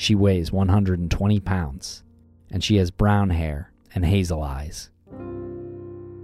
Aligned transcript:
She 0.00 0.14
weighs 0.14 0.50
120 0.50 1.40
pounds, 1.40 2.04
and 2.50 2.64
she 2.64 2.76
has 2.76 2.90
brown 2.90 3.28
hair 3.28 3.70
and 3.94 4.02
hazel 4.02 4.42
eyes. 4.42 4.88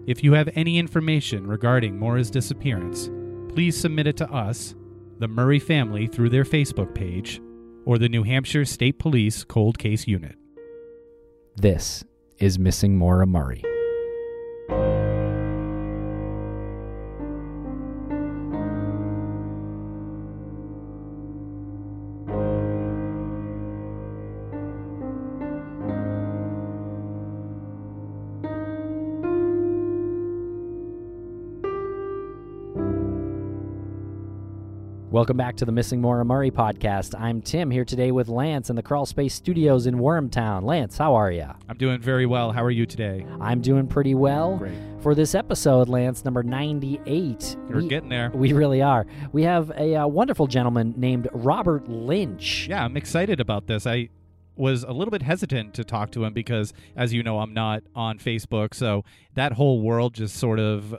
If 0.06 0.24
you 0.24 0.32
have 0.32 0.48
any 0.54 0.78
information 0.78 1.46
regarding 1.46 1.98
Maura's 1.98 2.30
disappearance, 2.30 3.10
please 3.52 3.78
submit 3.78 4.06
it 4.06 4.16
to 4.16 4.32
us, 4.32 4.74
the 5.18 5.28
Murray 5.28 5.58
family, 5.58 6.06
through 6.06 6.30
their 6.30 6.44
Facebook 6.44 6.94
page, 6.94 7.38
or 7.84 7.98
the 7.98 8.08
New 8.08 8.22
Hampshire 8.22 8.64
State 8.64 8.98
Police 8.98 9.44
Cold 9.44 9.78
Case 9.78 10.06
Unit. 10.06 10.36
This 11.54 12.02
is 12.38 12.58
Missing 12.58 12.96
Maura 12.96 13.26
Murray. 13.26 13.62
Welcome 35.26 35.38
back 35.38 35.56
to 35.56 35.64
the 35.64 35.72
Missing 35.72 36.00
Maura 36.00 36.24
Murray 36.24 36.52
podcast. 36.52 37.20
I'm 37.20 37.42
Tim 37.42 37.68
here 37.68 37.84
today 37.84 38.12
with 38.12 38.28
Lance 38.28 38.70
in 38.70 38.76
the 38.76 38.82
Crawl 38.84 39.06
Space 39.06 39.34
Studios 39.34 39.88
in 39.88 39.96
Wormtown. 39.96 40.62
Lance, 40.62 40.96
how 40.96 41.16
are 41.16 41.32
you? 41.32 41.48
I'm 41.68 41.76
doing 41.76 42.00
very 42.00 42.26
well. 42.26 42.52
How 42.52 42.62
are 42.62 42.70
you 42.70 42.86
today? 42.86 43.26
I'm 43.40 43.60
doing 43.60 43.88
pretty 43.88 44.14
well. 44.14 44.56
Great. 44.56 44.78
For 45.00 45.16
this 45.16 45.34
episode, 45.34 45.88
Lance, 45.88 46.24
number 46.24 46.44
98. 46.44 47.56
We're 47.68 47.78
we- 47.78 47.88
getting 47.88 48.08
there. 48.08 48.30
We 48.34 48.52
really 48.52 48.82
are. 48.82 49.04
We 49.32 49.42
have 49.42 49.70
a 49.70 49.96
uh, 49.96 50.06
wonderful 50.06 50.46
gentleman 50.46 50.94
named 50.96 51.26
Robert 51.32 51.88
Lynch. 51.88 52.68
Yeah, 52.68 52.84
I'm 52.84 52.96
excited 52.96 53.40
about 53.40 53.66
this. 53.66 53.84
I 53.84 54.10
was 54.54 54.84
a 54.84 54.92
little 54.92 55.10
bit 55.10 55.22
hesitant 55.22 55.74
to 55.74 55.82
talk 55.82 56.12
to 56.12 56.24
him 56.24 56.34
because, 56.34 56.72
as 56.94 57.12
you 57.12 57.24
know, 57.24 57.40
I'm 57.40 57.52
not 57.52 57.82
on 57.96 58.20
Facebook. 58.20 58.74
So 58.74 59.02
that 59.34 59.54
whole 59.54 59.82
world 59.82 60.14
just 60.14 60.36
sort 60.36 60.60
of 60.60 60.94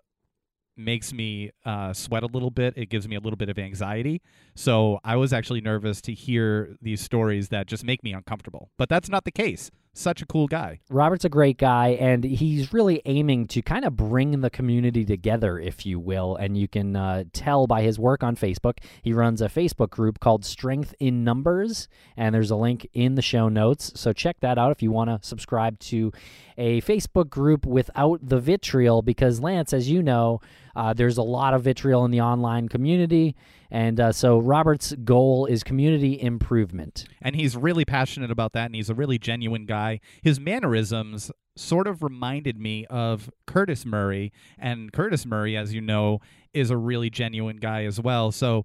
makes 0.77 1.11
me 1.13 1.51
uh, 1.65 1.93
sweat 1.93 2.23
a 2.23 2.27
little 2.27 2.51
bit. 2.51 2.73
It 2.77 2.89
gives 2.89 3.07
me 3.07 3.15
a 3.15 3.19
little 3.19 3.37
bit 3.37 3.49
of 3.49 3.57
anxiety. 3.57 4.21
So 4.55 4.99
I 5.03 5.15
was 5.15 5.33
actually 5.33 5.61
nervous 5.61 6.01
to 6.01 6.13
hear 6.13 6.75
these 6.81 7.01
stories 7.01 7.49
that 7.49 7.67
just 7.67 7.83
make 7.83 8.03
me 8.03 8.13
uncomfortable. 8.13 8.69
But 8.77 8.89
that's 8.89 9.09
not 9.09 9.25
the 9.25 9.31
case. 9.31 9.71
Such 9.97 10.21
a 10.21 10.27
cool 10.27 10.45
guy. 10.45 10.79
Robert's 10.91 11.25
a 11.25 11.29
great 11.29 11.57
guy, 11.57 11.87
and 11.99 12.23
he's 12.23 12.71
really 12.71 13.01
aiming 13.05 13.47
to 13.47 13.63
kind 13.63 13.83
of 13.83 13.97
bring 13.97 14.41
the 14.41 14.51
community 14.51 15.03
together, 15.03 15.57
if 15.57 15.87
you 15.87 15.99
will. 15.99 16.35
And 16.35 16.55
you 16.55 16.67
can 16.67 16.95
uh, 16.95 17.23
tell 17.33 17.65
by 17.65 17.81
his 17.81 17.97
work 17.97 18.21
on 18.21 18.35
Facebook. 18.35 18.77
He 19.01 19.11
runs 19.11 19.41
a 19.41 19.49
Facebook 19.49 19.89
group 19.89 20.19
called 20.19 20.45
Strength 20.45 20.93
in 20.99 21.23
Numbers, 21.23 21.87
and 22.15 22.35
there's 22.35 22.51
a 22.51 22.55
link 22.55 22.87
in 22.93 23.15
the 23.15 23.23
show 23.23 23.49
notes. 23.49 23.91
So 23.95 24.13
check 24.13 24.39
that 24.41 24.59
out 24.59 24.71
if 24.71 24.83
you 24.83 24.91
want 24.91 25.09
to 25.09 25.27
subscribe 25.27 25.79
to 25.79 26.13
a 26.59 26.79
Facebook 26.81 27.31
group 27.31 27.65
without 27.65 28.19
the 28.21 28.39
vitriol, 28.39 29.01
because 29.01 29.39
Lance, 29.39 29.73
as 29.73 29.89
you 29.89 30.03
know, 30.03 30.41
uh, 30.75 30.93
there's 30.93 31.17
a 31.17 31.23
lot 31.23 31.55
of 31.55 31.63
vitriol 31.63 32.05
in 32.05 32.11
the 32.11 32.21
online 32.21 32.69
community. 32.69 33.35
And 33.69 33.99
uh, 33.99 34.11
so 34.11 34.37
Robert's 34.37 34.93
goal 35.03 35.45
is 35.45 35.63
community 35.63 36.21
improvement. 36.21 37.05
And 37.21 37.35
he's 37.35 37.55
really 37.55 37.85
passionate 37.85 38.31
about 38.31 38.53
that, 38.53 38.67
and 38.67 38.75
he's 38.75 38.89
a 38.89 38.95
really 38.95 39.17
genuine 39.17 39.65
guy. 39.65 39.99
His 40.21 40.39
mannerisms 40.39 41.31
sort 41.55 41.87
of 41.87 42.03
reminded 42.03 42.57
me 42.57 42.85
of 42.85 43.29
Curtis 43.45 43.85
Murray, 43.85 44.31
and 44.57 44.93
Curtis 44.93 45.25
Murray, 45.25 45.57
as 45.57 45.73
you 45.73 45.81
know, 45.81 46.19
is 46.53 46.69
a 46.69 46.77
really 46.77 47.09
genuine 47.09 47.57
guy 47.57 47.83
as 47.83 47.99
well. 47.99 48.31
So 48.31 48.63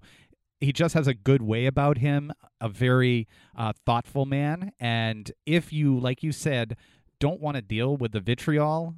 he 0.59 0.71
just 0.71 0.93
has 0.93 1.07
a 1.07 1.13
good 1.13 1.41
way 1.41 1.65
about 1.65 1.97
him, 1.97 2.31
a 2.61 2.69
very 2.69 3.27
uh, 3.57 3.73
thoughtful 3.85 4.25
man. 4.25 4.71
And 4.79 5.31
if 5.45 5.73
you, 5.73 5.99
like 5.99 6.23
you 6.23 6.31
said, 6.31 6.77
don't 7.19 7.41
want 7.41 7.55
to 7.55 7.61
deal 7.61 7.97
with 7.97 8.13
the 8.13 8.19
vitriol, 8.19 8.95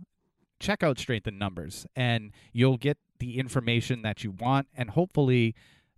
check 0.59 0.83
out 0.83 0.99
Strength 0.99 1.27
in 1.27 1.37
Numbers, 1.37 1.85
and 1.95 2.31
you'll 2.53 2.77
get 2.77 2.97
the 3.19 3.39
information 3.39 4.01
that 4.03 4.23
you 4.23 4.31
want, 4.31 4.67
and 4.75 4.91
hopefully 4.91 5.55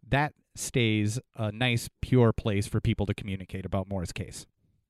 that 0.09 0.33
stays 0.55 1.19
a 1.35 1.51
nice, 1.51 1.89
pure 2.01 2.33
place 2.33 2.67
for 2.67 2.81
people 2.81 3.05
to 3.05 3.13
communicate 3.13 3.65
about 3.65 3.87
Maura's 3.87 4.11
case. 4.11 4.45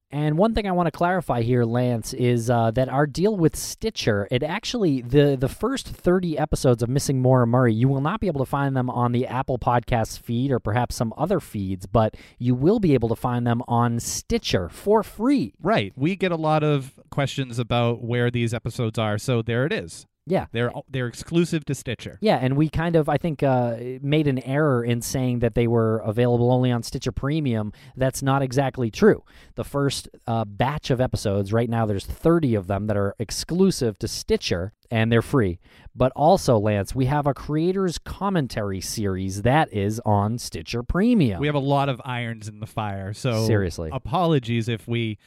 And 0.10 0.38
one 0.38 0.54
thing 0.54 0.66
I 0.66 0.72
want 0.72 0.88
to 0.88 0.92
clarify 0.92 1.42
here, 1.42 1.66
Lance, 1.66 2.14
is 2.14 2.50
uh, 2.50 2.72
that 2.72 2.88
our 2.88 3.06
deal 3.06 3.36
with 3.36 3.58
Stitcher, 3.58 4.26
it 4.32 4.42
actually 4.42 5.02
the 5.02 5.36
the 5.38 5.50
first 5.50 5.86
thirty 5.90 6.38
episodes 6.38 6.82
of 6.82 6.88
Missing 6.88 7.22
Maura 7.22 7.46
Murray, 7.46 7.74
you 7.74 7.90
will 7.90 8.00
not 8.00 8.22
be 8.22 8.28
able 8.28 8.40
to 8.40 8.50
find 8.50 8.74
them 8.74 8.90
on 8.90 9.12
the 9.12 9.28
Apple 9.28 9.60
Podcasts 9.60 10.18
feed 10.18 10.50
or 10.50 10.62
perhaps 10.62 10.96
some 10.96 11.14
other 11.18 11.42
feeds, 11.42 11.86
but 11.88 12.16
you 12.40 12.56
will 12.56 12.80
be 12.80 12.94
able 12.94 13.10
to 13.10 13.18
find 13.18 13.46
them 13.46 13.62
on 13.68 14.00
Stitcher 14.00 14.70
for 14.70 15.04
free. 15.04 15.54
Right. 15.62 15.92
We 15.98 16.16
get 16.16 16.32
a 16.32 16.38
lot 16.38 16.64
of 16.64 16.98
questions 17.12 17.60
about 17.60 18.02
where 18.02 18.32
these 18.32 18.54
episodes 18.54 18.98
are, 18.98 19.18
so 19.18 19.42
there 19.42 19.66
it 19.66 19.74
is. 19.74 20.06
Yeah. 20.28 20.46
They're 20.52 20.72
they're 20.90 21.08
exclusive 21.08 21.66
to 21.66 21.76
Stitcher. 21.76 22.18
Yeah, 22.22 22.38
and 22.42 22.56
we 22.58 22.70
kind 22.70 22.96
of, 22.96 23.10
I 23.10 23.18
think, 23.18 23.42
uh, 23.44 23.78
made 24.02 24.28
an 24.28 24.40
error 24.40 24.84
in 24.84 25.02
saying 25.02 25.40
that 25.40 25.56
they 25.56 25.68
were 25.68 26.00
available 26.00 26.52
only 26.52 26.72
on 26.72 26.84
Stitcher 26.84 27.12
Premium. 27.12 27.72
That's 27.96 28.22
not 28.22 28.42
exactly 28.42 28.92
true. 28.92 29.24
The 29.56 29.64
first 29.64 30.10
uh, 30.28 30.46
batch 30.46 30.90
of 30.92 31.00
episodes, 31.02 31.54
right 31.54 31.70
now, 31.70 31.86
there's 31.86 32.06
30 32.06 32.56
of 32.56 32.68
them 32.68 32.88
that 32.88 32.98
are 32.98 33.16
exclusive 33.20 33.98
to 34.00 34.08
Stitcher, 34.08 34.74
and 34.92 35.12
they're 35.12 35.22
free. 35.22 35.60
But 35.96 36.12
also, 36.16 36.60
Lance, 36.60 36.94
we 36.94 37.06
have 37.06 37.26
a 37.26 37.34
creator's 37.34 37.98
commentary 37.98 38.82
series 38.82 39.42
that 39.42 39.74
is 39.74 40.00
on 40.06 40.38
Stitcher 40.38 40.84
Premium. 40.84 41.40
We 41.40 41.48
have 41.48 41.56
a 41.56 41.60
lot 41.60 41.90
of 41.90 42.00
irons 42.06 42.48
in 42.48 42.60
the 42.60 42.68
fire, 42.68 43.14
so 43.14 43.46
Seriously. 43.48 43.90
apologies 43.92 44.70
if 44.70 44.88
we 44.88 45.18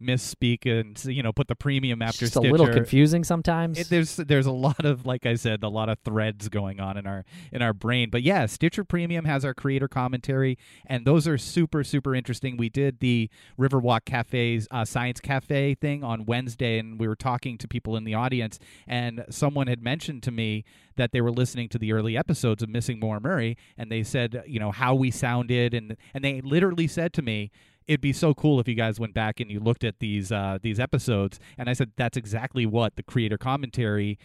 misspeak 0.00 0.64
and 0.66 1.02
you 1.04 1.22
know 1.22 1.32
put 1.32 1.48
the 1.48 1.54
premium 1.54 2.00
It's 2.02 2.08
after 2.08 2.20
just 2.20 2.32
Stitcher. 2.32 2.48
a 2.48 2.50
little 2.50 2.68
confusing 2.68 3.24
sometimes. 3.24 3.78
It, 3.78 3.88
there's 3.88 4.16
there's 4.16 4.46
a 4.46 4.52
lot 4.52 4.84
of 4.84 5.06
like 5.06 5.26
I 5.26 5.34
said, 5.34 5.62
a 5.62 5.68
lot 5.68 5.88
of 5.88 5.98
threads 6.04 6.48
going 6.48 6.80
on 6.80 6.96
in 6.96 7.06
our 7.06 7.24
in 7.52 7.62
our 7.62 7.72
brain. 7.72 8.10
But 8.10 8.22
yeah, 8.22 8.46
Stitcher 8.46 8.84
Premium 8.84 9.24
has 9.26 9.44
our 9.44 9.54
creator 9.54 9.88
commentary, 9.88 10.58
and 10.86 11.04
those 11.04 11.28
are 11.28 11.38
super 11.38 11.84
super 11.84 12.14
interesting. 12.14 12.56
We 12.56 12.68
did 12.68 13.00
the 13.00 13.30
Riverwalk 13.58 14.04
Cafe's 14.04 14.66
uh, 14.70 14.84
Science 14.84 15.20
Cafe 15.20 15.74
thing 15.74 16.02
on 16.02 16.24
Wednesday, 16.26 16.78
and 16.78 16.98
we 16.98 17.06
were 17.06 17.16
talking 17.16 17.58
to 17.58 17.68
people 17.68 17.96
in 17.96 18.04
the 18.04 18.14
audience, 18.14 18.58
and 18.86 19.24
someone 19.30 19.66
had 19.66 19.82
mentioned 19.82 20.22
to 20.24 20.30
me 20.30 20.64
that 20.96 21.12
they 21.12 21.20
were 21.20 21.30
listening 21.32 21.68
to 21.68 21.78
the 21.78 21.92
early 21.92 22.16
episodes 22.16 22.62
of 22.62 22.68
Missing 22.68 22.98
Maura 23.00 23.20
Murray, 23.20 23.56
and 23.76 23.90
they 23.90 24.02
said 24.02 24.42
you 24.46 24.58
know 24.58 24.70
how 24.70 24.94
we 24.94 25.10
sounded, 25.10 25.74
and 25.74 25.96
and 26.14 26.24
they 26.24 26.40
literally 26.40 26.86
said 26.86 27.12
to 27.14 27.22
me 27.22 27.50
it'd 27.90 28.00
be 28.00 28.12
so 28.12 28.32
cool 28.32 28.60
if 28.60 28.68
you 28.68 28.76
guys 28.76 29.00
went 29.00 29.14
back 29.14 29.40
and 29.40 29.50
you 29.50 29.58
looked 29.58 29.82
at 29.82 29.98
these 29.98 30.30
uh, 30.30 30.58
these 30.62 30.78
episodes. 30.78 31.40
And 31.58 31.68
I 31.68 31.72
said 31.72 31.90
that's 31.96 32.16
exactly 32.16 32.64
what 32.64 32.94
the 32.94 33.02
creator 33.02 33.36
commentary. 33.36 34.16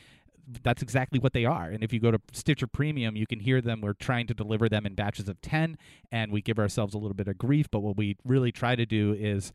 That's 0.61 0.83
exactly 0.83 1.17
what 1.17 1.33
they 1.33 1.45
are. 1.45 1.69
And 1.69 1.83
if 1.83 1.91
you 1.91 1.99
go 1.99 2.11
to 2.11 2.21
Stitcher 2.31 2.67
Premium, 2.67 3.15
you 3.15 3.25
can 3.25 3.39
hear 3.39 3.61
them. 3.61 3.81
We're 3.81 3.93
trying 3.93 4.27
to 4.27 4.35
deliver 4.35 4.69
them 4.69 4.85
in 4.85 4.93
batches 4.93 5.27
of 5.27 5.41
10, 5.41 5.79
and 6.11 6.31
we 6.31 6.43
give 6.43 6.59
ourselves 6.59 6.93
a 6.93 6.99
little 6.99 7.15
bit 7.15 7.27
of 7.27 7.39
grief. 7.39 7.65
But 7.71 7.79
what 7.79 7.97
we 7.97 8.17
really 8.23 8.51
try 8.51 8.75
to 8.75 8.85
do 8.85 9.15
is 9.19 9.51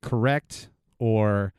correct 0.00 0.68
or 1.00 1.52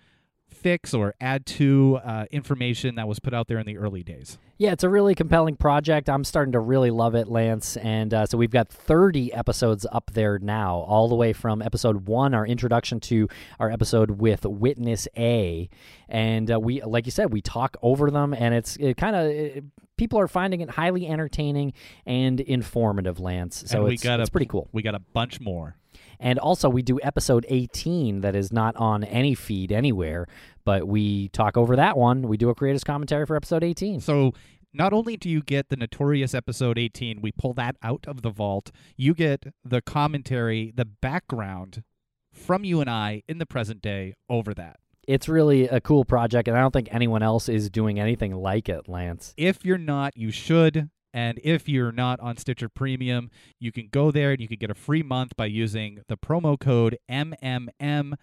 fix 0.53 0.94
or 0.94 1.15
add 1.19 1.45
to 1.45 2.00
uh, 2.03 2.25
information 2.31 2.95
that 2.95 3.07
was 3.07 3.19
put 3.19 3.33
out 3.33 3.48
there 3.48 3.57
in 3.59 3.65
the 3.65 3.77
early 3.77 4.03
days. 4.03 4.38
Yeah, 4.57 4.71
it's 4.74 4.83
a 4.83 4.89
really 4.89 5.15
compelling 5.15 5.56
project. 5.56 6.07
I'm 6.07 6.24
starting 6.24 6.51
to 6.51 6.59
really 6.59 6.92
love 6.92 7.15
it, 7.15 7.27
Lance. 7.27 7.77
And 7.77 8.13
uh, 8.13 8.25
so 8.27 8.38
we've 8.38 8.51
got 8.51 8.69
30 8.69 9.33
episodes 9.33 9.88
up 9.92 10.12
there 10.13 10.38
now, 10.38 10.75
all 10.75 11.07
the 11.09 11.15
way 11.15 11.33
from 11.33 11.62
episode 11.63 12.07
one, 12.07 12.33
our 12.36 12.45
introduction 12.45 13.00
to 13.01 13.27
our 13.59 13.71
episode 13.71 14.12
with 14.19 14.45
Witness 14.45 15.07
A. 15.18 15.68
And 16.07 16.51
uh, 16.51 16.59
we, 16.59 16.81
like 16.83 17.06
you 17.07 17.12
said, 17.12 17.33
we 17.33 17.42
talk 17.42 17.75
over 17.81 18.12
them, 18.12 18.33
and 18.33 18.53
it's 18.53 18.75
it 18.77 18.98
kind 18.98 19.15
of 19.15 19.63
people 19.98 20.19
are 20.19 20.27
finding 20.27 20.62
it 20.62 20.69
highly 20.71 21.07
entertaining 21.07 21.74
and 22.06 22.39
informative, 22.42 23.19
Lance. 23.19 23.63
So 23.68 23.77
And 23.80 23.88
we 23.88 23.94
it's, 23.95 24.03
got 24.03 24.19
it's 24.19 24.30
a- 24.30 24.31
pretty 24.31 24.45
cool. 24.48 24.68
We 24.71 24.83
got 24.83 24.94
a 24.95 25.00
bunch 25.00 25.39
more. 25.39 25.75
And 26.21 26.38
also, 26.38 26.69
we 26.69 26.83
do 26.83 27.00
episode 27.01 27.47
18 27.50 28.21
that 28.21 28.35
is 28.35 28.53
not 28.53 28.75
on 28.75 29.03
any 29.03 29.33
feed 29.33 29.71
anywhere, 29.71 30.27
but 30.63 30.88
we 30.88 31.29
talk 31.29 31.57
over 31.57 31.75
that 31.75 31.97
one. 31.97 32.27
We 32.27 32.38
do 32.38 32.50
a 32.50 32.56
creators 32.56 32.83
commentary 32.83 33.25
for 33.25 33.35
episode 33.35 33.63
18. 33.63 34.00
So 34.01 34.33
not 34.71 34.94
only 34.94 35.18
do 35.18 35.29
you 35.29 35.41
get 35.41 35.69
the 35.69 35.75
notorious 35.75 36.35
episode 36.35 36.77
18, 36.77 37.21
we 37.21 37.31
pull 37.31 37.53
that 37.56 37.75
out 37.81 38.06
of 38.07 38.21
the 38.21 38.29
vault, 38.29 38.69
you 38.95 39.15
get 39.15 39.47
the 39.65 39.81
commentary, 39.81 40.71
the 40.75 40.85
background 40.85 41.83
from 42.31 42.63
you 42.63 42.81
and 42.81 42.89
I 42.89 43.24
in 43.27 43.39
the 43.39 43.47
present 43.47 43.81
day 43.81 44.13
over 44.29 44.53
that. 44.53 44.77
It's 45.07 45.27
really 45.27 45.67
a 45.67 45.81
cool 45.81 46.06
project, 46.06 46.47
and 46.47 46.56
I 46.56 46.62
don't 46.62 46.71
think 46.71 46.88
anyone 46.91 47.24
else 47.24 47.50
is 47.50 47.71
doing 47.71 48.00
anything 48.00 48.35
like 48.35 48.69
it, 48.69 48.88
Lance. 48.88 49.33
If 49.35 49.65
you're 49.65 49.79
not, 49.79 50.15
you 50.15 50.29
should. 50.29 50.91
And 51.13 51.39
if 51.43 51.67
you're 51.67 51.91
not 51.91 52.19
on 52.19 52.37
Stitcher 52.37 52.69
Premium, 52.69 53.29
you 53.59 53.71
can 53.71 53.89
go 53.91 54.11
there 54.11 54.31
and 54.31 54.39
you 54.39 54.47
can 54.47 54.57
get 54.57 54.69
a 54.69 54.75
free 54.75 55.03
month 55.03 55.35
by 55.35 55.45
using 55.45 56.03
the 56.07 56.17
promo 56.17 56.59
code 56.59 56.97
MMM. 57.09 58.13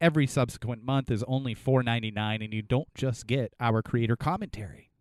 Every 0.00 0.26
subsequent 0.26 0.84
month 0.84 1.10
is 1.10 1.22
only 1.24 1.54
$4.99, 1.54 2.44
and 2.44 2.52
you 2.52 2.62
don't 2.62 2.92
just 2.94 3.26
get 3.26 3.54
our 3.60 3.82
creator 3.82 4.16
commentary. 4.16 4.91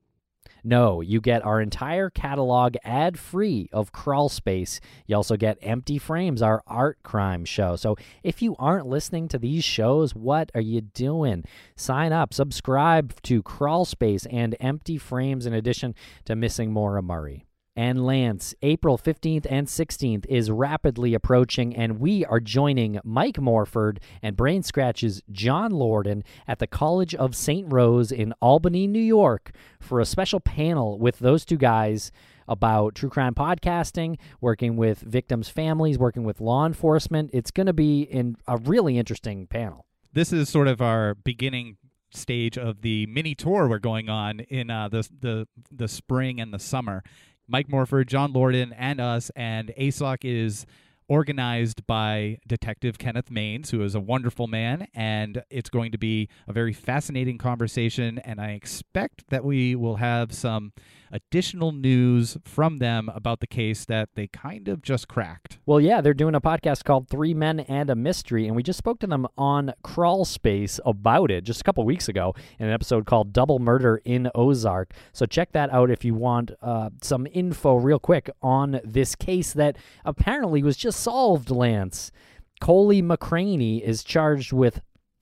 No, 0.63 1.01
you 1.01 1.21
get 1.21 1.43
our 1.45 1.59
entire 1.59 2.09
catalog 2.09 2.75
ad 2.83 3.17
free 3.17 3.69
of 3.73 3.91
Crawl 3.91 4.29
Space. 4.29 4.79
You 5.07 5.15
also 5.15 5.35
get 5.37 5.57
Empty 5.61 5.97
Frames, 5.97 6.41
our 6.41 6.61
art 6.67 6.99
crime 7.03 7.45
show. 7.45 7.75
So 7.75 7.95
if 8.23 8.41
you 8.41 8.55
aren't 8.59 8.87
listening 8.87 9.27
to 9.29 9.39
these 9.39 9.63
shows, 9.63 10.13
what 10.13 10.51
are 10.53 10.61
you 10.61 10.81
doing? 10.81 11.43
Sign 11.75 12.13
up, 12.13 12.33
subscribe 12.33 13.19
to 13.23 13.41
Crawl 13.41 13.85
Space 13.85 14.25
and 14.27 14.55
Empty 14.59 14.97
Frames 14.97 15.45
in 15.45 15.53
addition 15.53 15.95
to 16.25 16.35
Missing 16.35 16.71
Maura 16.71 17.01
Murray 17.01 17.45
and 17.75 18.05
Lance. 18.05 18.53
April 18.61 18.97
15th 18.97 19.45
and 19.49 19.67
16th 19.67 20.25
is 20.27 20.51
rapidly 20.51 21.13
approaching, 21.13 21.75
and 21.75 21.99
we 21.99 22.25
are 22.25 22.39
joining 22.39 22.99
Mike 23.03 23.39
Morford 23.39 23.99
and 24.21 24.35
Brain 24.35 24.63
Scratch's 24.63 25.21
John 25.31 25.71
Lorden 25.71 26.23
at 26.47 26.59
the 26.59 26.67
College 26.67 27.15
of 27.15 27.35
St. 27.35 27.71
Rose 27.71 28.11
in 28.11 28.33
Albany, 28.41 28.87
New 28.87 28.99
York, 28.99 29.51
for 29.79 29.99
a 29.99 30.05
special 30.05 30.39
panel 30.39 30.99
with 30.99 31.19
those 31.19 31.45
two 31.45 31.57
guys 31.57 32.11
about 32.47 32.95
true 32.95 33.09
crime 33.09 33.33
podcasting, 33.33 34.17
working 34.41 34.75
with 34.75 34.99
victims' 34.99 35.49
families, 35.49 35.97
working 35.97 36.23
with 36.23 36.41
law 36.41 36.65
enforcement. 36.65 37.29
It's 37.33 37.51
going 37.51 37.67
to 37.67 37.73
be 37.73 38.01
in 38.01 38.35
a 38.47 38.57
really 38.57 38.97
interesting 38.97 39.47
panel. 39.47 39.85
This 40.13 40.33
is 40.33 40.49
sort 40.49 40.67
of 40.67 40.81
our 40.81 41.15
beginning 41.15 41.77
stage 42.13 42.57
of 42.57 42.81
the 42.81 43.05
mini 43.07 43.33
tour 43.35 43.67
we're 43.67 43.79
going 43.79 44.09
on 44.09 44.41
in 44.41 44.69
uh, 44.69 44.89
the 44.89 45.07
the 45.21 45.47
the 45.71 45.87
spring 45.87 46.39
and 46.41 46.53
the 46.53 46.59
summer. 46.59 47.03
Mike 47.51 47.69
Morford, 47.69 48.07
John 48.07 48.31
Lorden, 48.31 48.73
and 48.77 49.01
us. 49.01 49.29
And 49.35 49.73
ASOC 49.77 50.19
is 50.23 50.65
organized 51.09 51.85
by 51.85 52.37
Detective 52.47 52.97
Kenneth 52.97 53.29
Mains, 53.29 53.71
who 53.71 53.83
is 53.83 53.93
a 53.93 53.99
wonderful 53.99 54.47
man. 54.47 54.87
And 54.95 55.43
it's 55.49 55.69
going 55.69 55.91
to 55.91 55.97
be 55.97 56.29
a 56.47 56.53
very 56.53 56.71
fascinating 56.71 57.37
conversation. 57.37 58.19
And 58.19 58.39
I 58.39 58.51
expect 58.51 59.29
that 59.31 59.43
we 59.43 59.75
will 59.75 59.97
have 59.97 60.31
some 60.31 60.71
additional 61.11 61.71
news 61.71 62.37
from 62.43 62.77
them 62.77 63.09
about 63.13 63.39
the 63.39 63.47
case 63.47 63.85
that 63.85 64.09
they 64.15 64.27
kind 64.27 64.67
of 64.67 64.81
just 64.81 65.07
cracked. 65.07 65.59
Well, 65.65 65.79
yeah, 65.79 66.01
they're 66.01 66.13
doing 66.13 66.35
a 66.35 66.41
podcast 66.41 66.83
called 66.83 67.09
Three 67.09 67.33
Men 67.33 67.61
and 67.61 67.89
a 67.89 67.95
Mystery, 67.95 68.47
and 68.47 68.55
we 68.55 68.63
just 68.63 68.77
spoke 68.77 68.99
to 68.99 69.07
them 69.07 69.27
on 69.37 69.73
Crawl 69.83 70.25
Space 70.25 70.79
about 70.85 71.31
it 71.31 71.43
just 71.43 71.61
a 71.61 71.63
couple 71.63 71.83
weeks 71.83 72.07
ago 72.07 72.33
in 72.59 72.67
an 72.67 72.73
episode 72.73 73.05
called 73.05 73.33
Double 73.33 73.59
Murder 73.59 74.01
in 74.05 74.29
Ozark. 74.35 74.93
So 75.13 75.25
check 75.25 75.51
that 75.51 75.71
out 75.71 75.91
if 75.91 76.05
you 76.05 76.13
want 76.13 76.51
uh, 76.61 76.89
some 77.01 77.27
info 77.33 77.75
real 77.75 77.99
quick 77.99 78.29
on 78.41 78.79
this 78.83 79.15
case 79.15 79.53
that 79.53 79.77
apparently 80.05 80.63
was 80.63 80.77
just 80.77 80.99
solved, 80.99 81.49
Lance. 81.49 82.11
Coley 82.59 83.01
McCraney 83.01 83.81
is 83.81 84.03
charged 84.03 84.53
with 84.53 84.81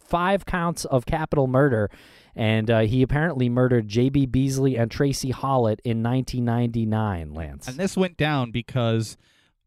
five 0.10 0.46
counts 0.46 0.86
of 0.86 1.06
capital 1.06 1.48
murder 1.48 1.90
and 2.36 2.72
uh, 2.72 2.80
he 2.82 3.02
apparently 3.02 3.50
murdered 3.50 3.88
J.B. 3.88 4.28
Beasley 4.28 4.78
and 4.78 4.90
Tracie 4.90 5.32
Hawlett 5.32 5.82
in 5.84 6.02
1999. 6.02 7.34
Lance, 7.34 7.68
and 7.68 7.78
this 7.78 7.98
went 7.98 8.16
down 8.16 8.52
because 8.52 9.18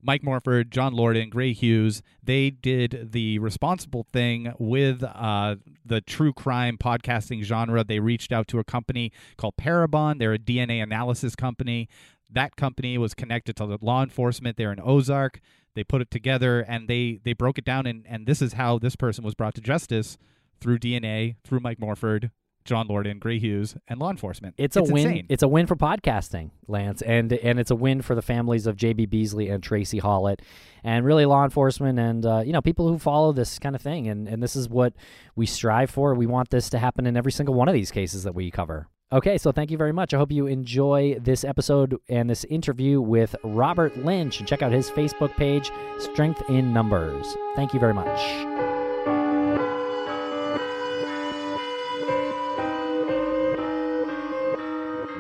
Mike 0.01 0.25
Morford, 0.25 0.71
John 0.71 0.95
Lorden, 0.95 1.31
Gray 1.31 1.53
Hughes, 1.53 2.03
they 2.23 2.51
did 2.51 3.11
the 3.13 3.39
responsible 3.39 4.07
thing 4.13 4.53
with 4.59 5.03
uh, 5.05 5.57
the 5.85 6.01
true 6.01 6.33
crime 6.33 6.79
podcasting 6.79 7.45
genre. 7.45 7.85
They 7.85 8.01
reached 8.01 8.33
out 8.33 8.49
to 8.49 8.59
a 8.59 8.65
company 8.65 9.13
called 9.37 9.57
Parabon. 9.57 10.19
They're 10.19 10.33
a 10.33 10.39
DNA 10.39 10.83
analysis 10.83 11.37
company. 11.37 11.89
That 12.31 12.57
company 12.57 12.97
was 12.97 13.15
connected 13.15 13.55
to 13.57 13.67
the 13.67 13.79
law 13.81 14.03
enforcement 14.03 14.57
there 14.57 14.73
in 14.73 14.81
Ozark. 14.83 15.41
They 15.75 15.85
put 15.85 16.01
it 16.03 16.11
together 16.11 16.61
and 16.61 16.89
they 16.89 17.21
they 17.23 17.33
broke 17.33 17.59
it 17.59 17.65
down 17.65 17.87
and, 17.87 18.05
and 18.09 18.27
this 18.27 18.43
is 18.43 18.55
how 18.55 18.79
this 18.79 18.97
person 18.97 19.25
was 19.25 19.35
brought 19.35 19.55
to 19.55 19.61
justice 19.61 20.19
through 20.63 20.79
DNA, 20.79 21.37
through 21.45 21.61
Mike 21.61 21.79
Morford, 21.79 22.31
John 22.65 22.89
Lorden, 22.89 23.19
Gray 23.19 23.39
Hughes, 23.39 23.75
and 23.89 23.99
law 23.99 24.11
enforcement. 24.11 24.55
It's, 24.57 24.77
it's 24.77 24.89
a 24.89 24.93
win. 24.93 25.07
Insane. 25.07 25.27
It's 25.29 25.43
a 25.43 25.49
win 25.49 25.67
for 25.67 25.77
podcasting, 25.77 26.51
Lance, 26.69 27.03
and 27.03 27.33
and 27.33 27.59
it's 27.59 27.71
a 27.71 27.75
win 27.75 28.03
for 28.03 28.15
the 28.15 28.23
families 28.23 28.67
of 28.67 28.77
J.B. 28.77 29.07
Beasley 29.07 29.49
and 29.49 29.63
Tracie 29.63 29.99
Hawlett, 29.99 30.41
and 30.85 31.05
really 31.05 31.27
law 31.27 31.45
enforcement 31.45 31.99
and 31.99 32.25
uh, 32.25 32.43
you 32.45 32.53
know 32.53 32.63
people 32.63 32.89
who 32.89 32.99
follow 32.99 33.33
this 33.33 33.59
kind 33.59 33.75
of 33.75 33.83
thing. 33.83 34.09
And 34.09 34.29
and 34.29 34.43
this 34.43 34.55
is 34.55 34.69
what 34.69 34.95
we 35.35 35.47
strive 35.47 35.91
for. 35.91 36.15
We 36.15 36.27
want 36.27 36.51
this 36.51 36.71
to 36.71 36.79
happen 36.79 37.07
in 37.07 37.17
every 37.17 37.33
single 37.33 37.55
one 37.55 37.69
of 37.69 37.75
these 37.75 37.91
cases 37.91 38.23
that 38.25 38.35
we 38.35 38.51
cover. 38.51 38.89
Okay, 39.13 39.37
so 39.37 39.53
thank 39.53 39.71
you 39.71 39.77
very 39.77 39.93
much. 39.93 40.15
I 40.15 40.17
hope 40.17 40.33
you 40.33 40.47
enjoy 40.47 41.19
this 41.21 41.45
episode 41.45 41.99
and 42.09 42.31
this 42.31 42.45
interview 42.45 42.99
with 42.99 43.37
Robert 43.45 43.95
Lynch. 43.99 44.39
And 44.39 44.49
check 44.49 44.63
out 44.63 44.73
his 44.73 44.91
Facebook 44.91 45.37
page, 45.37 45.71
Strength 45.99 46.49
in 46.49 46.73
Numbers. 46.73 47.37
Thank 47.55 47.75
you 47.75 47.81
very 47.81 47.93
much. 47.93 48.72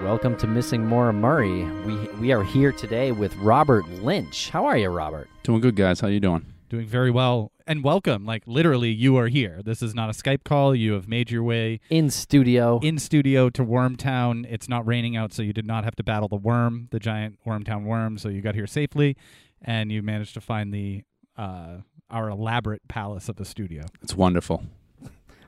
Welcome 0.02 0.36
to 0.38 0.48
Missing 0.48 0.84
Maura 0.84 1.12
Murray. 1.12 1.62
We 1.62 1.94
we 2.18 2.32
are 2.32 2.42
here 2.42 2.72
today 2.72 3.12
with 3.12 3.36
Robert 3.36 3.88
Lynch. 3.88 4.50
How 4.50 4.66
are 4.66 4.76
you, 4.76 4.88
Robert? 4.88 5.28
Doing 5.44 5.60
good, 5.60 5.76
guys. 5.76 6.00
How 6.00 6.08
are 6.08 6.10
you 6.10 6.18
doing? 6.18 6.44
Doing 6.70 6.88
very 6.88 7.12
well. 7.12 7.52
And 7.68 7.84
welcome. 7.84 8.26
Like 8.26 8.42
literally, 8.44 8.90
you 8.90 9.16
are 9.16 9.28
here. 9.28 9.60
This 9.64 9.80
is 9.80 9.94
not 9.94 10.10
a 10.10 10.12
Skype 10.12 10.42
call. 10.42 10.74
You 10.74 10.94
have 10.94 11.06
made 11.06 11.30
your 11.30 11.44
way 11.44 11.78
in 11.88 12.10
studio. 12.10 12.80
In 12.82 12.98
studio 12.98 13.48
to 13.50 13.64
Wormtown. 13.64 14.44
It's 14.50 14.68
not 14.68 14.84
raining 14.84 15.16
out, 15.16 15.32
so 15.32 15.40
you 15.40 15.52
did 15.52 15.66
not 15.66 15.84
have 15.84 15.94
to 15.94 16.02
battle 16.02 16.26
the 16.26 16.34
worm, 16.34 16.88
the 16.90 16.98
giant 16.98 17.38
Wormtown 17.46 17.84
worm. 17.84 18.18
So 18.18 18.28
you 18.28 18.40
got 18.40 18.56
here 18.56 18.66
safely, 18.66 19.16
and 19.62 19.92
you 19.92 20.02
managed 20.02 20.34
to 20.34 20.40
find 20.40 20.74
the 20.74 21.04
uh, 21.36 21.76
our 22.10 22.28
elaborate 22.28 22.88
palace 22.88 23.28
of 23.28 23.36
the 23.36 23.44
studio. 23.44 23.84
It's 24.02 24.16
wonderful. 24.16 24.64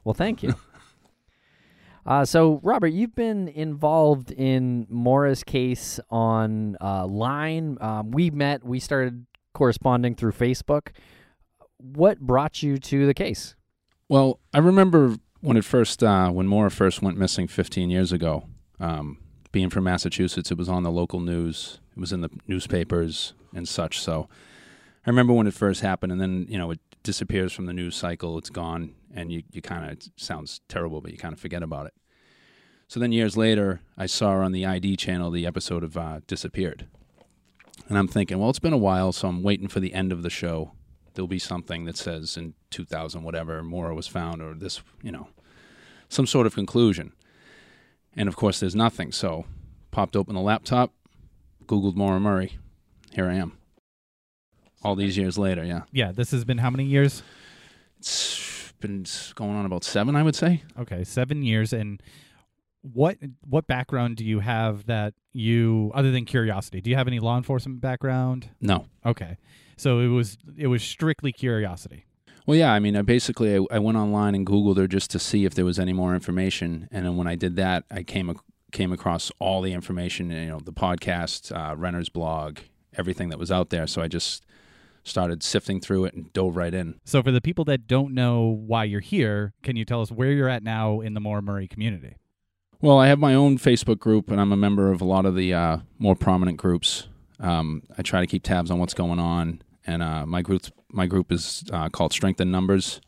Well, 0.04 0.14
thank 0.14 0.44
you. 0.44 0.54
Uh, 2.06 2.24
so, 2.24 2.60
Robert, 2.62 2.88
you've 2.88 3.14
been 3.14 3.48
involved 3.48 4.30
in 4.30 4.86
Maura's 4.90 5.42
case 5.42 5.98
on 6.10 6.76
uh. 6.80 7.06
Um, 7.80 8.10
we 8.10 8.30
met, 8.30 8.64
we 8.64 8.78
started 8.78 9.26
corresponding 9.54 10.14
through 10.14 10.32
Facebook. 10.32 10.88
What 11.78 12.20
brought 12.20 12.62
you 12.62 12.78
to 12.78 13.06
the 13.06 13.14
case? 13.14 13.54
Well, 14.08 14.38
I 14.52 14.58
remember 14.58 15.16
when 15.40 15.56
it 15.56 15.64
first, 15.64 16.02
uh, 16.02 16.30
when 16.30 16.46
Maura 16.46 16.70
first 16.70 17.00
went 17.00 17.16
missing 17.16 17.48
15 17.48 17.90
years 17.90 18.12
ago. 18.12 18.44
Um, 18.80 19.18
being 19.52 19.70
from 19.70 19.84
Massachusetts, 19.84 20.50
it 20.50 20.58
was 20.58 20.68
on 20.68 20.82
the 20.82 20.90
local 20.90 21.20
news. 21.20 21.78
It 21.96 22.00
was 22.00 22.12
in 22.12 22.20
the 22.20 22.30
newspapers 22.48 23.34
and 23.54 23.68
such. 23.68 24.00
So, 24.00 24.28
I 25.06 25.10
remember 25.10 25.32
when 25.32 25.46
it 25.46 25.54
first 25.54 25.80
happened, 25.82 26.12
and 26.12 26.20
then 26.20 26.46
you 26.48 26.58
know 26.58 26.70
it 26.70 26.80
disappears 27.04 27.52
from 27.52 27.66
the 27.66 27.72
news 27.72 27.94
cycle. 27.94 28.36
It's 28.38 28.50
gone, 28.50 28.94
and 29.14 29.30
you, 29.30 29.44
you 29.52 29.62
kind 29.62 29.88
of 29.88 29.98
sounds 30.16 30.60
terrible, 30.68 31.00
but 31.00 31.12
you 31.12 31.18
kind 31.18 31.32
of 31.32 31.38
forget 31.38 31.62
about 31.62 31.86
it. 31.86 31.94
So 32.88 32.98
then 32.98 33.12
years 33.12 33.36
later, 33.36 33.80
I 33.96 34.06
saw 34.06 34.32
on 34.38 34.50
the 34.50 34.66
ID 34.66 34.96
channel 34.96 35.30
the 35.30 35.46
episode 35.46 35.84
of 35.84 35.96
uh, 35.96 36.20
Disappeared, 36.26 36.88
and 37.88 37.96
I'm 37.96 38.08
thinking, 38.08 38.38
well, 38.38 38.50
it's 38.50 38.58
been 38.58 38.72
a 38.72 38.78
while, 38.78 39.12
so 39.12 39.28
I'm 39.28 39.42
waiting 39.42 39.68
for 39.68 39.80
the 39.80 39.94
end 39.94 40.10
of 40.10 40.22
the 40.22 40.30
show. 40.30 40.72
There'll 41.14 41.28
be 41.28 41.38
something 41.38 41.84
that 41.84 41.96
says 41.96 42.36
in 42.36 42.54
2000 42.70 43.22
whatever 43.22 43.62
Maura 43.62 43.94
was 43.94 44.08
found, 44.08 44.42
or 44.42 44.54
this, 44.54 44.80
you 45.02 45.12
know, 45.12 45.28
some 46.08 46.26
sort 46.26 46.46
of 46.46 46.54
conclusion. 46.54 47.12
And 48.16 48.28
of 48.28 48.36
course, 48.36 48.60
there's 48.60 48.74
nothing. 48.74 49.12
So 49.12 49.44
popped 49.90 50.16
open 50.16 50.34
the 50.34 50.40
laptop, 50.40 50.92
Googled 51.66 51.96
Maura 51.96 52.20
Murray. 52.20 52.58
Here 53.12 53.28
I 53.28 53.34
am 53.34 53.58
all 54.84 54.94
these 54.94 55.16
years 55.16 55.38
later. 55.38 55.64
Yeah. 55.64 55.82
Yeah. 55.92 56.12
This 56.12 56.30
has 56.30 56.44
been 56.44 56.58
how 56.58 56.70
many 56.70 56.84
years? 56.84 57.22
It's 57.98 58.72
been 58.80 59.06
going 59.34 59.56
on 59.56 59.66
about 59.66 59.82
seven, 59.82 60.14
I 60.14 60.22
would 60.22 60.36
say. 60.36 60.62
Okay, 60.78 61.04
seven 61.04 61.42
years. 61.42 61.72
And 61.72 62.02
what 62.82 63.16
what 63.48 63.66
background 63.66 64.16
do 64.16 64.24
you 64.24 64.40
have 64.40 64.86
that 64.86 65.14
you 65.32 65.90
other 65.94 66.12
than 66.12 66.24
curiosity? 66.26 66.80
Do 66.80 66.90
you 66.90 66.96
have 66.96 67.08
any 67.08 67.18
law 67.18 67.36
enforcement 67.36 67.80
background? 67.80 68.50
No. 68.60 68.86
Okay. 69.04 69.38
So 69.76 70.00
it 70.00 70.08
was 70.08 70.36
it 70.56 70.66
was 70.66 70.82
strictly 70.82 71.32
curiosity. 71.32 72.04
Well, 72.46 72.58
yeah. 72.58 72.72
I 72.72 72.78
mean, 72.78 72.94
I 72.94 73.02
basically 73.02 73.56
I, 73.56 73.60
I 73.70 73.78
went 73.78 73.96
online 73.96 74.34
and 74.34 74.46
Googled 74.46 74.76
her 74.76 74.86
just 74.86 75.10
to 75.12 75.18
see 75.18 75.46
if 75.46 75.54
there 75.54 75.64
was 75.64 75.78
any 75.78 75.94
more 75.94 76.14
information, 76.14 76.88
and 76.92 77.06
then 77.06 77.16
when 77.16 77.26
I 77.26 77.36
did 77.36 77.56
that, 77.56 77.84
I 77.90 78.02
came 78.02 78.38
came 78.70 78.92
across 78.92 79.32
all 79.38 79.62
the 79.62 79.72
information. 79.72 80.30
You 80.30 80.46
know, 80.46 80.60
the 80.60 80.72
podcast, 80.72 81.56
uh, 81.56 81.74
Renner's 81.74 82.10
blog, 82.10 82.58
everything 82.96 83.30
that 83.30 83.38
was 83.38 83.50
out 83.50 83.70
there. 83.70 83.86
So 83.86 84.02
I 84.02 84.08
just 84.08 84.44
started 85.04 85.42
sifting 85.42 85.80
through 85.80 86.06
it 86.06 86.14
and 86.14 86.32
dove 86.32 86.56
right 86.56 86.74
in. 86.74 86.98
So, 87.04 87.22
for 87.22 87.30
the 87.30 87.40
people 87.40 87.64
that 87.66 87.86
don't 87.86 88.14
know 88.14 88.44
why 88.46 88.84
you're 88.84 89.00
here, 89.00 89.52
can 89.62 89.76
you 89.76 89.84
tell 89.84 90.00
us 90.00 90.10
where 90.10 90.32
you're 90.32 90.48
at 90.48 90.62
now 90.62 91.00
in 91.00 91.14
the 91.14 91.20
Maura 91.20 91.42
Murray 91.42 91.68
community? 91.68 92.16
Well, 92.80 92.98
I 92.98 93.06
have 93.06 93.18
my 93.18 93.34
own 93.34 93.58
Facebook 93.58 93.98
group, 93.98 94.30
and 94.30 94.40
I'm 94.40 94.52
a 94.52 94.56
member 94.56 94.90
of 94.90 95.00
a 95.00 95.04
lot 95.04 95.24
of 95.24 95.34
the 95.36 95.54
uh, 95.54 95.78
more 95.98 96.16
prominent 96.16 96.58
groups. 96.58 97.08
Um, 97.40 97.82
I 97.96 98.02
try 98.02 98.20
to 98.20 98.26
keep 98.26 98.42
tabs 98.42 98.70
on 98.70 98.78
what's 98.78 98.94
going 98.94 99.18
on, 99.18 99.62
and 99.86 100.02
uh, 100.02 100.26
my 100.26 100.42
group 100.42 100.66
my 100.90 101.06
group 101.06 101.32
is 101.32 101.64
uh, 101.72 101.88
called 101.88 102.12
Strength 102.12 102.40
in 102.40 102.50
Numbers. 102.50 103.00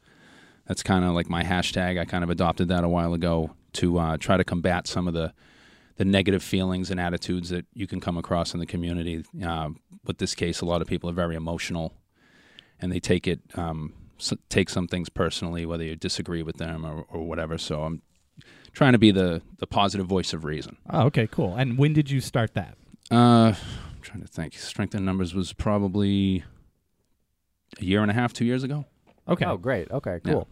That's 0.66 0.82
kind 0.82 1.04
of 1.04 1.12
like 1.12 1.28
my 1.28 1.44
hashtag. 1.44 2.00
I 2.00 2.04
kind 2.04 2.24
of 2.24 2.30
adopted 2.30 2.68
that 2.68 2.84
a 2.84 2.88
while 2.88 3.14
ago 3.14 3.54
to 3.74 3.98
uh, 3.98 4.16
try 4.16 4.36
to 4.36 4.44
combat 4.44 4.86
some 4.86 5.06
of 5.06 5.14
the 5.14 5.32
the 5.96 6.04
negative 6.04 6.42
feelings 6.42 6.90
and 6.90 7.00
attitudes 7.00 7.48
that 7.48 7.64
you 7.72 7.86
can 7.86 8.00
come 8.00 8.18
across 8.18 8.52
in 8.52 8.60
the 8.60 8.66
community. 8.66 9.24
With 10.06 10.18
this 10.18 10.34
case, 10.34 10.60
a 10.60 10.64
lot 10.64 10.82
of 10.82 10.88
people 10.88 11.10
are 11.10 11.14
very 11.14 11.36
emotional, 11.36 11.94
and 12.80 12.92
they 12.92 13.00
take 13.00 13.26
it 13.26 13.40
um, 13.54 13.92
take 14.48 14.68
some 14.70 14.86
things 14.86 15.08
personally, 15.08 15.66
whether 15.66 15.84
you 15.84 15.96
disagree 15.96 16.42
with 16.42 16.56
them 16.56 16.84
or, 16.84 17.04
or 17.08 17.22
whatever. 17.22 17.58
So 17.58 17.82
I'm 17.82 18.02
trying 18.72 18.92
to 18.92 18.98
be 18.98 19.10
the 19.10 19.42
the 19.58 19.66
positive 19.66 20.06
voice 20.06 20.32
of 20.32 20.44
reason. 20.44 20.76
Oh, 20.90 21.06
okay, 21.06 21.26
cool. 21.26 21.54
And 21.54 21.78
when 21.78 21.92
did 21.92 22.10
you 22.10 22.20
start 22.20 22.54
that? 22.54 22.76
Uh, 23.10 23.54
I'm 23.54 24.02
trying 24.02 24.22
to 24.22 24.28
think. 24.28 24.54
Strength 24.54 24.94
in 24.94 25.04
Numbers 25.04 25.34
was 25.34 25.52
probably 25.52 26.44
a 27.80 27.84
year 27.84 28.02
and 28.02 28.10
a 28.10 28.14
half, 28.14 28.32
two 28.32 28.44
years 28.44 28.62
ago. 28.62 28.84
Okay. 29.28 29.44
Oh, 29.44 29.56
great. 29.56 29.90
Okay, 29.90 30.20
cool. 30.24 30.48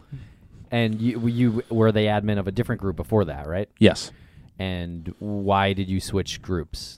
And 0.71 0.99
you 0.99 1.27
you 1.27 1.63
were 1.69 1.91
the 1.91 2.01
admin 2.01 2.39
of 2.39 2.47
a 2.47 2.51
different 2.51 2.81
group 2.81 2.95
before 2.95 3.25
that, 3.25 3.47
right? 3.47 3.69
Yes. 3.79 4.11
And 4.57 5.13
why 5.19 5.73
did 5.73 5.89
you 5.89 5.99
switch 5.99 6.41
groups? 6.41 6.97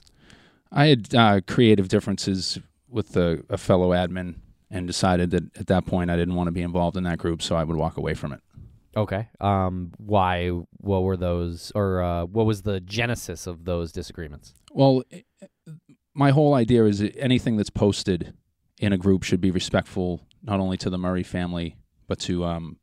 I 0.72 0.86
had 0.86 1.14
uh, 1.14 1.40
creative 1.46 1.88
differences 1.88 2.58
with 2.88 3.16
a, 3.16 3.42
a 3.48 3.56
fellow 3.58 3.90
admin 3.90 4.36
and 4.70 4.86
decided 4.86 5.30
that 5.30 5.56
at 5.56 5.66
that 5.68 5.86
point 5.86 6.10
I 6.10 6.16
didn't 6.16 6.34
want 6.34 6.48
to 6.48 6.52
be 6.52 6.62
involved 6.62 6.96
in 6.96 7.04
that 7.04 7.18
group, 7.18 7.40
so 7.42 7.56
I 7.56 7.64
would 7.64 7.76
walk 7.76 7.96
away 7.96 8.14
from 8.14 8.32
it. 8.32 8.40
Okay. 8.96 9.28
Um. 9.40 9.92
Why? 9.98 10.48
What 10.78 11.02
were 11.04 11.16
those, 11.16 11.70
or 11.74 12.02
uh, 12.02 12.24
what 12.24 12.46
was 12.46 12.62
the 12.62 12.80
genesis 12.80 13.46
of 13.46 13.64
those 13.64 13.92
disagreements? 13.92 14.54
Well, 14.72 15.02
i- 15.12 15.24
my 16.14 16.30
whole 16.30 16.54
idea 16.54 16.84
is 16.84 16.98
that 16.98 17.14
anything 17.16 17.56
that's 17.56 17.70
posted 17.70 18.34
in 18.78 18.92
a 18.92 18.98
group 18.98 19.22
should 19.22 19.40
be 19.40 19.50
respectful 19.52 20.26
not 20.42 20.58
only 20.58 20.76
to 20.78 20.90
the 20.90 20.98
Murray 20.98 21.22
family 21.22 21.76
but 22.08 22.18
to 22.20 22.44
um, 22.44 22.78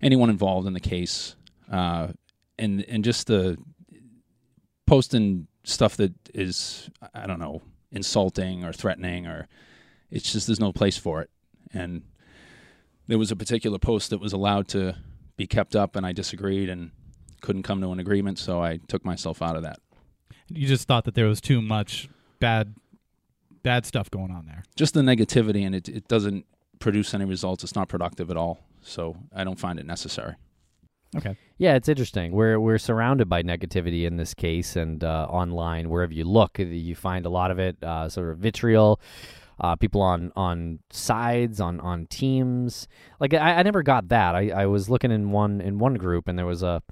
anyone 0.00 0.28
involved 0.30 0.66
in 0.66 0.72
the 0.72 0.80
case, 0.80 1.36
uh, 1.70 2.08
and 2.58 2.84
and 2.88 3.04
just 3.04 3.26
the 3.28 3.56
posting 4.86 5.46
stuff 5.68 5.96
that 5.96 6.12
is 6.34 6.90
I 7.14 7.26
don't 7.26 7.38
know 7.38 7.62
insulting 7.92 8.64
or 8.64 8.72
threatening 8.72 9.26
or 9.26 9.48
it's 10.10 10.32
just 10.32 10.46
there's 10.46 10.60
no 10.60 10.72
place 10.72 10.96
for 10.96 11.20
it. 11.20 11.30
And 11.72 12.02
there 13.06 13.18
was 13.18 13.30
a 13.30 13.36
particular 13.36 13.78
post 13.78 14.10
that 14.10 14.20
was 14.20 14.32
allowed 14.32 14.68
to 14.68 14.96
be 15.36 15.46
kept 15.46 15.76
up, 15.76 15.96
and 15.96 16.04
I 16.06 16.12
disagreed 16.12 16.68
and 16.68 16.90
couldn't 17.40 17.62
come 17.62 17.80
to 17.82 17.92
an 17.92 18.00
agreement, 18.00 18.38
so 18.38 18.62
I 18.62 18.78
took 18.88 19.04
myself 19.04 19.42
out 19.42 19.56
of 19.56 19.62
that. 19.62 19.80
You 20.48 20.66
just 20.66 20.88
thought 20.88 21.04
that 21.04 21.14
there 21.14 21.26
was 21.26 21.40
too 21.40 21.60
much 21.60 22.08
bad 22.40 22.74
bad 23.62 23.84
stuff 23.84 24.10
going 24.10 24.30
on 24.30 24.46
there. 24.46 24.62
just 24.76 24.94
the 24.94 25.00
negativity 25.02 25.66
and 25.66 25.74
it, 25.74 25.88
it 25.88 26.08
doesn't 26.08 26.46
produce 26.78 27.12
any 27.12 27.24
results 27.24 27.64
it's 27.64 27.74
not 27.74 27.88
productive 27.88 28.30
at 28.30 28.36
all 28.36 28.60
so 28.80 29.16
i 29.34 29.42
don't 29.42 29.58
find 29.58 29.80
it 29.80 29.84
necessary 29.84 30.36
Okay. 31.16 31.36
Yeah, 31.56 31.74
it's 31.74 31.88
interesting. 31.88 32.32
We're 32.32 32.60
we're 32.60 32.78
surrounded 32.78 33.28
by 33.28 33.42
negativity 33.42 34.06
in 34.06 34.16
this 34.16 34.34
case, 34.34 34.76
and 34.76 35.02
uh, 35.02 35.26
online 35.28 35.88
wherever 35.88 36.12
you 36.12 36.24
look, 36.24 36.58
you 36.58 36.94
find 36.94 37.24
a 37.26 37.30
lot 37.30 37.50
of 37.50 37.58
it. 37.58 37.82
Uh, 37.82 38.08
sort 38.08 38.30
of 38.30 38.38
vitriol, 38.38 39.00
uh, 39.60 39.74
people 39.76 40.02
on 40.02 40.32
on 40.36 40.80
sides, 40.90 41.60
on 41.60 41.80
on 41.80 42.06
teams. 42.06 42.88
Like 43.20 43.32
I, 43.32 43.54
I 43.54 43.62
never 43.62 43.82
got 43.82 44.08
that. 44.08 44.34
I, 44.34 44.50
I 44.50 44.66
was 44.66 44.90
looking 44.90 45.10
in 45.10 45.30
one 45.30 45.60
in 45.60 45.78
one 45.78 45.94
group, 45.94 46.28
and 46.28 46.38
there 46.38 46.46
was 46.46 46.62
a 46.62 46.82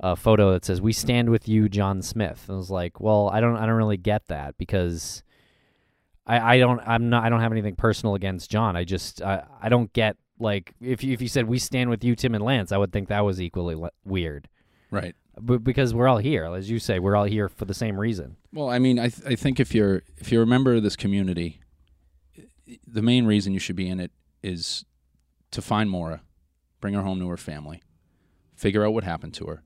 a 0.00 0.16
photo 0.16 0.52
that 0.52 0.64
says 0.64 0.80
"We 0.80 0.92
stand 0.94 1.28
with 1.28 1.46
you, 1.46 1.68
John 1.68 2.00
Smith." 2.00 2.44
And 2.48 2.54
I 2.54 2.58
was 2.58 2.70
like, 2.70 2.98
well, 2.98 3.28
I 3.28 3.40
don't 3.40 3.56
I 3.56 3.66
don't 3.66 3.76
really 3.76 3.98
get 3.98 4.26
that 4.28 4.56
because 4.56 5.22
I, 6.26 6.54
I 6.54 6.58
don't 6.58 6.80
I'm 6.86 7.10
not 7.10 7.24
I 7.24 7.28
don't 7.28 7.40
have 7.40 7.52
anything 7.52 7.76
personal 7.76 8.14
against 8.14 8.50
John. 8.50 8.76
I 8.76 8.84
just 8.84 9.20
I, 9.20 9.44
I 9.60 9.68
don't 9.68 9.92
get 9.92 10.16
like 10.40 10.74
if 10.80 11.04
you, 11.04 11.12
if 11.12 11.20
you 11.22 11.28
said 11.28 11.46
we 11.46 11.58
stand 11.58 11.90
with 11.90 12.02
you 12.02 12.16
Tim 12.16 12.34
and 12.34 12.42
Lance, 12.44 12.72
I 12.72 12.78
would 12.78 12.92
think 12.92 13.08
that 13.08 13.20
was 13.24 13.40
equally 13.40 13.74
le- 13.74 13.90
weird. 14.04 14.48
right 14.90 15.14
But 15.38 15.62
because 15.62 15.94
we're 15.94 16.08
all 16.08 16.18
here, 16.18 16.44
as 16.46 16.68
you 16.70 16.78
say, 16.78 16.98
we're 16.98 17.14
all 17.16 17.24
here 17.24 17.48
for 17.48 17.64
the 17.66 17.74
same 17.74 17.98
reason. 18.00 18.36
well 18.52 18.68
i 18.70 18.78
mean 18.78 18.98
i, 18.98 19.08
th- 19.08 19.26
I 19.26 19.36
think 19.36 19.60
if 19.60 19.74
you're 19.74 20.02
if 20.16 20.32
you're 20.32 20.42
a 20.42 20.46
member 20.46 20.74
of 20.74 20.82
this 20.82 20.96
community 20.96 21.60
the 22.86 23.02
main 23.02 23.26
reason 23.26 23.52
you 23.52 23.58
should 23.58 23.76
be 23.76 23.88
in 23.88 23.98
it 24.00 24.12
is 24.42 24.84
to 25.50 25.60
find 25.60 25.90
Maura, 25.90 26.22
bring 26.80 26.94
her 26.94 27.02
home 27.02 27.18
to 27.20 27.28
her 27.28 27.36
family, 27.36 27.82
figure 28.54 28.84
out 28.86 28.94
what 28.94 29.02
happened 29.04 29.34
to 29.34 29.46
her, 29.46 29.62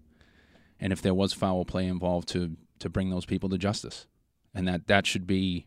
and 0.81 0.93
if 0.93 1.02
there 1.02 1.12
was 1.14 1.33
foul 1.35 1.64
play 1.66 1.87
involved, 1.87 2.28
to 2.31 2.57
to 2.78 2.88
bring 2.88 3.11
those 3.11 3.26
people 3.26 3.49
to 3.50 3.59
justice, 3.59 4.07
and 4.54 4.66
that 4.66 4.87
that 4.87 5.07
should 5.07 5.26
be 5.26 5.66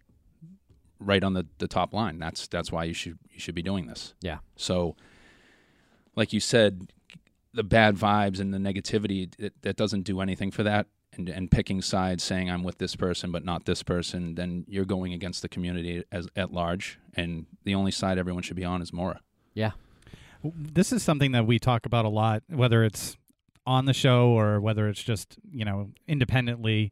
right 1.00 1.24
on 1.24 1.34
the, 1.34 1.46
the 1.58 1.68
top 1.68 1.94
line. 1.94 2.20
That's 2.20 2.48
that's 2.48 2.72
why 2.72 2.86
you 2.86 2.94
should 2.94 3.18
you 3.32 3.40
should 3.40 3.56
be 3.56 3.62
doing 3.62 3.88
this. 3.88 4.14
Yeah. 4.22 4.40
So, 4.56 4.96
like 6.16 6.34
you 6.34 6.40
said, 6.40 6.92
the 7.54 7.64
bad 7.64 7.96
vibes 7.96 8.40
and 8.40 8.54
the 8.54 8.58
negativity 8.58 9.34
it, 9.38 9.54
that 9.62 9.76
doesn't 9.76 10.04
do 10.04 10.22
anything 10.22 10.52
for 10.52 10.64
that. 10.64 10.88
And, 11.14 11.30
and 11.30 11.50
picking 11.50 11.82
sides, 11.82 12.24
saying 12.24 12.52
I'm 12.52 12.64
with 12.64 12.78
this 12.78 12.96
person 12.96 13.32
but 13.32 13.44
not 13.44 13.66
this 13.66 13.82
person, 13.82 14.36
then 14.36 14.66
you're 14.68 14.86
going 14.86 15.14
against 15.14 15.42
the 15.42 15.50
community 15.50 16.04
as 16.12 16.28
at 16.36 16.54
large. 16.54 17.00
And 17.16 17.48
the 17.64 17.74
only 17.74 17.90
side 17.90 18.20
everyone 18.20 18.44
should 18.44 18.56
be 18.56 18.66
on 18.66 18.84
is 18.84 18.94
Maura. 18.94 19.22
Yeah. 19.56 19.72
This 20.44 20.94
is 20.94 21.02
something 21.02 21.32
that 21.32 21.48
we 21.48 21.58
talk 21.58 21.88
about 21.88 22.06
a 22.06 22.10
lot, 22.10 22.44
whether 22.50 22.84
it's 22.84 23.18
on 23.68 23.86
the 23.86 23.94
show 23.94 24.30
or 24.30 24.62
whether 24.62 24.88
it's 24.88 25.04
just 25.04 25.38
you 25.52 25.66
know 25.66 25.90
independently, 26.08 26.92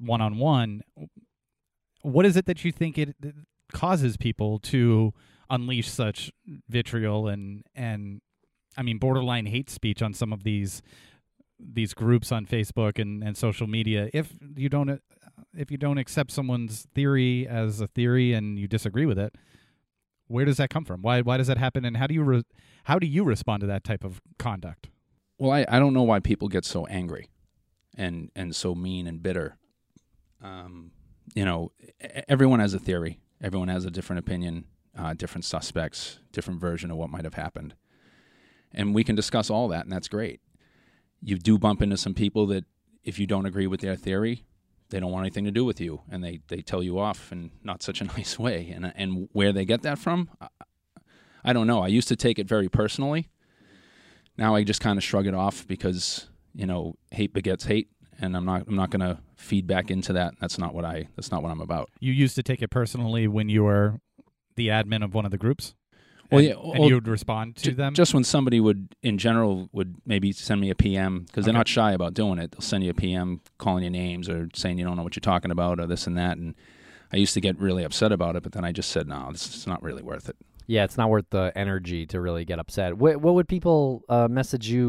one 0.00 0.20
on 0.20 0.38
one. 0.38 0.82
What 2.02 2.26
is 2.26 2.36
it 2.36 2.46
that 2.46 2.64
you 2.64 2.72
think 2.72 2.98
it 2.98 3.16
causes 3.72 4.16
people 4.16 4.58
to 4.58 5.12
unleash 5.48 5.88
such 5.88 6.30
vitriol 6.68 7.28
and 7.28 7.64
and 7.74 8.20
I 8.76 8.82
mean 8.82 8.98
borderline 8.98 9.46
hate 9.46 9.70
speech 9.70 10.02
on 10.02 10.14
some 10.14 10.32
of 10.32 10.44
these 10.44 10.82
these 11.58 11.94
groups 11.94 12.32
on 12.32 12.46
Facebook 12.46 12.98
and, 12.98 13.22
and 13.22 13.36
social 13.36 13.66
media? 13.66 14.08
If 14.12 14.34
you 14.56 14.68
don't 14.68 15.00
if 15.56 15.70
you 15.70 15.78
don't 15.78 15.98
accept 15.98 16.30
someone's 16.30 16.86
theory 16.94 17.46
as 17.46 17.80
a 17.80 17.86
theory 17.86 18.32
and 18.32 18.58
you 18.58 18.68
disagree 18.68 19.06
with 19.06 19.18
it 19.18 19.34
where 20.32 20.44
does 20.46 20.56
that 20.56 20.70
come 20.70 20.84
from? 20.84 21.02
Why 21.02 21.20
why 21.20 21.36
does 21.36 21.46
that 21.46 21.58
happen? 21.58 21.84
And 21.84 21.96
how 21.96 22.06
do 22.06 22.14
you 22.14 22.22
re- 22.22 22.44
how 22.84 22.98
do 22.98 23.06
you 23.06 23.22
respond 23.22 23.60
to 23.60 23.66
that 23.66 23.84
type 23.84 24.02
of 24.02 24.20
conduct? 24.38 24.88
Well, 25.38 25.50
I, 25.50 25.66
I 25.68 25.78
don't 25.78 25.92
know 25.92 26.02
why 26.02 26.20
people 26.20 26.48
get 26.48 26.64
so 26.64 26.86
angry 26.86 27.28
and 27.96 28.30
and 28.34 28.56
so 28.56 28.74
mean 28.74 29.06
and 29.06 29.22
bitter. 29.22 29.58
Um, 30.42 30.92
you 31.34 31.44
know, 31.44 31.72
everyone 32.28 32.60
has 32.60 32.74
a 32.74 32.78
theory. 32.78 33.20
Everyone 33.40 33.68
has 33.68 33.84
a 33.84 33.90
different 33.90 34.20
opinion, 34.20 34.64
uh, 34.96 35.14
different 35.14 35.44
suspects, 35.44 36.18
different 36.32 36.60
version 36.60 36.90
of 36.90 36.96
what 36.96 37.10
might 37.10 37.24
have 37.24 37.34
happened, 37.34 37.74
and 38.72 38.94
we 38.94 39.04
can 39.04 39.16
discuss 39.16 39.50
all 39.50 39.68
that, 39.68 39.84
and 39.84 39.92
that's 39.92 40.08
great. 40.08 40.40
You 41.20 41.36
do 41.36 41.58
bump 41.58 41.82
into 41.82 41.96
some 41.96 42.14
people 42.14 42.46
that, 42.48 42.64
if 43.02 43.18
you 43.18 43.26
don't 43.26 43.46
agree 43.46 43.66
with 43.66 43.80
their 43.80 43.96
theory, 43.96 44.44
they 44.90 45.00
don't 45.00 45.10
want 45.10 45.24
anything 45.24 45.44
to 45.44 45.50
do 45.50 45.64
with 45.64 45.80
you, 45.80 46.02
and 46.10 46.22
they 46.22 46.40
they 46.48 46.60
tell 46.60 46.82
you 46.82 46.98
off 46.98 47.32
in 47.32 47.50
not 47.64 47.82
such 47.82 48.00
a 48.00 48.04
nice 48.16 48.38
way. 48.38 48.70
And 48.74 48.92
and 48.94 49.28
where 49.32 49.52
they 49.52 49.64
get 49.64 49.82
that 49.82 49.98
from, 49.98 50.28
I, 50.40 50.48
I 51.44 51.52
don't 51.52 51.66
know. 51.66 51.82
I 51.82 51.88
used 51.88 52.08
to 52.08 52.16
take 52.16 52.38
it 52.38 52.46
very 52.46 52.68
personally 52.68 53.28
now 54.36 54.54
I 54.54 54.64
just 54.64 54.80
kind 54.80 54.98
of 54.98 55.04
shrug 55.04 55.26
it 55.26 55.34
off 55.34 55.66
because 55.66 56.26
you 56.54 56.66
know 56.66 56.96
hate 57.10 57.32
begets 57.32 57.64
hate, 57.64 57.90
and 58.22 58.34
I'm 58.36 58.44
not 58.46 58.64
I'm 58.68 58.76
not 58.76 58.90
going 58.90 59.00
to 59.00 59.18
feed 59.36 59.66
back 59.66 59.90
into 59.90 60.12
that. 60.14 60.34
That's 60.40 60.58
not 60.58 60.74
what 60.74 60.84
I 60.86 61.08
that's 61.16 61.30
not 61.30 61.42
what 61.42 61.50
I'm 61.50 61.60
about. 61.60 61.90
you 62.00 62.12
used 62.12 62.34
to 62.36 62.42
take 62.42 62.62
it 62.62 62.68
personally 62.68 63.26
when 63.28 63.48
you 63.50 63.64
were 63.64 64.00
the 64.56 64.68
admin 64.68 65.04
of 65.04 65.12
one 65.14 65.24
of 65.24 65.30
the 65.30 65.38
groups 65.38 65.74
Well, 66.30 66.38
and, 66.38 66.48
yeah, 66.48 66.72
and 66.76 66.84
you 66.86 66.94
would 66.94 67.08
respond 67.08 67.56
to 67.56 67.70
Ju- 67.70 67.74
them 67.74 67.94
Just 67.94 68.14
when 68.14 68.22
somebody 68.24 68.60
would, 68.60 68.94
in 69.02 69.18
general, 69.18 69.68
would 69.72 69.96
maybe 70.06 70.32
send 70.32 70.60
me 70.60 70.70
a 70.70 70.74
PM 70.74 71.20
because 71.26 71.44
they're 71.44 71.52
Okay. 71.52 71.58
not 71.58 71.68
shy 71.68 71.92
about 71.92 72.14
doing 72.14 72.38
it. 72.38 72.52
They'll 72.52 72.60
send 72.60 72.84
you 72.84 72.90
a 72.90 72.94
PM 72.94 73.40
calling 73.58 73.82
you 73.84 73.90
names 73.90 74.28
or 74.28 74.48
saying 74.54 74.78
you 74.78 74.84
don't 74.84 74.96
know 74.96 75.02
what 75.02 75.16
you're 75.16 75.20
talking 75.20 75.50
about 75.50 75.80
or 75.80 75.86
this 75.86 76.06
and 76.06 76.16
that. 76.18 76.36
And 76.38 76.54
I 77.12 77.16
used 77.16 77.34
to 77.34 77.40
get 77.40 77.58
really 77.58 77.82
upset 77.84 78.12
about 78.12 78.36
it, 78.36 78.42
but 78.42 78.52
then 78.52 78.64
I 78.64 78.72
just 78.72 78.90
said, 78.90 79.06
no, 79.08 79.28
this 79.32 79.54
is 79.54 79.66
not 79.66 79.82
really 79.82 80.02
worth 80.02 80.28
it. 80.28 80.36
Yeah, 80.72 80.84
it's 80.84 80.96
not 80.96 81.10
worth 81.10 81.28
the 81.30 81.52
energy 81.54 82.06
to 82.06 82.20
really 82.20 82.44
get 82.44 82.58
upset. 82.58 82.96
What, 82.96 83.16
what 83.24 83.34
would 83.34 83.46
people 83.48 84.02
uh, 84.08 84.26
message 84.28 84.68
you 84.68 84.84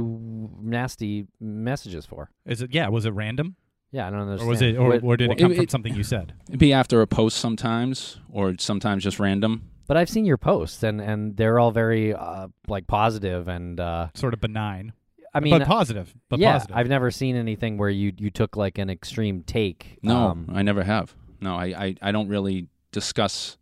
nasty 0.61 1.27
messages 1.39 2.05
for? 2.05 2.29
is 2.45 2.61
it 2.61 2.73
yeah 2.73 2.87
was 2.89 3.05
it 3.05 3.13
random 3.13 3.55
Yeah, 3.91 4.07
I 4.07 4.09
don't 4.11 4.21
understand. 4.21 4.47
or 4.47 4.49
was 4.49 4.61
it 4.61 4.75
or, 4.77 4.87
What- 4.89 5.03
or 5.03 5.17
did 5.17 5.31
it 5.31 5.37
come 5.37 5.51
It- 5.51 5.55
from 5.55 5.63
it- 5.65 5.71
something 5.71 5.93
you 5.95 6.03
said 6.03 6.33
It'd 6.47 6.59
be 6.69 6.73
after 6.73 7.01
a 7.01 7.07
post 7.07 7.37
sometimes, 7.37 8.19
or 8.31 8.53
sometimes 8.59 9.03
just 9.03 9.19
random. 9.19 9.53
But 9.87 9.97
I've 9.97 10.09
seen 10.09 10.23
your 10.25 10.37
posts, 10.37 10.81
and, 10.83 11.01
and 11.01 11.35
they're 11.35 11.59
all 11.59 11.71
very 11.71 12.13
uh, 12.13 12.47
like 12.67 12.87
positive, 12.87 13.49
and 13.49 13.79
uh, 13.79 14.07
sort 14.15 14.33
of 14.33 14.39
benign 14.39 14.93
I 15.35 15.39
mean, 15.41 15.51
but 15.59 15.67
positive 15.67 16.13
but 16.29 16.39
yeah, 16.39 16.53
positive 16.53 16.77
I've 16.77 16.87
never 16.97 17.11
seen 17.11 17.35
anything 17.35 17.77
where 17.77 17.89
you 17.89 18.13
you 18.17 18.29
took 18.29 18.55
like 18.55 18.77
an 18.77 18.89
extreme 18.89 19.43
take. 19.43 19.97
No, 20.01 20.15
Um, 20.29 20.39
I 20.53 20.61
never 20.61 20.83
have. 20.83 21.13
No, 21.41 21.55
I, 21.57 21.65
I, 21.85 21.95
I 22.01 22.11
don't 22.13 22.29
really 22.29 22.67
discuss 22.93 23.57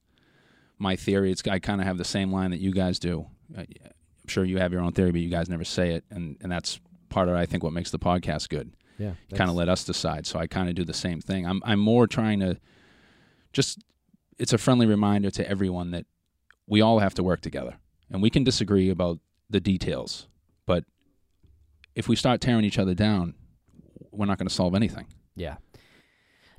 my 0.82 0.96
theory. 0.96 1.32
It's 1.32 1.44
I 1.48 1.60
kind 1.60 1.80
of 1.80 1.88
have 1.88 1.98
the 1.98 2.06
same 2.06 2.32
line 2.32 2.52
that 2.52 2.60
you 2.60 2.72
guys 2.74 3.00
do. 3.00 3.28
I, 3.58 3.62
I'm 3.62 4.28
sure 4.28 4.44
you 4.44 4.58
have 4.58 4.72
your 4.72 4.82
own 4.82 4.92
theory, 4.94 5.12
but 5.12 5.22
you 5.22 5.30
guys 5.30 5.48
never 5.50 5.64
say 5.64 5.92
it, 5.94 6.04
and 6.10 6.38
and 6.42 6.52
that's 6.52 6.80
part 7.10 7.30
of 7.30 7.36
I 7.36 7.46
think 7.46 7.64
what 7.64 7.74
makes 7.74 7.92
the 7.92 8.00
podcast 8.00 8.50
good. 8.50 8.74
yeah, 8.98 9.14
kind 9.34 9.50
of 9.50 9.56
let 9.56 9.70
us 9.70 9.84
decide. 9.84 10.26
So 10.26 10.40
I 10.40 10.48
kind 10.48 10.70
of 10.70 10.76
do 10.76 10.84
the 10.84 10.94
same 10.94 11.22
thing. 11.22 11.46
I'm 11.46 11.62
I'm 11.64 11.80
more 11.80 12.08
trying 12.08 12.40
to 12.40 12.58
just. 13.54 13.84
It's 14.40 14.54
a 14.54 14.58
friendly 14.58 14.88
reminder 14.88 15.30
to 15.32 15.48
everyone 15.48 15.92
that 15.92 16.06
we 16.66 16.82
all 16.82 16.98
have 17.00 17.14
to 17.16 17.24
work 17.24 17.42
together, 17.42 17.76
and 18.10 18.22
we 18.22 18.32
can 18.32 18.44
disagree 18.44 18.90
about 18.90 19.20
the 19.50 19.60
details, 19.60 20.28
but 20.66 20.86
if 21.94 22.08
we 22.08 22.16
start 22.16 22.42
tearing 22.42 22.64
each 22.64 22.80
other 22.80 22.96
down, 22.96 23.36
we're 24.12 24.26
not 24.26 24.38
going 24.40 24.48
to 24.48 24.54
solve 24.54 24.74
anything. 24.74 25.06
Yeah. 25.36 25.58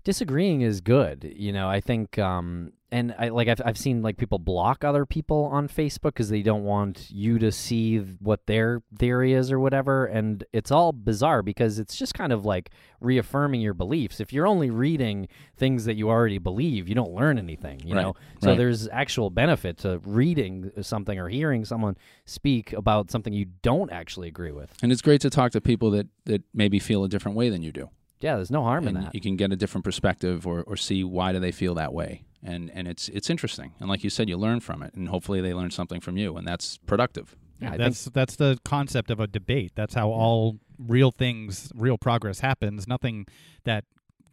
Disagreeing 0.05 0.63
is 0.63 0.81
good. 0.81 1.33
You 1.37 1.53
know, 1.53 1.69
I 1.69 1.81
think 1.81 2.19
um 2.19 2.73
and 2.91 3.15
I 3.19 3.29
like 3.29 3.49
I've 3.49 3.61
I've 3.65 3.79
seen 3.79 4.03
like 4.03 4.17
people 4.17 4.39
block 4.41 4.83
other 4.85 5.07
people 5.07 5.45
on 5.45 5.69
Facebook 5.69 6.15
cuz 6.17 6.29
they 6.29 6.43
don't 6.43 6.65
want 6.65 7.09
you 7.11 7.39
to 7.39 7.53
see 7.53 7.99
what 7.99 8.47
their 8.47 8.83
theory 8.99 9.33
is 9.33 9.51
or 9.53 9.61
whatever 9.61 10.05
and 10.07 10.45
it's 10.53 10.71
all 10.71 10.93
bizarre 10.93 11.43
because 11.43 11.79
it's 11.79 11.97
just 11.97 12.15
kind 12.15 12.33
of 12.33 12.45
like 12.45 12.71
reaffirming 13.01 13.61
your 13.61 13.75
beliefs. 13.75 14.19
If 14.21 14.33
you're 14.33 14.47
only 14.47 14.71
reading 14.71 15.29
things 15.57 15.85
that 15.85 15.95
you 15.95 16.11
already 16.11 16.39
believe, 16.39 16.89
you 16.89 16.95
don't 16.97 17.13
learn 17.13 17.39
anything, 17.39 17.81
you 17.85 17.95
Right, 17.95 18.03
know. 18.03 18.15
So 18.43 18.49
right. 18.49 18.59
there's 18.59 18.89
actual 18.89 19.31
benefit 19.31 19.79
to 19.79 20.01
reading 20.05 20.71
something 20.83 21.19
or 21.19 21.29
hearing 21.29 21.65
someone 21.65 21.97
speak 22.27 22.73
about 22.73 23.11
something 23.11 23.33
you 23.33 23.47
don't 23.63 23.91
actually 23.93 24.27
agree 24.29 24.53
with. 24.53 24.77
And 24.83 24.91
it's 24.91 25.01
great 25.03 25.21
to 25.23 25.31
talk 25.31 25.53
to 25.53 25.61
people 25.61 25.93
that 25.93 26.09
that 26.25 26.43
maybe 26.53 26.81
feel 26.81 27.05
a 27.05 27.09
different 27.09 27.37
way 27.37 27.49
than 27.49 27.63
you 27.63 27.71
do. 27.71 27.89
Yeah, 28.23 28.37
there's 28.37 28.51
no 28.51 28.63
harm 28.63 28.87
in 28.89 28.95
that. 28.95 29.15
you 29.15 29.21
can 29.21 29.37
get 29.37 29.53
a 29.53 29.57
different 29.57 29.85
perspective 29.85 30.47
or, 30.47 30.63
or 30.63 30.77
see 30.77 31.03
why 31.05 31.33
do 31.33 31.41
they 31.41 31.53
feel 31.53 31.75
that 31.75 31.93
way 31.93 32.23
and 32.43 32.71
and 32.75 32.89
it's 32.89 33.09
it's 33.11 33.29
interesting 33.31 33.73
and 33.81 33.89
like 33.89 34.03
you 34.05 34.11
said 34.11 34.29
you 34.29 34.37
learn 34.37 34.61
from 34.61 34.83
it 34.83 34.95
and 34.95 35.09
hopefully 35.09 35.41
they 35.41 35.53
learn 35.55 35.71
something 35.71 36.01
from 36.01 36.17
you 36.17 36.37
and 36.37 36.47
that's 36.47 36.79
productive 36.87 37.37
Yeah, 37.61 37.69
I 37.69 37.71
think- 37.71 37.81
that's 37.83 38.05
that's 38.07 38.37
the 38.37 38.59
concept 38.65 39.11
of 39.11 39.21
a 39.21 39.27
debate. 39.27 39.73
That's 39.75 39.95
how 39.95 40.09
all 40.11 40.59
real 40.79 41.13
things, 41.13 41.71
real 41.77 41.97
progress 41.99 42.41
happens. 42.41 42.89
Nothing 42.89 43.27
that 43.65 43.85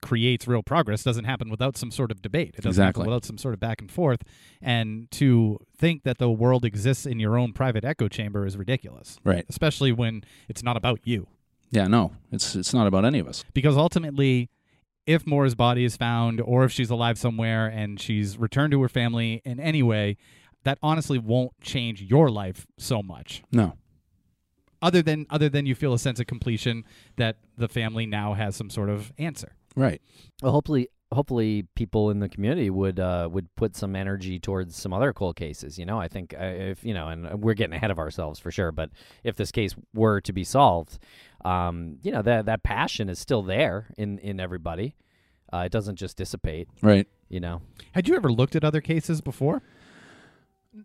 creates 0.01 0.47
real 0.47 0.63
progress 0.63 1.03
doesn't 1.03 1.25
happen 1.25 1.49
without 1.49 1.77
some 1.77 1.91
sort 1.91 2.09
of 2.09 2.21
debate. 2.21 2.55
It 2.57 2.61
doesn't 2.63 2.69
Exactly. 2.69 3.01
happen 3.01 3.11
without 3.11 3.25
some 3.25 3.37
sort 3.37 3.53
of 3.53 3.59
back 3.59 3.81
and 3.81 3.91
forth. 3.91 4.21
And 4.61 5.11
to 5.11 5.59
think 5.77 6.03
that 6.03 6.17
the 6.17 6.29
world 6.31 6.63
exists 6.65 7.05
in 7.05 7.19
your 7.19 7.37
own 7.37 7.53
private 7.53 7.83
echo 7.85 8.07
chamber 8.07 8.45
is 8.45 8.55
ridiculous, 8.57 9.19
right 9.23 9.45
especially 9.49 9.91
when 9.91 10.23
it's 10.47 10.63
not 10.63 10.77
about 10.77 11.01
you. 11.03 11.27
Yeah 11.71 11.87
no 11.87 12.11
it's 12.31 12.55
it's 12.55 12.73
not 12.73 12.87
about 12.87 13.05
any 13.05 13.19
of 13.19 13.27
us 13.27 13.43
Because 13.53 13.77
ultimately, 13.77 14.49
if 15.05 15.25
Maura's 15.25 15.55
body 15.55 15.85
is 15.85 15.97
found, 15.97 16.39
or 16.41 16.63
if 16.65 16.71
she's 16.71 16.89
alive 16.89 17.17
somewhere 17.17 17.67
and 17.67 17.99
she's 17.99 18.37
returned 18.37 18.71
to 18.71 18.81
her 18.83 18.89
family 18.89 19.41
in 19.43 19.59
any 19.59 19.81
way, 19.81 20.17
that 20.63 20.77
honestly 20.83 21.17
won't 21.17 21.51
change 21.61 22.01
your 22.01 22.29
life 22.29 22.67
so 22.77 23.01
much. 23.01 23.41
no 23.51 23.73
other 24.81 25.01
than 25.01 25.25
other 25.29 25.49
than 25.49 25.65
you 25.65 25.75
feel 25.75 25.93
a 25.93 25.99
sense 25.99 26.19
of 26.19 26.27
completion 26.27 26.85
that 27.17 27.37
the 27.57 27.67
family 27.67 28.05
now 28.05 28.33
has 28.33 28.55
some 28.55 28.69
sort 28.69 28.89
of 28.89 29.11
answer. 29.17 29.55
right 29.75 30.01
Well, 30.41 30.51
hopefully, 30.51 30.87
hopefully, 31.11 31.65
people 31.75 32.09
in 32.09 32.19
the 32.19 32.29
community 32.29 32.69
would 32.69 32.99
uh, 32.99 33.27
would 33.31 33.53
put 33.55 33.75
some 33.75 33.95
energy 33.95 34.39
towards 34.39 34.75
some 34.75 34.93
other 34.93 35.13
cold 35.13 35.35
cases. 35.35 35.77
You 35.77 35.85
know, 35.85 35.99
I 35.99 36.07
think 36.07 36.33
uh, 36.33 36.43
if 36.43 36.83
you 36.83 36.93
know, 36.93 37.07
and 37.07 37.41
we're 37.41 37.53
getting 37.53 37.75
ahead 37.75 37.91
of 37.91 37.99
ourselves 37.99 38.39
for 38.39 38.51
sure. 38.51 38.71
But 38.71 38.89
if 39.23 39.35
this 39.35 39.51
case 39.51 39.75
were 39.93 40.21
to 40.21 40.33
be 40.33 40.43
solved, 40.43 40.99
um, 41.45 41.97
you 42.01 42.11
know, 42.11 42.21
that 42.21 42.45
that 42.45 42.63
passion 42.63 43.09
is 43.09 43.19
still 43.19 43.41
there 43.41 43.93
in 43.97 44.19
in 44.19 44.39
everybody. 44.39 44.95
Uh, 45.51 45.63
it 45.65 45.71
doesn't 45.71 45.95
just 45.95 46.15
dissipate. 46.15 46.67
right 46.83 47.07
You 47.27 47.39
know. 47.39 47.61
Had 47.93 48.07
you 48.07 48.15
ever 48.15 48.31
looked 48.31 48.55
at 48.55 48.63
other 48.63 48.81
cases 48.81 49.19
before? 49.19 49.63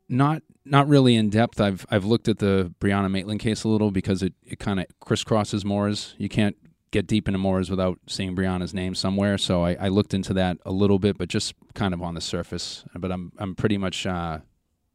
not 0.09 0.43
not 0.65 0.89
really 0.89 1.15
in 1.15 1.29
depth 1.29 1.61
i've 1.61 1.87
i've 1.91 2.05
looked 2.05 2.27
at 2.27 2.39
the 2.39 2.73
brianna 2.81 3.11
maitland 3.11 3.39
case 3.39 3.65
a 3.65 3.69
little 3.69 3.91
because 3.91 4.23
it, 4.23 4.33
it 4.43 4.59
kind 4.59 4.81
of 4.81 4.87
crisscrosses 5.05 5.65
Maura's 5.65 6.15
you 6.19 6.29
can't 6.29 6.57
get 6.95 7.07
deep 7.07 7.29
into 7.29 7.39
Maura's 7.39 7.71
without 7.71 7.99
seeing 8.07 8.35
brianna's 8.35 8.73
name 8.73 8.95
somewhere 8.95 9.37
so 9.37 9.65
I, 9.65 9.77
I 9.81 9.89
looked 9.89 10.15
into 10.15 10.33
that 10.35 10.59
a 10.65 10.73
little 10.73 10.99
bit 10.99 11.19
but 11.19 11.29
just 11.29 11.55
kind 11.75 11.93
of 11.93 12.03
on 12.03 12.15
the 12.15 12.21
surface 12.21 12.85
but 12.95 13.11
i'm 13.13 13.33
i'm 13.39 13.55
pretty 13.55 13.77
much 13.79 14.07
uh 14.07 14.39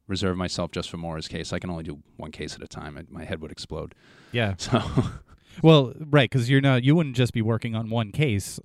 reserve 0.08 0.38
myself 0.38 0.72
just 0.72 0.90
for 0.90 0.98
Maura's 0.98 1.28
case 1.28 1.54
i 1.54 1.60
can 1.60 1.70
only 1.70 1.84
do 1.84 2.00
one 2.18 2.32
case 2.32 2.56
at 2.56 2.64
a 2.64 2.68
time 2.68 2.98
and 2.98 3.10
my 3.12 3.26
head 3.26 3.42
would 3.42 3.52
explode 3.52 3.94
Yeah. 4.32 4.56
so 4.58 4.82
Well, 5.62 5.94
right, 6.00 6.30
because 6.30 6.50
you're 6.50 6.62
not. 6.62 6.84
You 6.84 6.96
wouldn't 6.96 7.16
just 7.16 7.34
be 7.34 7.42
working 7.42 7.76
on 7.76 7.90
one 7.90 8.12
case 8.12 8.60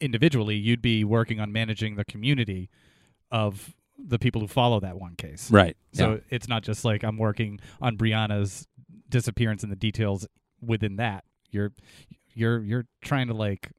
individually. 0.00 0.56
You'd 0.56 0.82
be 0.82 1.04
working 1.04 1.40
on 1.40 1.52
managing 1.52 1.96
the 1.96 2.04
community 2.04 2.68
of 3.30 3.74
the 3.98 4.18
people 4.18 4.40
who 4.40 4.46
follow 4.46 4.78
that 4.80 4.98
one 4.98 5.16
case. 5.16 5.50
right 5.50 5.76
So 5.92 6.14
yeah. 6.14 6.18
it's 6.28 6.48
not 6.48 6.62
just 6.62 6.84
like 6.84 7.02
I'm 7.02 7.16
working 7.16 7.60
on 7.80 7.96
Brianna's 7.96 8.66
disappearance 9.08 9.62
and 9.62 9.72
the 9.72 9.76
details 9.76 10.26
within 10.60 10.96
that. 10.96 11.24
You're 11.50 11.72
you're 12.36 12.62
you're 12.62 12.86
trying 13.02 13.26
to 13.26 13.34
like 13.34 13.70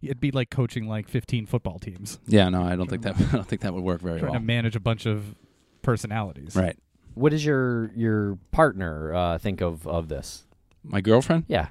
it'd 0.00 0.20
be 0.20 0.30
like 0.30 0.50
coaching 0.50 0.86
like 0.86 1.08
15 1.08 1.46
football 1.46 1.78
teams, 1.78 2.18
yeah 2.26 2.48
no 2.48 2.62
i 2.62 2.76
don't 2.76 2.88
think 2.88 3.02
that 3.02 3.16
i 3.20 3.36
don't 3.36 3.46
think 3.48 3.62
that 3.62 3.72
would 3.74 3.82
work 3.84 4.00
very 4.00 4.18
trying 4.20 4.30
well 4.32 4.40
to 4.40 4.44
manage 4.46 4.76
a 4.76 4.80
bunch 4.80 5.06
of 5.06 5.34
personalities. 5.82 6.54
right 6.54 6.76
What 7.14 7.30
does 7.30 7.44
your 7.44 7.90
your 7.96 8.38
partner 8.52 9.14
uh, 9.14 9.38
think 9.38 9.60
of 9.60 9.86
of 9.86 10.08
this? 10.08 10.44
my 10.84 11.00
girlfriend 11.00 11.44
Yeah. 11.48 11.68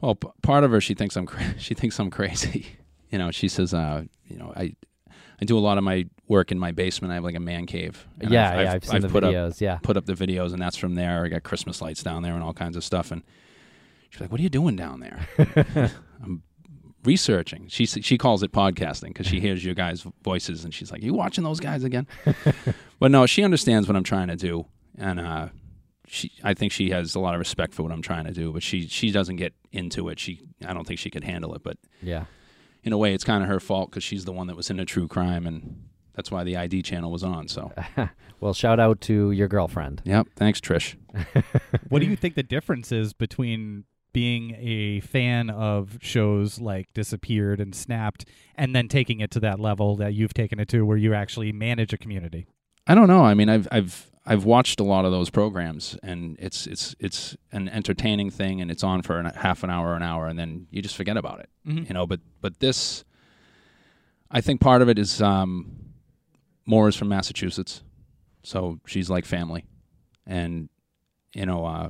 Well, 0.00 0.16
p- 0.16 0.28
part 0.42 0.64
of 0.64 0.70
her, 0.72 0.80
she 0.82 0.92
thinks 0.94 1.16
I'm 1.16 1.24
cra- 1.26 1.58
she 1.58 1.74
thinks 1.74 1.98
I'm 1.98 2.10
crazy. 2.10 2.66
You 3.10 3.18
know, 3.18 3.30
she 3.30 3.46
says, 3.46 3.72
uh, 3.72 4.02
you 4.26 4.36
know, 4.36 4.52
I 4.56 4.74
I 5.40 5.44
do 5.44 5.56
a 5.56 5.60
lot 5.60 5.78
of 5.78 5.84
my 5.84 6.06
work 6.26 6.50
in 6.50 6.58
my 6.58 6.72
basement. 6.72 7.12
I 7.12 7.14
have 7.14 7.22
like 7.22 7.36
a 7.36 7.40
man 7.40 7.64
cave. 7.64 8.08
and 8.18 8.32
yeah, 8.32 8.50
I've, 8.50 8.54
yeah, 8.54 8.60
I've, 8.60 8.74
I've 8.74 8.84
seen 8.84 8.96
I've 8.96 9.02
the 9.02 9.08
put 9.08 9.22
up 9.22 9.54
yeah. 9.60 9.78
put 9.80 9.96
up 9.96 10.04
the 10.04 10.14
videos, 10.14 10.52
and 10.52 10.60
that's 10.60 10.76
from 10.76 10.96
there. 10.96 11.24
I 11.24 11.28
got 11.28 11.44
Christmas 11.44 11.80
lights 11.80 12.02
down 12.02 12.24
there 12.24 12.34
and 12.34 12.42
all 12.42 12.52
kinds 12.54 12.76
of 12.76 12.82
stuff. 12.82 13.12
And 13.12 13.22
she's 14.14 14.20
like, 14.20 14.30
"What 14.30 14.38
are 14.40 14.42
you 14.42 14.48
doing 14.48 14.76
down 14.76 15.00
there?" 15.00 15.28
I'm 16.22 16.42
researching. 17.04 17.66
She 17.68 17.86
she 17.86 18.16
calls 18.16 18.42
it 18.42 18.52
podcasting 18.52 19.08
because 19.08 19.26
she 19.26 19.40
hears 19.40 19.64
your 19.64 19.74
guys' 19.74 20.06
voices, 20.22 20.64
and 20.64 20.72
she's 20.72 20.92
like, 20.92 21.02
"You 21.02 21.14
watching 21.14 21.44
those 21.44 21.60
guys 21.60 21.84
again?" 21.84 22.06
but 22.98 23.10
no, 23.10 23.26
she 23.26 23.42
understands 23.42 23.88
what 23.88 23.96
I'm 23.96 24.04
trying 24.04 24.28
to 24.28 24.36
do, 24.36 24.66
and 24.96 25.18
uh, 25.18 25.48
she 26.06 26.30
I 26.44 26.54
think 26.54 26.72
she 26.72 26.90
has 26.90 27.14
a 27.14 27.20
lot 27.20 27.34
of 27.34 27.40
respect 27.40 27.74
for 27.74 27.82
what 27.82 27.92
I'm 27.92 28.02
trying 28.02 28.24
to 28.24 28.32
do. 28.32 28.52
But 28.52 28.62
she 28.62 28.86
she 28.86 29.10
doesn't 29.10 29.36
get 29.36 29.52
into 29.72 30.08
it. 30.08 30.18
She 30.18 30.40
I 30.64 30.72
don't 30.72 30.86
think 30.86 31.00
she 31.00 31.10
could 31.10 31.24
handle 31.24 31.54
it. 31.54 31.62
But 31.64 31.78
yeah. 32.00 32.24
in 32.84 32.92
a 32.92 32.98
way, 32.98 33.14
it's 33.14 33.24
kind 33.24 33.42
of 33.42 33.48
her 33.48 33.60
fault 33.60 33.90
because 33.90 34.04
she's 34.04 34.24
the 34.24 34.32
one 34.32 34.46
that 34.46 34.56
was 34.56 34.70
into 34.70 34.84
true 34.84 35.08
crime, 35.08 35.46
and 35.46 35.88
that's 36.14 36.30
why 36.30 36.44
the 36.44 36.56
ID 36.56 36.82
channel 36.82 37.10
was 37.10 37.24
on. 37.24 37.48
So, 37.48 37.72
well, 38.40 38.54
shout 38.54 38.78
out 38.78 39.00
to 39.02 39.32
your 39.32 39.48
girlfriend. 39.48 40.02
yep. 40.04 40.28
Thanks, 40.36 40.60
Trish. 40.60 40.94
What 41.88 42.00
do 42.00 42.06
you 42.06 42.16
think 42.16 42.34
the 42.34 42.42
difference 42.42 42.92
is 42.92 43.12
between 43.12 43.84
being 44.14 44.54
a 44.58 45.00
fan 45.00 45.50
of 45.50 45.98
shows 46.00 46.58
like 46.58 46.90
Disappeared 46.94 47.60
and 47.60 47.74
Snapped 47.74 48.24
and 48.54 48.74
then 48.74 48.88
taking 48.88 49.20
it 49.20 49.30
to 49.32 49.40
that 49.40 49.60
level 49.60 49.96
that 49.96 50.14
you've 50.14 50.32
taken 50.32 50.58
it 50.58 50.68
to 50.68 50.86
where 50.86 50.96
you 50.96 51.12
actually 51.12 51.52
manage 51.52 51.92
a 51.92 51.98
community? 51.98 52.46
I 52.86 52.94
don't 52.94 53.08
know. 53.08 53.22
I 53.22 53.34
mean, 53.34 53.50
I've 53.50 53.68
I've 53.70 54.10
I've 54.26 54.44
watched 54.46 54.80
a 54.80 54.84
lot 54.84 55.04
of 55.04 55.10
those 55.12 55.28
programs, 55.28 55.98
and 56.02 56.36
it's 56.40 56.66
it's 56.66 56.94
it's 56.98 57.36
an 57.52 57.68
entertaining 57.68 58.30
thing, 58.30 58.60
and 58.62 58.70
it's 58.70 58.82
on 58.82 59.02
for 59.02 59.18
an, 59.18 59.26
half 59.26 59.62
an 59.62 59.68
hour, 59.70 59.88
or 59.90 59.96
an 59.96 60.02
hour, 60.02 60.26
and 60.26 60.38
then 60.38 60.66
you 60.70 60.80
just 60.80 60.96
forget 60.96 61.16
about 61.18 61.40
it, 61.40 61.50
Mhm. 61.66 61.88
you 61.88 61.92
know. 61.94 62.06
But 62.06 62.20
but 62.40 62.60
this, 62.60 63.04
I 64.30 64.40
think 64.40 64.60
part 64.60 64.80
of 64.80 64.88
it 64.88 64.98
is 64.98 65.20
um, 65.20 65.76
Maura 66.66 66.88
is 66.88 66.96
from 66.96 67.08
Massachusetts, 67.08 67.82
so 68.42 68.78
she's 68.86 69.10
like 69.10 69.24
family, 69.26 69.64
and 70.26 70.68
you 71.34 71.46
know, 71.46 71.64
uh, 71.66 71.88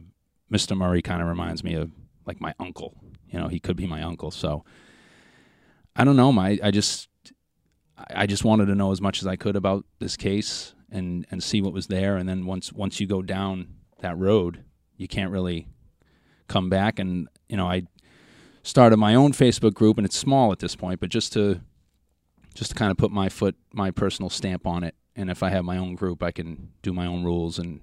Mr. 0.52 0.76
Murray 0.76 1.02
kind 1.02 1.20
of 1.22 1.28
reminds 1.28 1.62
me 1.62 1.74
of 1.74 1.90
like 2.26 2.40
my 2.40 2.54
uncle. 2.58 2.96
You 3.28 3.38
know, 3.38 3.48
he 3.48 3.60
could 3.60 3.76
be 3.76 3.86
my 3.86 4.02
uncle. 4.02 4.30
So 4.30 4.64
I 5.96 6.04
don't 6.04 6.16
know. 6.16 6.32
My 6.32 6.58
I 6.62 6.70
just 6.70 7.08
I 8.14 8.26
just 8.26 8.44
wanted 8.44 8.66
to 8.66 8.74
know 8.74 8.92
as 8.92 9.00
much 9.00 9.22
as 9.22 9.26
I 9.26 9.36
could 9.36 9.56
about 9.56 9.84
this 9.98 10.16
case 10.16 10.74
and 10.90 11.26
and 11.30 11.42
see 11.42 11.60
what 11.60 11.72
was 11.72 11.86
there. 11.86 12.16
And 12.16 12.28
then 12.28 12.46
once 12.46 12.72
once 12.72 13.00
you 13.00 13.06
go 13.06 13.22
down 13.22 13.68
that 14.00 14.18
road, 14.18 14.64
you 14.96 15.08
can't 15.08 15.30
really 15.30 15.68
come 16.48 16.68
back. 16.68 16.98
And 16.98 17.28
you 17.48 17.56
know, 17.56 17.66
I 17.66 17.84
started 18.62 18.96
my 18.96 19.14
own 19.14 19.32
Facebook 19.32 19.74
group, 19.74 19.98
and 19.98 20.04
it's 20.04 20.16
small 20.16 20.52
at 20.52 20.58
this 20.58 20.76
point, 20.76 21.00
but 21.00 21.10
just 21.10 21.32
to 21.34 21.60
just 22.54 22.70
to 22.70 22.76
kind 22.76 22.90
of 22.90 22.96
put 22.96 23.10
my 23.10 23.28
foot, 23.28 23.56
my 23.72 23.90
personal 23.90 24.30
stamp 24.30 24.66
on 24.66 24.84
it. 24.84 24.94
And 25.16 25.30
if 25.30 25.42
I 25.42 25.50
have 25.50 25.64
my 25.64 25.76
own 25.76 25.94
group, 25.94 26.22
I 26.22 26.30
can 26.30 26.70
do 26.82 26.92
my 26.92 27.06
own 27.06 27.24
rules 27.24 27.58
and 27.58 27.80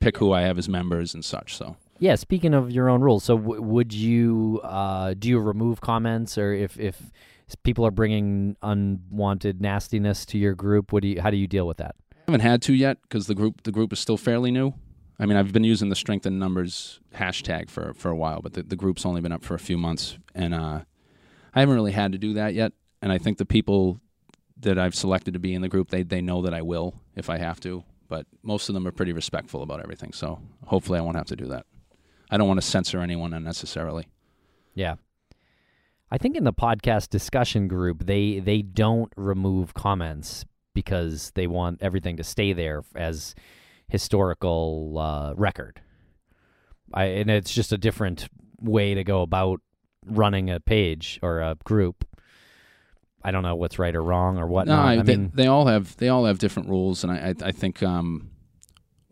pick 0.00 0.18
who 0.18 0.32
I 0.32 0.42
have 0.42 0.58
as 0.58 0.68
members 0.68 1.14
and 1.14 1.24
such. 1.24 1.56
So 1.56 1.76
Yeah, 2.02 2.16
speaking 2.16 2.52
of 2.52 2.72
your 2.72 2.88
own 2.88 3.00
rules, 3.00 3.22
so 3.22 3.38
w- 3.38 3.62
would 3.62 3.92
you 3.94 4.60
uh, 4.64 5.14
do 5.16 5.28
you 5.28 5.38
remove 5.38 5.80
comments 5.80 6.36
or 6.36 6.52
if 6.52 6.76
if 6.76 7.00
people 7.62 7.86
are 7.86 7.92
bringing 7.92 8.56
unwanted 8.60 9.60
nastiness 9.60 10.26
to 10.26 10.36
your 10.36 10.56
group, 10.56 10.92
what 10.92 11.02
do 11.02 11.08
you 11.10 11.22
how 11.22 11.30
do 11.30 11.36
you 11.36 11.46
deal 11.46 11.64
with 11.64 11.76
that? 11.76 11.94
I 12.12 12.22
haven't 12.26 12.40
had 12.40 12.60
to 12.62 12.74
yet 12.74 12.98
because 13.02 13.28
the 13.28 13.36
group 13.36 13.62
the 13.62 13.70
group 13.70 13.92
is 13.92 14.00
still 14.00 14.16
fairly 14.16 14.50
new. 14.50 14.74
I 15.20 15.26
mean, 15.26 15.36
I've 15.36 15.52
been 15.52 15.62
using 15.62 15.90
the 15.90 15.94
strength 15.94 16.26
in 16.26 16.40
numbers 16.40 16.98
hashtag 17.14 17.70
for 17.70 17.94
for 17.94 18.08
a 18.08 18.16
while, 18.16 18.42
but 18.42 18.54
the, 18.54 18.64
the 18.64 18.74
group's 18.74 19.06
only 19.06 19.20
been 19.20 19.30
up 19.30 19.44
for 19.44 19.54
a 19.54 19.60
few 19.60 19.78
months, 19.78 20.18
and 20.34 20.52
uh, 20.54 20.80
I 21.54 21.60
haven't 21.60 21.76
really 21.76 21.92
had 21.92 22.10
to 22.10 22.18
do 22.18 22.32
that 22.32 22.52
yet. 22.52 22.72
And 23.00 23.12
I 23.12 23.18
think 23.18 23.38
the 23.38 23.46
people 23.46 24.00
that 24.58 24.76
I've 24.76 24.96
selected 24.96 25.34
to 25.34 25.38
be 25.38 25.54
in 25.54 25.62
the 25.62 25.68
group, 25.68 25.90
they 25.90 26.02
they 26.02 26.20
know 26.20 26.42
that 26.42 26.52
I 26.52 26.62
will 26.62 27.00
if 27.14 27.30
I 27.30 27.38
have 27.38 27.60
to. 27.60 27.84
But 28.08 28.26
most 28.42 28.68
of 28.68 28.74
them 28.74 28.88
are 28.88 28.92
pretty 28.92 29.12
respectful 29.12 29.62
about 29.62 29.80
everything, 29.80 30.12
so 30.12 30.40
hopefully 30.66 30.98
I 30.98 31.02
won't 31.02 31.16
have 31.16 31.26
to 31.26 31.36
do 31.36 31.46
that. 31.46 31.64
I 32.32 32.38
don't 32.38 32.48
want 32.48 32.60
to 32.60 32.66
censor 32.66 33.00
anyone 33.00 33.34
unnecessarily. 33.34 34.08
Yeah. 34.74 34.94
I 36.10 36.16
think 36.16 36.34
in 36.34 36.44
the 36.44 36.52
podcast 36.52 37.10
discussion 37.10 37.68
group 37.68 38.06
they 38.06 38.38
they 38.38 38.62
don't 38.62 39.12
remove 39.16 39.74
comments 39.74 40.46
because 40.74 41.30
they 41.34 41.46
want 41.46 41.82
everything 41.82 42.16
to 42.16 42.24
stay 42.24 42.54
there 42.54 42.84
as 42.96 43.34
historical 43.88 44.98
uh, 44.98 45.34
record. 45.36 45.82
I 46.94 47.04
and 47.04 47.30
it's 47.30 47.52
just 47.52 47.70
a 47.70 47.78
different 47.78 48.28
way 48.60 48.94
to 48.94 49.04
go 49.04 49.20
about 49.20 49.60
running 50.06 50.48
a 50.48 50.58
page 50.58 51.20
or 51.22 51.40
a 51.40 51.56
group. 51.64 52.04
I 53.22 53.30
don't 53.30 53.42
know 53.42 53.56
what's 53.56 53.78
right 53.78 53.94
or 53.94 54.02
wrong 54.02 54.38
or 54.38 54.46
what. 54.46 54.66
No, 54.66 54.74
I, 54.74 54.92
I, 54.92 55.02
they, 55.02 55.16
mean, 55.16 55.32
they 55.34 55.46
all 55.48 55.66
have 55.66 55.96
they 55.98 56.08
all 56.08 56.24
have 56.24 56.38
different 56.38 56.70
rules, 56.70 57.04
and 57.04 57.12
I 57.12 57.28
I, 57.28 57.48
I 57.48 57.52
think 57.52 57.82
um, 57.82 58.31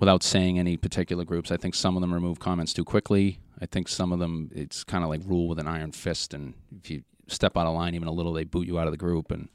without 0.01 0.23
saying 0.23 0.59
any 0.59 0.77
particular 0.77 1.25
groups, 1.25 1.53
I 1.53 1.59
think 1.59 1.75
some 1.75 1.97
of 1.97 2.01
them 2.01 2.13
remove 2.13 2.41
comments 2.41 2.73
too 2.73 2.85
quickly. 2.85 3.39
I 3.61 3.67
think 3.67 3.87
some 3.87 4.13
of 4.13 4.19
them 4.19 4.51
it's 4.55 4.83
kind 4.83 5.05
of 5.05 5.11
like 5.11 5.21
rule 5.25 5.47
with 5.47 5.59
an 5.59 5.69
iron 5.69 5.93
fist, 5.93 6.35
and 6.35 6.55
if 6.77 6.91
you 6.91 7.03
step 7.29 7.57
out 7.57 7.67
of 7.67 7.75
line 7.75 7.95
even 7.95 8.09
a 8.09 8.13
little, 8.13 8.33
they 8.33 8.45
boot 8.45 8.67
you 8.67 8.79
out 8.79 8.87
of 8.87 8.93
the 8.93 8.97
group. 8.97 9.31
And 9.31 9.49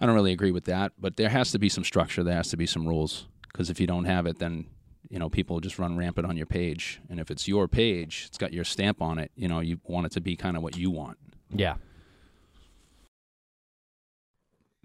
I 0.00 0.06
don't 0.06 0.14
really 0.14 0.32
agree 0.32 0.50
with 0.50 0.64
that. 0.64 0.92
But 0.98 1.16
there 1.16 1.30
has 1.30 1.52
to 1.52 1.58
be 1.58 1.68
some 1.68 1.84
structure. 1.84 2.22
There 2.22 2.34
has 2.34 2.50
to 2.50 2.56
be 2.56 2.66
some 2.66 2.86
rules 2.86 3.26
because 3.50 3.70
if 3.70 3.80
you 3.80 3.86
don't 3.86 4.04
have 4.04 4.26
it, 4.26 4.38
then 4.38 4.66
you 5.08 5.18
know 5.18 5.30
people 5.30 5.60
just 5.60 5.78
run 5.78 5.96
rampant 5.96 6.26
on 6.26 6.36
your 6.36 6.46
page. 6.46 7.00
And 7.08 7.20
if 7.20 7.30
it's 7.30 7.46
your 7.46 7.68
page, 7.68 8.24
it's 8.26 8.38
got 8.38 8.52
your 8.52 8.64
stamp 8.64 9.00
on 9.00 9.18
it. 9.20 9.30
You 9.36 9.46
know, 9.46 9.60
you 9.60 9.78
want 9.84 10.06
it 10.06 10.12
to 10.12 10.20
be 10.20 10.36
kind 10.36 10.56
of 10.56 10.62
what 10.62 10.76
you 10.76 10.90
want. 10.90 11.18
yeah. 11.50 11.76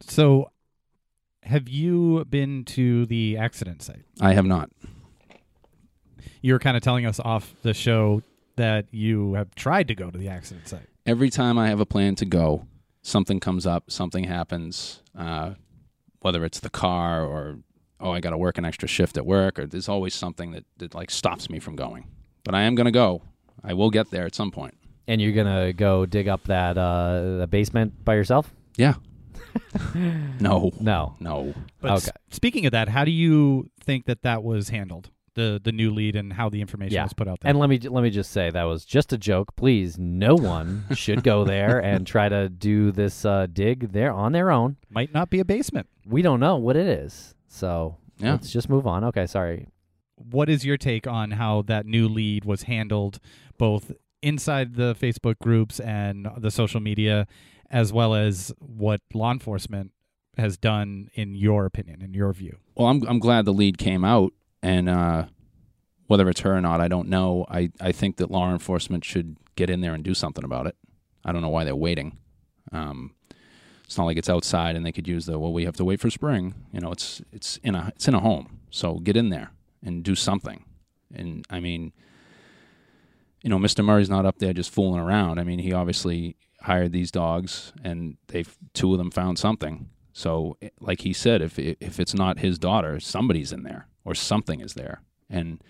So, 0.02 0.50
have 1.44 1.70
you 1.70 2.26
been 2.26 2.64
to 2.66 3.06
the 3.06 3.38
accident 3.38 3.82
site? 3.82 4.04
I 4.22 4.34
have 4.34 4.46
not. 4.46 4.70
You 6.42 6.54
were 6.54 6.60
kind 6.60 6.78
of 6.78 6.84
telling 6.84 7.06
us 7.06 7.20
off 7.20 7.54
the 7.64 7.74
show 7.74 8.22
that 8.56 8.86
you 8.92 9.34
have 9.34 9.54
tried 9.56 9.88
to 9.88 9.96
go 9.96 10.12
to 10.12 10.18
the 10.18 10.28
accident 10.28 10.68
site. 10.68 10.88
every 11.06 11.30
time 11.30 11.58
I 11.58 11.70
have 11.70 11.80
a 11.80 11.86
plan 11.86 12.16
to 12.16 12.26
go, 12.26 12.68
something 13.02 13.40
comes 13.40 13.66
up, 13.66 13.90
something 13.90 14.26
happens, 14.26 15.02
uh, 15.18 15.54
whether 16.20 16.46
it's 16.46 16.60
the 16.60 16.70
car 16.70 17.26
or 17.26 17.60
oh, 18.02 18.12
I 18.12 18.20
got 18.20 18.30
to 18.30 18.38
work 18.38 18.58
an 18.58 18.66
extra 18.66 18.88
shift 18.88 19.18
at 19.18 19.26
work, 19.26 19.60
or 19.60 19.66
there's 19.66 19.90
always 19.90 20.14
something 20.14 20.52
that, 20.52 20.66
that 20.78 20.96
like 20.96 21.12
stops 21.12 21.50
me 21.50 21.60
from 21.60 21.76
going. 21.76 22.08
But 22.44 22.56
I 22.56 22.62
am 22.62 22.76
going 22.76 22.86
to 22.86 22.92
go. 22.92 23.24
I 23.64 23.74
will 23.74 23.90
get 23.90 24.10
there 24.10 24.26
at 24.26 24.36
some 24.36 24.52
point. 24.52 24.76
And 25.08 25.20
you're 25.20 25.34
gonna 25.34 25.74
go 25.74 26.06
dig 26.06 26.28
up 26.28 26.44
that 26.44 26.78
uh, 26.78 27.40
the 27.40 27.48
basement 27.50 28.06
by 28.06 28.14
yourself? 28.14 28.54
Yeah. 28.78 28.94
No. 30.40 30.72
No. 30.80 31.16
No. 31.20 31.54
But 31.82 31.92
s- 31.94 32.10
speaking 32.32 32.66
of 32.66 32.72
that, 32.72 32.90
how 32.90 33.06
do 33.06 33.12
you 33.12 33.70
think 33.80 34.06
that 34.06 34.22
that 34.24 34.44
was 34.44 34.70
handled? 34.70 35.10
The 35.36 35.62
the 35.64 35.72
new 35.72 35.92
lead 35.92 36.16
and 36.16 36.34
how 36.34 36.50
the 36.50 36.60
information 36.60 36.96
Yeah. 36.96 37.04
was 37.04 37.14
put 37.14 37.28
out 37.28 37.40
there. 37.40 37.50
And 37.50 37.60
let 37.60 37.70
me 37.70 37.78
let 37.80 38.02
me 38.04 38.10
just 38.10 38.32
say 38.32 38.50
that 38.50 38.64
was 38.64 38.84
just 38.84 39.14
a 39.14 39.18
joke. 39.18 39.56
Please, 39.56 39.98
no 39.98 40.36
one 40.36 40.86
should 40.96 41.24
go 41.24 41.46
there 41.46 41.80
and 41.84 42.06
try 42.06 42.28
to 42.30 42.50
do 42.50 42.92
this 42.92 43.24
uh, 43.26 43.48
dig 43.52 43.92
there 43.94 44.12
on 44.12 44.32
their 44.34 44.52
own. 44.52 44.78
Might 44.90 45.14
not 45.14 45.30
be 45.30 45.40
a 45.40 45.46
basement. 45.46 45.88
We 46.06 46.22
don't 46.22 46.40
know 46.40 46.58
what 46.58 46.76
it 46.76 46.88
is, 46.88 47.36
so 47.48 47.98
Yeah. 48.18 48.32
let's 48.32 48.52
just 48.52 48.70
move 48.70 48.86
on. 48.88 49.04
Okay, 49.06 49.28
sorry. 49.28 49.68
What 50.16 50.50
is 50.50 50.66
your 50.66 50.78
take 50.78 51.08
on 51.08 51.32
how 51.32 51.62
that 51.64 51.86
new 51.86 52.10
lead 52.10 52.44
was 52.44 52.64
handled, 52.64 53.20
both 53.58 53.94
inside 54.22 54.76
the 54.76 54.94
Facebook 54.96 55.40
groups 55.40 55.80
and 55.80 56.28
the 56.38 56.52
social 56.52 56.82
media, 56.82 57.26
as 57.70 57.94
well 57.94 58.16
as 58.16 58.52
what 58.60 59.02
law 59.14 59.32
enforcement 59.32 59.92
has 60.38 60.58
done, 60.58 61.10
in 61.14 61.36
your 61.36 61.66
opinion, 61.66 62.02
in 62.02 62.14
your 62.14 62.32
view? 62.34 62.58
Well, 62.76 62.88
I'm 62.88 63.06
I'm 63.08 63.20
glad 63.20 63.46
the 63.46 63.54
lead 63.54 63.78
came 63.78 64.04
out, 64.04 64.34
and 64.62 64.90
uh, 64.90 65.26
whether 66.08 66.30
it's 66.30 66.42
her 66.42 66.56
or 66.56 66.62
not, 66.62 66.82
I 66.82 66.88
don't 66.88 67.10
know. 67.10 67.46
I 67.50 67.72
I 67.80 67.92
think 67.92 68.18
that 68.18 68.32
law 68.32 68.52
enforcement 68.52 69.06
should 69.06 69.38
get 69.56 69.70
in 69.70 69.82
there 69.82 69.94
and 69.94 70.04
do 70.04 70.14
something 70.14 70.44
about 70.44 70.68
it. 70.68 70.76
I 71.26 71.32
don't 71.32 71.42
know 71.42 71.50
why 71.50 71.64
they're 71.64 71.76
waiting. 71.76 72.18
Um, 72.72 73.16
it's 73.84 73.98
not 73.98 74.06
like 74.06 74.18
it's 74.18 74.30
outside 74.30 74.76
and 74.76 74.86
they 74.86 74.92
could 74.92 75.08
use 75.08 75.26
the 75.26 75.40
well. 75.40 75.52
We 75.52 75.66
have 75.66 75.76
to 75.78 75.84
wait 75.86 76.00
for 76.00 76.10
spring. 76.10 76.54
You 76.72 76.80
know, 76.80 76.92
it's 76.92 77.22
it's 77.32 77.58
in 77.58 77.76
a 77.76 77.92
it's 77.96 78.08
in 78.08 78.14
a 78.14 78.20
home. 78.20 78.60
So 78.70 79.00
get 79.00 79.18
in 79.18 79.30
there 79.30 79.52
and 79.84 80.04
do 80.04 80.16
something. 80.16 80.64
And 81.14 81.44
I 81.50 81.60
mean, 81.60 81.92
you 83.42 83.50
know, 83.50 83.58
Mr. 83.58 83.84
Murray's 83.84 84.10
not 84.10 84.26
up 84.26 84.38
there 84.38 84.54
just 84.54 84.72
fooling 84.72 85.00
around. 85.00 85.40
I 85.40 85.44
mean, 85.44 85.60
he 85.60 85.74
obviously 85.74 86.36
hired 86.62 86.92
these 86.92 87.12
dogs, 87.12 87.74
and 87.84 88.18
they 88.28 88.46
two 88.74 88.92
of 88.94 88.98
them 88.98 89.12
found 89.12 89.38
something. 89.40 89.90
So, 90.14 90.58
like 90.80 91.02
he 91.02 91.14
said, 91.14 91.42
if 91.42 91.58
if 91.60 92.00
it's 92.00 92.14
not 92.14 92.40
his 92.40 92.58
daughter, 92.60 93.00
somebody's 93.00 93.52
in 93.52 93.64
there 93.64 93.88
or 94.06 94.14
something 94.16 94.60
is 94.60 94.74
there, 94.74 95.02
and 95.30 95.62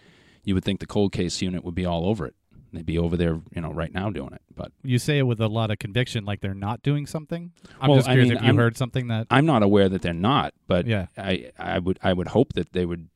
you 0.44 0.54
would 0.56 0.64
think 0.66 0.80
the 0.80 0.86
cold 0.88 1.12
case 1.12 1.42
unit 1.42 1.64
would 1.64 1.76
be 1.76 1.86
all 1.86 2.06
over 2.08 2.26
it. 2.26 2.36
They'd 2.72 2.86
be 2.86 3.00
over 3.00 3.18
there, 3.18 3.40
you 3.56 3.62
know, 3.62 3.72
right 3.74 3.92
now 3.94 4.12
doing 4.12 4.32
it. 4.34 4.42
But 4.56 4.72
You 4.84 5.00
say 5.00 5.18
it 5.18 5.24
with 5.24 5.42
a 5.42 5.48
lot 5.48 5.72
of 5.72 5.80
conviction, 5.80 6.24
like 6.24 6.40
they're 6.42 6.54
not 6.54 6.84
doing 6.84 7.08
something. 7.08 7.52
I'm 7.82 7.90
Well, 7.90 7.98
just 7.98 8.08
I 8.08 8.14
curious 8.14 8.30
mean, 8.30 8.38
if 8.38 8.44
you 8.44 8.48
I'm- 8.48 8.58
heard 8.58 8.78
something 8.78 9.08
that. 9.08 9.26
I'm 9.32 9.48
not 9.48 9.64
aware 9.64 9.90
that 9.90 10.02
they're 10.04 10.14
not. 10.14 10.54
But 10.68 10.86
Yeah. 10.86 11.08
I 11.18 11.52
I 11.58 11.80
would 11.80 11.98
I 12.04 12.14
would 12.14 12.28
hope 12.30 12.54
that 12.54 12.72
they 12.74 12.86
would 12.86 13.10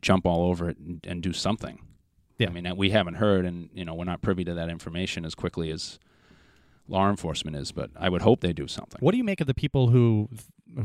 jump 0.00 0.26
all 0.26 0.44
over 0.48 0.70
it 0.70 0.78
and, 0.78 1.04
and 1.06 1.22
do 1.22 1.32
something. 1.32 1.80
Yeah. 2.38 2.48
I 2.48 2.52
mean, 2.52 2.72
we 2.76 2.90
haven't 2.90 3.14
heard, 3.14 3.44
and 3.44 3.68
you 3.74 3.84
know, 3.84 3.94
we're 3.94 4.04
not 4.04 4.22
privy 4.22 4.44
to 4.44 4.54
that 4.54 4.68
information 4.70 5.24
as 5.24 5.34
quickly 5.34 5.70
as 5.72 5.98
law 6.90 7.08
enforcement 7.08 7.56
is. 7.56 7.72
But 7.72 7.90
I 7.96 8.08
would 8.08 8.22
hope 8.22 8.40
they 8.40 8.52
do 8.52 8.68
something. 8.68 8.98
What 9.00 9.12
do 9.12 9.18
you 9.18 9.24
make 9.24 9.40
of 9.40 9.46
the 9.46 9.54
people 9.54 9.88
who 9.88 10.28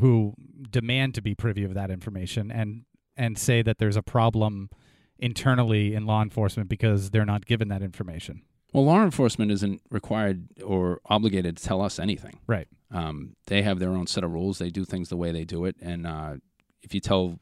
who 0.00 0.34
demand 0.70 1.14
to 1.14 1.22
be 1.22 1.34
privy 1.34 1.64
of 1.64 1.74
that 1.74 1.90
information 1.90 2.50
and 2.50 2.84
and 3.16 3.38
say 3.38 3.62
that 3.62 3.78
there's 3.78 3.96
a 3.96 4.02
problem 4.02 4.70
internally 5.18 5.94
in 5.94 6.06
law 6.06 6.22
enforcement 6.22 6.68
because 6.68 7.10
they're 7.10 7.24
not 7.24 7.46
given 7.46 7.68
that 7.68 7.82
information? 7.82 8.42
Well, 8.72 8.84
law 8.84 9.02
enforcement 9.02 9.50
isn't 9.52 9.80
required 9.90 10.48
or 10.62 11.00
obligated 11.06 11.56
to 11.56 11.64
tell 11.64 11.80
us 11.80 11.98
anything. 11.98 12.40
Right. 12.46 12.68
Um, 12.90 13.36
they 13.46 13.62
have 13.62 13.78
their 13.78 13.90
own 13.90 14.06
set 14.06 14.22
of 14.22 14.32
rules. 14.32 14.58
They 14.58 14.70
do 14.70 14.84
things 14.84 15.08
the 15.08 15.16
way 15.16 15.32
they 15.32 15.44
do 15.44 15.64
it, 15.64 15.76
and 15.80 16.06
uh, 16.06 16.34
if 16.82 16.94
you 16.94 17.00
tell, 17.00 17.40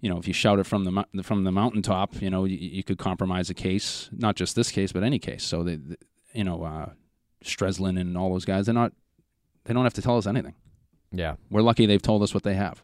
you 0.00 0.08
know, 0.08 0.18
if 0.18 0.26
you 0.26 0.34
shout 0.34 0.58
it 0.58 0.64
from 0.66 0.84
the 0.84 1.22
from 1.22 1.44
the 1.44 1.52
mountaintop, 1.52 2.20
you 2.20 2.30
know, 2.30 2.44
you, 2.44 2.56
you 2.56 2.82
could 2.82 2.98
compromise 2.98 3.50
a 3.50 3.54
case. 3.54 4.08
Not 4.12 4.36
just 4.36 4.56
this 4.56 4.70
case, 4.70 4.92
but 4.92 5.02
any 5.02 5.18
case. 5.18 5.44
So 5.44 5.62
they, 5.62 5.76
th 5.76 5.98
you 6.32 6.44
know, 6.44 6.64
uh, 6.64 6.90
Strelzin 7.46 8.00
and 8.00 8.16
all 8.16 8.32
those 8.32 8.44
guys, 8.44 8.66
they're 8.66 8.74
not. 8.74 8.92
They 9.64 9.74
don't 9.74 9.84
have 9.84 9.94
to 9.94 10.02
tell 10.02 10.16
us 10.16 10.26
anything. 10.26 10.54
Yeah. 11.10 11.36
We're 11.50 11.62
lucky 11.62 11.86
they've 11.86 12.00
told 12.02 12.22
us 12.22 12.34
what 12.34 12.42
they 12.42 12.54
have. 12.54 12.82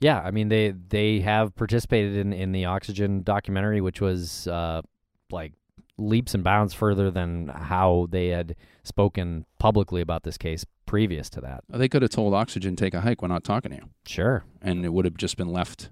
Yeah, 0.00 0.20
I 0.20 0.30
mean 0.30 0.48
they 0.48 0.70
they 0.70 1.20
have 1.20 1.54
participated 1.56 2.16
in 2.16 2.32
in 2.32 2.52
the 2.52 2.66
Oxygen 2.66 3.22
documentary, 3.22 3.80
which 3.80 4.00
was 4.00 4.46
uh, 4.46 4.82
like 5.30 5.52
leaps 5.96 6.34
and 6.34 6.44
bounds 6.44 6.72
further 6.72 7.10
than 7.10 7.48
how 7.48 8.06
they 8.10 8.28
had 8.28 8.54
spoken 8.84 9.44
publicly 9.58 10.00
about 10.00 10.22
this 10.22 10.38
case 10.38 10.64
previous 10.86 11.28
to 11.30 11.40
that. 11.40 11.64
They 11.68 11.88
could 11.88 12.02
have 12.02 12.12
told 12.12 12.32
Oxygen 12.34 12.76
take 12.76 12.94
a 12.94 13.00
hike. 13.00 13.20
We're 13.20 13.28
not 13.28 13.42
talking 13.42 13.72
to 13.72 13.76
you. 13.78 13.90
Sure. 14.06 14.44
and 14.62 14.84
it 14.84 14.92
would 14.92 15.04
have 15.04 15.16
just 15.16 15.36
been 15.36 15.48
left. 15.48 15.90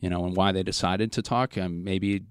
You 0.00 0.10
know, 0.10 0.24
and 0.24 0.36
why 0.36 0.50
they 0.50 0.64
decided 0.64 1.12
to 1.12 1.22
talk, 1.22 1.56
um, 1.56 1.84
maybe 1.84 2.24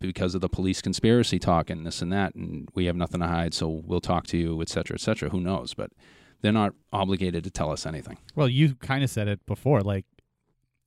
because 0.00 0.34
of 0.34 0.40
the 0.40 0.48
police 0.48 0.80
conspiracy 0.82 1.38
talk 1.38 1.70
and 1.70 1.86
this 1.86 2.02
and 2.02 2.12
that, 2.12 2.34
and 2.34 2.68
we 2.74 2.86
have 2.86 2.96
nothing 2.96 3.20
to 3.20 3.26
hide, 3.26 3.54
so 3.54 3.68
we'll 3.68 4.00
talk 4.00 4.26
to 4.28 4.38
you, 4.38 4.60
et 4.62 4.68
cetera, 4.68 4.94
et 4.94 5.00
cetera. 5.00 5.28
Who 5.28 5.40
knows? 5.40 5.74
But 5.74 5.92
they're 6.40 6.52
not 6.52 6.72
obligated 6.92 7.44
to 7.44 7.50
tell 7.50 7.70
us 7.70 7.84
anything. 7.86 8.18
Well, 8.34 8.48
you 8.48 8.74
kind 8.76 9.04
of 9.04 9.10
said 9.10 9.28
it 9.28 9.44
before, 9.46 9.82
like 9.82 10.06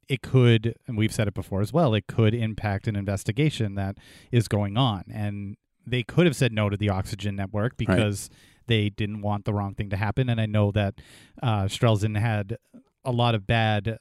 it 0.09 0.21
could, 0.21 0.75
and 0.87 0.97
we've 0.97 1.13
said 1.13 1.27
it 1.27 1.33
before 1.33 1.61
as 1.61 1.71
well, 1.71 1.93
it 1.93 2.07
could 2.07 2.33
impact 2.33 2.87
an 2.87 2.95
investigation 2.95 3.75
that 3.75 3.97
is 4.31 4.47
going 4.47 4.77
on. 4.77 5.03
And 5.13 5.57
they 5.85 6.03
could 6.03 6.25
have 6.25 6.35
said 6.35 6.51
no 6.51 6.69
to 6.69 6.75
the 6.75 6.89
Oxygen 6.89 7.35
Network 7.35 7.77
because 7.77 8.29
they 8.67 8.89
didn't 8.89 9.21
want 9.21 9.45
the 9.45 9.53
wrong 9.53 9.75
thing 9.75 9.89
to 9.91 9.97
happen. 9.97 10.27
And 10.27 10.41
I 10.41 10.45
know 10.45 10.71
that 10.71 10.95
uh, 11.41 11.65
Strelzin 11.65 12.17
had 12.19 12.57
a 13.05 13.11
lot 13.11 13.35
of 13.35 13.45
bad, 13.45 13.99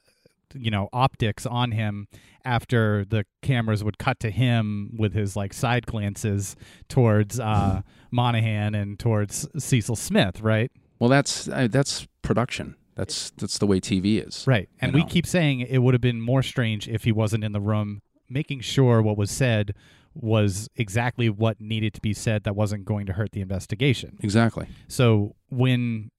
you 0.55 0.71
know, 0.71 0.89
optics 0.93 1.45
on 1.45 1.71
him 1.71 2.07
after 2.45 3.05
the 3.05 3.25
cameras 3.41 3.83
would 3.83 3.97
cut 3.97 4.19
to 4.21 4.29
him 4.29 4.91
with 4.97 5.13
his 5.13 5.35
like 5.35 5.53
side 5.53 5.85
glances 5.85 6.55
towards 6.89 7.39
uh, 7.39 7.81
Monahan 8.11 8.75
and 8.75 8.99
towards 8.99 9.47
Cecil 9.57 9.95
Smith, 9.95 10.41
right? 10.41 10.71
Well, 10.99 11.09
that's 11.09 11.47
uh, 11.47 11.67
that's 11.69 12.07
production. 12.21 12.75
That's 12.95 13.31
that's 13.31 13.57
the 13.57 13.67
way 13.67 13.79
TV 13.79 14.25
is. 14.25 14.45
Right. 14.47 14.69
And 14.79 14.93
we 14.93 15.01
know. 15.01 15.07
keep 15.07 15.25
saying 15.25 15.61
it 15.61 15.79
would 15.79 15.93
have 15.93 16.01
been 16.01 16.21
more 16.21 16.43
strange 16.43 16.87
if 16.87 17.03
he 17.03 17.11
wasn't 17.11 17.43
in 17.43 17.51
the 17.51 17.61
room, 17.61 18.01
making 18.29 18.61
sure 18.61 19.01
what 19.01 19.17
was 19.17 19.31
said 19.31 19.73
was 20.15 20.69
exactly 20.75 21.29
what 21.29 21.59
needed 21.59 21.93
to 21.95 22.01
be 22.01 22.13
said 22.13 22.43
that 22.43 22.55
wasn't 22.55 22.85
going 22.85 23.05
to 23.07 23.13
hurt 23.13 23.31
the 23.31 23.41
investigation. 23.41 24.17
Exactly. 24.21 24.67
So 24.87 25.35
when 25.49 26.11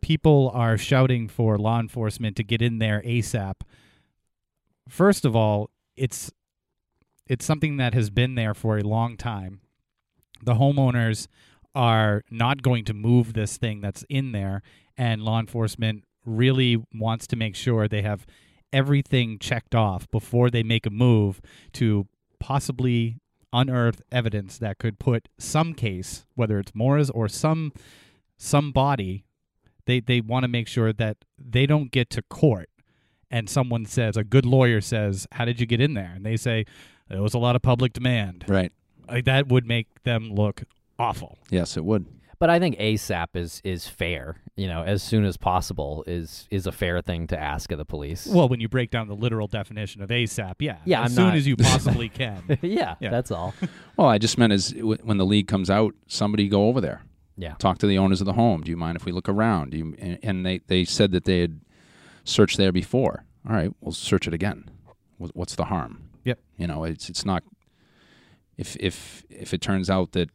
people 0.00 0.50
are 0.54 0.78
shouting 0.78 1.28
for 1.28 1.58
law 1.58 1.80
enforcement 1.80 2.36
to 2.36 2.44
get 2.44 2.62
in 2.62 2.78
there 2.78 3.02
ASAP, 3.04 3.54
first 4.88 5.24
of 5.24 5.34
all, 5.34 5.70
it's 5.96 6.30
it's 7.26 7.44
something 7.44 7.76
that 7.76 7.92
has 7.94 8.08
been 8.08 8.34
there 8.36 8.54
for 8.54 8.78
a 8.78 8.82
long 8.82 9.16
time. 9.16 9.60
The 10.42 10.54
homeowners 10.54 11.26
are 11.74 12.22
not 12.30 12.62
going 12.62 12.84
to 12.86 12.94
move 12.94 13.34
this 13.34 13.58
thing 13.58 13.80
that's 13.80 14.04
in 14.08 14.32
there 14.32 14.62
and 14.96 15.22
law 15.22 15.38
enforcement 15.38 16.04
really 16.24 16.82
wants 16.92 17.26
to 17.28 17.36
make 17.36 17.54
sure 17.54 17.86
they 17.86 18.02
have 18.02 18.26
everything 18.72 19.38
checked 19.38 19.74
off 19.74 20.10
before 20.10 20.50
they 20.50 20.62
make 20.62 20.86
a 20.86 20.90
move 20.90 21.40
to 21.72 22.06
possibly 22.38 23.20
unearth 23.52 24.02
evidence 24.12 24.58
that 24.58 24.78
could 24.78 24.98
put 24.98 25.28
some 25.38 25.72
case, 25.74 26.26
whether 26.34 26.58
it's 26.58 26.74
Maura's 26.74 27.10
or 27.10 27.28
some 27.28 27.72
some 28.36 28.70
body 28.70 29.24
They 29.88 30.00
they 30.00 30.20
want 30.20 30.44
to 30.44 30.48
make 30.48 30.68
sure 30.68 30.92
that 30.92 31.16
they 31.38 31.64
don't 31.66 31.90
get 31.90 32.10
to 32.10 32.22
court 32.22 32.68
and 33.30 33.48
someone 33.48 33.86
says 33.86 34.16
a 34.16 34.22
good 34.24 34.44
lawyer 34.46 34.80
says, 34.82 35.26
"How 35.32 35.44
did 35.46 35.58
you 35.60 35.66
get 35.66 35.80
in 35.80 35.94
there?" 35.94 36.12
and 36.14 36.24
they 36.24 36.36
say 36.36 36.66
there 37.08 37.22
was 37.22 37.32
a 37.34 37.38
lot 37.38 37.56
of 37.56 37.62
public 37.62 37.94
demand. 37.94 38.44
Right. 38.46 38.70
Like 39.08 39.24
that 39.24 39.48
would 39.48 39.66
make 39.66 39.86
them 40.04 40.30
look 40.30 40.64
awful. 40.98 41.38
Yes, 41.50 41.76
it 41.78 41.84
would. 41.86 42.04
But 42.40 42.50
I 42.50 42.58
think 42.60 42.76
ASAP 42.78 43.28
is 43.34 43.60
is 43.64 43.88
fair. 43.88 44.36
You 44.56 44.66
know, 44.68 44.82
as 44.82 45.02
soon 45.02 45.24
as 45.24 45.36
possible 45.38 46.04
is 46.06 46.46
is 46.50 46.66
a 46.66 46.72
fair 46.72 47.00
thing 47.00 47.26
to 47.28 47.38
ask 47.40 47.72
of 47.72 47.78
the 47.78 47.84
police. 47.86 48.26
Well, 48.26 48.48
when 48.48 48.60
you 48.60 48.68
break 48.68 48.90
down 48.90 49.08
the 49.08 49.16
literal 49.16 49.46
definition 49.46 50.02
of 50.02 50.10
ASAP, 50.10 50.56
yeah, 50.60 50.76
Yeah, 50.84 51.02
as 51.04 51.12
I'm 51.12 51.16
soon 51.16 51.24
not- 51.28 51.36
as 51.36 51.46
you 51.46 51.56
possibly 51.56 52.08
can. 52.22 52.58
yeah, 52.62 52.94
Yeah. 53.00 53.10
that's 53.10 53.30
all. 53.30 53.54
Well, 53.96 54.08
I 54.08 54.18
just 54.18 54.36
meant 54.36 54.52
as 54.52 54.74
when 54.74 55.16
the 55.16 55.24
league 55.26 55.48
comes 55.48 55.70
out, 55.70 55.94
somebody 56.06 56.46
go 56.48 56.68
over 56.68 56.80
there. 56.82 57.00
Yeah. 57.38 57.54
Talk 57.54 57.78
to 57.78 57.86
the 57.86 57.98
owners 57.98 58.20
of 58.20 58.26
the 58.26 58.32
home. 58.32 58.62
Do 58.62 58.70
you 58.70 58.76
mind 58.76 58.96
if 58.96 59.04
we 59.04 59.12
look 59.12 59.28
around? 59.28 59.70
Do 59.70 59.78
you, 59.78 59.94
and, 59.98 60.18
and 60.22 60.44
they, 60.44 60.58
they 60.66 60.84
said 60.84 61.12
that 61.12 61.24
they 61.24 61.38
had 61.40 61.60
searched 62.24 62.56
there 62.56 62.72
before. 62.72 63.24
All 63.48 63.54
right, 63.54 63.72
we'll 63.80 63.92
search 63.92 64.26
it 64.26 64.34
again. 64.34 64.68
What's 65.16 65.54
the 65.54 65.66
harm? 65.66 66.10
Yep. 66.24 66.38
You 66.56 66.66
know, 66.66 66.84
it's 66.84 67.08
it's 67.08 67.24
not. 67.24 67.42
If 68.56 68.76
if 68.76 69.24
if 69.30 69.54
it 69.54 69.60
turns 69.60 69.88
out 69.88 70.12
that 70.12 70.30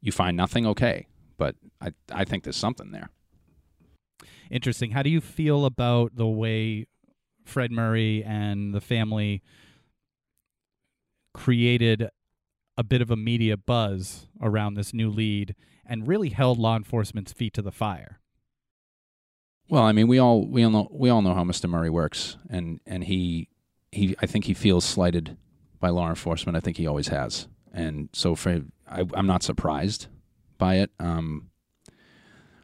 you 0.00 0.12
find 0.12 0.36
nothing, 0.36 0.66
okay. 0.66 1.08
But 1.36 1.56
I 1.80 1.92
I 2.12 2.24
think 2.24 2.44
there's 2.44 2.56
something 2.56 2.92
there. 2.92 3.10
Interesting. 4.50 4.92
How 4.92 5.02
do 5.02 5.10
you 5.10 5.20
feel 5.20 5.64
about 5.64 6.16
the 6.16 6.26
way 6.26 6.86
Fred 7.44 7.72
Murray 7.72 8.22
and 8.24 8.74
the 8.74 8.80
family 8.80 9.42
created 11.34 12.08
a 12.76 12.84
bit 12.84 13.00
of 13.00 13.10
a 13.10 13.16
media 13.16 13.56
buzz 13.56 14.26
around 14.40 14.74
this 14.74 14.92
new 14.92 15.10
lead 15.10 15.54
and 15.84 16.08
really 16.08 16.30
held 16.30 16.58
law 16.58 16.76
enforcement's 16.76 17.32
feet 17.32 17.54
to 17.54 17.62
the 17.62 17.72
fire? 17.72 18.20
Well, 19.68 19.82
I 19.82 19.92
mean, 19.92 20.06
we 20.06 20.18
all 20.18 20.46
we 20.46 20.62
all 20.62 20.70
know 20.70 20.88
we 20.92 21.10
all 21.10 21.22
know 21.22 21.34
how 21.34 21.44
Mr. 21.44 21.68
Murray 21.68 21.90
works, 21.90 22.36
and 22.48 22.80
and 22.86 23.04
he 23.04 23.48
he 23.90 24.14
I 24.20 24.26
think 24.26 24.44
he 24.44 24.54
feels 24.54 24.84
slighted 24.84 25.36
by 25.80 25.88
law 25.88 26.08
enforcement. 26.08 26.56
I 26.56 26.60
think 26.60 26.76
he 26.76 26.86
always 26.86 27.08
has, 27.08 27.48
and 27.72 28.08
so 28.12 28.36
for 28.36 28.62
I, 28.88 29.04
I'm 29.14 29.26
not 29.26 29.42
surprised 29.42 30.06
by 30.58 30.76
it. 30.76 30.90
Um, 31.00 31.50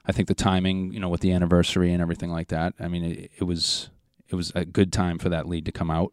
I 0.05 0.12
think 0.12 0.29
the 0.29 0.35
timing, 0.35 0.92
you 0.92 1.01
know, 1.01 1.09
with 1.09 1.20
the 1.20 1.33
anniversary 1.33 1.92
and 1.92 2.03
everything 2.03 2.31
like 2.31 2.48
that. 2.48 2.75
I 2.79 2.88
mean, 2.88 3.05
it, 3.05 3.31
it 3.38 3.44
was 3.44 3.90
it 4.29 4.37
was 4.37 4.53
a 4.55 4.64
good 4.64 4.92
time 4.92 5.18
for 5.18 5.29
that 5.29 5.48
lead 5.48 5.64
to 5.66 5.72
come 5.72 5.90
out, 5.90 6.12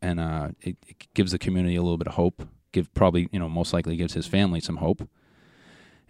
and 0.00 0.20
uh, 0.20 0.48
it, 0.60 0.76
it 0.86 1.06
gives 1.14 1.32
the 1.32 1.38
community 1.38 1.76
a 1.76 1.82
little 1.82 1.98
bit 1.98 2.06
of 2.06 2.14
hope. 2.14 2.46
Give 2.72 2.92
probably 2.94 3.28
you 3.32 3.38
know 3.38 3.48
most 3.48 3.72
likely 3.72 3.96
gives 3.96 4.14
his 4.14 4.26
family 4.26 4.60
some 4.60 4.76
hope. 4.76 5.08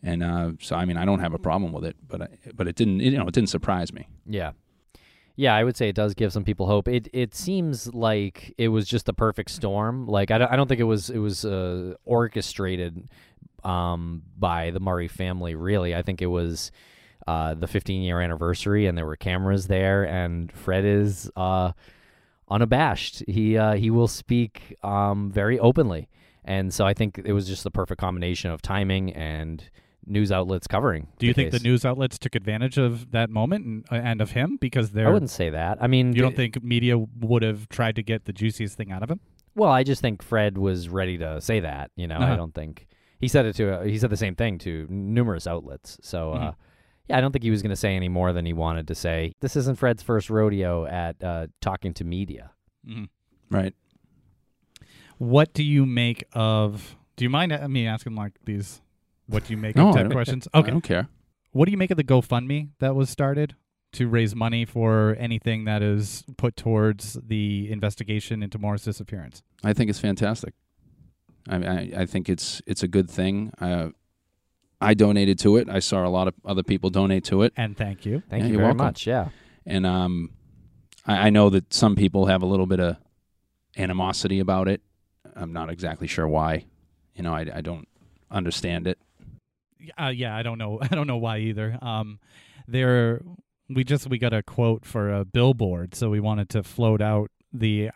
And 0.05 0.23
uh, 0.23 0.53
so, 0.61 0.75
I 0.75 0.85
mean, 0.85 0.97
I 0.97 1.05
don't 1.05 1.21
have 1.21 1.33
a 1.33 1.39
problem 1.39 1.73
with 1.73 1.85
it, 1.85 1.97
but 2.09 2.23
I, 2.23 2.29
but 2.55 2.67
it 2.67 2.75
didn't, 2.75 3.01
you 3.01 3.17
know, 3.17 3.29
it 3.29 3.35
didn't 3.35 3.51
surprise 3.51 3.93
me. 3.93 4.09
Yeah. 4.27 4.51
Yeah, 5.37 5.55
I 5.55 5.65
would 5.65 5.77
say 5.77 5.89
it 5.89 5.95
does 5.95 6.15
give 6.15 6.33
some 6.33 6.45
people 6.45 6.67
hope. 6.67 6.89
It 6.89 7.09
it 7.13 7.35
seems 7.35 7.93
like 7.95 8.55
it 8.59 8.69
was 8.69 8.87
just 8.87 9.07
the 9.07 9.15
perfect 9.15 9.51
storm. 9.51 10.07
Like 10.07 10.31
I 10.31 10.39
don't, 10.39 10.53
I 10.53 10.57
don't 10.57 10.69
think 10.69 10.81
it 10.81 10.85
was 10.85 11.09
it 11.09 11.19
was 11.19 11.45
uh, 11.45 11.95
orchestrated 12.05 13.09
um, 13.65 14.23
by 14.39 14.71
the 14.71 14.81
Murray 14.81 15.09
family. 15.09 15.55
Really, 15.55 15.95
I 15.95 16.03
think 16.03 16.21
it 16.21 16.27
was 16.27 16.71
uh, 17.27 17.55
the 17.55 17.67
15 17.67 18.03
year 18.03 18.21
anniversary, 18.21 18.87
and 18.87 18.97
there 18.97 19.07
were 19.07 19.17
cameras 19.17 19.69
there, 19.69 20.05
and 20.07 20.53
Fred 20.53 20.85
is 20.85 21.31
uh, 21.35 21.73
unabashed. 22.51 23.23
He 23.27 23.57
uh, 23.57 23.73
he 23.75 23.91
will 23.91 24.09
speak 24.09 24.77
um, 24.83 25.31
very 25.31 25.59
openly, 25.59 26.09
and 26.45 26.73
so 26.73 26.85
I 26.87 26.95
think 26.95 27.21
it 27.25 27.33
was 27.33 27.47
just 27.47 27.65
the 27.65 27.71
perfect 27.71 28.01
combination 28.01 28.51
of 28.51 28.63
timing 28.63 29.13
and 29.13 29.63
news 30.07 30.33
outlets 30.33 30.67
covering. 30.67 31.07
Do 31.19 31.27
you 31.27 31.33
think 31.35 31.53
case. 31.53 31.63
the 31.63 31.69
news 31.69 31.85
outlets 31.85 32.19
took 32.19 32.35
advantage 32.35 32.77
of 32.77 33.13
that 33.13 33.31
moment 33.31 33.65
and, 33.65 33.85
uh, 33.93 33.95
and 33.95 34.21
of 34.21 34.33
him 34.33 34.57
because 34.61 34.91
I 34.91 34.95
they're 34.95 35.13
wouldn't 35.13 35.31
say 35.31 35.51
that. 35.51 35.79
I 35.81 35.87
mean, 35.87 36.13
you 36.13 36.23
don't 36.23 36.35
th- 36.35 36.55
think 36.55 36.65
media 36.65 36.99
would 36.99 37.43
have 37.45 37.69
tried 37.69 37.95
to 37.97 38.03
get 38.03 38.25
the 38.25 38.33
juiciest 38.33 38.77
thing 38.77 38.91
out 38.91 39.03
of 39.05 39.11
him? 39.11 39.21
Well, 39.55 39.71
I 39.71 39.85
just 39.85 40.01
think 40.03 40.23
Fred 40.23 40.59
was 40.59 40.89
ready 40.89 41.19
to 41.19 41.41
say 41.41 41.61
that. 41.61 41.91
You 41.95 42.09
know, 42.09 42.17
I 42.17 42.25
Uh-huh. 42.25 42.37
don't 42.37 42.55
think 42.55 42.89
he 43.21 43.29
said 43.29 43.47
it 43.47 43.55
to. 43.57 43.83
he 43.85 43.97
said 43.99 44.11
the 44.11 44.17
same 44.17 44.35
thing 44.35 44.59
to 44.61 44.87
numerous 44.91 45.47
outlets. 45.47 45.99
So, 46.03 46.33
uh, 46.33 46.51
Mhm. 46.51 46.55
yeah, 47.11 47.19
I 47.19 47.21
don't 47.21 47.31
think 47.31 47.45
he 47.45 47.51
was 47.53 47.63
going 47.63 47.71
to 47.71 47.77
say 47.77 47.95
any 47.95 48.09
more 48.09 48.33
than 48.33 48.45
he 48.45 48.53
wanted 48.53 48.89
to 48.89 48.97
say. 48.97 49.35
This 49.41 49.55
isn't 49.55 49.79
Fred's 49.79 50.03
first 50.03 50.31
rodeo 50.31 50.85
at 50.87 51.23
uh, 51.23 51.47
talking 51.61 51.95
to 51.95 52.05
media. 52.05 52.51
Mm-hmm. 52.89 53.05
Right. 53.55 53.75
What 55.23 55.55
do 55.55 55.63
you 55.63 55.87
make 55.87 56.25
of? 56.33 56.97
Do 57.15 57.25
you 57.25 57.31
mind 57.31 57.53
me 57.73 57.87
asking 57.87 58.17
like 58.17 58.33
these? 58.45 58.81
What 59.27 59.45
do 59.47 59.53
you 59.53 59.57
make 59.57 59.77
No, 59.77 59.91
of 59.91 59.95
I 59.95 59.99
type 59.99 60.05
don't- 60.07 60.13
questions? 60.13 60.49
I 60.53 60.59
Okay. 60.59 60.71
don't 60.73 60.81
care. 60.81 61.09
What 61.53 61.67
do 61.67 61.71
you 61.71 61.79
make 61.79 61.93
of 61.93 61.97
the 61.97 62.03
GoFundMe 62.03 62.71
that 62.81 62.97
was 62.97 63.09
started 63.09 63.55
to 63.93 64.09
raise 64.09 64.35
money 64.35 64.65
for 64.65 65.15
anything 65.21 65.65
that 65.67 65.81
is 65.81 66.25
put 66.37 66.57
towards 66.57 67.13
the 67.25 67.71
investigation 67.71 68.43
into 68.43 68.59
Maura's 68.59 68.83
disappearance? 68.83 69.45
I 69.63 69.73
think 69.73 69.91
it's 69.91 70.01
fantastic. 70.01 70.55
I, 71.49 71.57
I, 71.57 71.93
I 71.99 72.07
think 72.07 72.29
it's 72.29 72.61
it's 72.67 72.83
a 72.83 72.89
good 72.89 73.09
thing. 73.09 73.53
Uh, 73.61 73.91
I 74.81 74.95
donated 74.95 75.39
to 75.41 75.57
it. 75.57 75.69
I 75.69 75.79
saw 75.79 76.05
a 76.05 76.11
lot 76.11 76.27
of 76.27 76.35
other 76.45 76.65
people 76.65 76.91
donate 76.91 77.23
to 77.25 77.43
it, 77.43 77.53
And 77.57 77.77
thank 77.77 78.05
you. 78.05 78.25
Thank 78.29 78.41
Yeah, 78.43 78.47
you 78.49 78.53
you're 78.55 78.59
very 78.63 78.69
welcome. 78.75 78.87
much. 78.87 79.07
Yeah. 79.07 79.29
and 79.67 79.87
um, 79.87 80.31
I, 81.07 81.29
I 81.29 81.31
know 81.31 81.49
that 81.51 81.73
some 81.73 81.95
people 81.95 82.27
have 82.27 82.43
a 82.43 82.47
little 82.47 82.67
bit 82.67 82.81
of 82.81 82.97
animosity 83.77 84.41
about 84.41 84.67
it. 84.67 84.83
I'm 85.37 85.53
not 85.53 85.71
exactly 85.71 86.07
sure 86.07 86.29
why. 86.29 86.67
You 87.15 87.23
know, 87.23 87.35
I, 87.35 87.47
I 87.55 87.61
don't 87.61 87.89
understand 88.31 88.87
it. 88.87 88.99
Uh, 90.01 90.09
yeah, 90.15 90.37
I 90.37 90.43
don't 90.43 90.59
know. 90.59 90.79
I 90.83 90.89
don't 90.89 91.07
know 91.07 91.17
why 91.19 91.39
either. 91.39 91.79
Um, 91.83 92.19
there, 92.69 93.21
we 93.69 93.85
just 93.85 94.09
we 94.09 94.19
got 94.19 94.33
a 94.33 94.43
quote 94.43 94.85
for 94.85 95.13
a 95.13 95.25
billboard, 95.25 95.95
so 95.95 96.11
we 96.11 96.21
wanted 96.21 96.49
to 96.51 96.63
float 96.63 97.01
out 97.03 97.31
the 97.53 97.91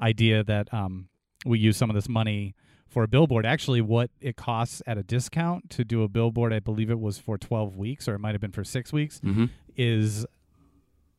idea 0.00 0.44
that 0.44 0.72
um, 0.72 1.08
we 1.44 1.58
use 1.58 1.76
some 1.76 1.90
of 1.90 1.94
this 1.94 2.08
money 2.08 2.54
for 2.86 3.02
a 3.02 3.08
billboard. 3.08 3.46
Actually, 3.46 3.80
what 3.80 4.10
it 4.20 4.36
costs 4.36 4.82
at 4.86 4.98
a 4.98 5.02
discount 5.02 5.70
to 5.70 5.84
do 5.84 6.02
a 6.02 6.08
billboard, 6.08 6.52
I 6.52 6.60
believe 6.60 6.90
it 6.90 7.00
was 7.00 7.18
for 7.18 7.38
twelve 7.38 7.76
weeks, 7.76 8.06
or 8.08 8.14
it 8.14 8.18
might 8.18 8.32
have 8.32 8.40
been 8.40 8.52
for 8.52 8.64
six 8.64 8.92
weeks, 8.92 9.20
Mm-hmm. 9.20 9.46
is 9.76 10.26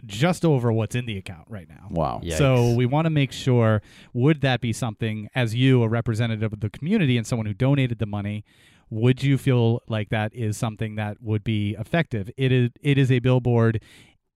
just 0.06 0.46
over 0.46 0.72
what's 0.72 0.96
in 0.96 1.06
the 1.06 1.18
account 1.18 1.48
right 1.50 1.68
now. 1.68 1.88
Wow. 1.90 2.22
Yikes. 2.24 2.38
So 2.38 2.74
we 2.76 2.86
want 2.86 3.06
to 3.06 3.10
make 3.10 3.32
sure 3.32 3.82
would 4.14 4.42
that 4.42 4.62
be 4.62 4.72
something 4.74 5.28
as 5.34 5.56
you 5.56 5.84
a 5.84 5.88
representative 5.90 6.54
of 6.54 6.60
the 6.60 6.70
community 6.70 7.18
and 7.18 7.26
someone 7.26 7.46
who 7.46 7.54
donated 7.54 8.00
the 8.00 8.06
money 8.06 8.44
would 8.90 9.22
you 9.22 9.38
feel 9.38 9.82
like 9.90 10.10
that 10.10 10.34
is 10.34 10.56
something 10.56 10.96
that 10.96 11.22
would 11.22 11.44
be 11.44 11.76
effective 11.78 12.30
it 12.38 12.52
is 12.52 12.70
it 12.82 12.98
is 12.98 13.12
a 13.12 13.20
billboard 13.20 13.82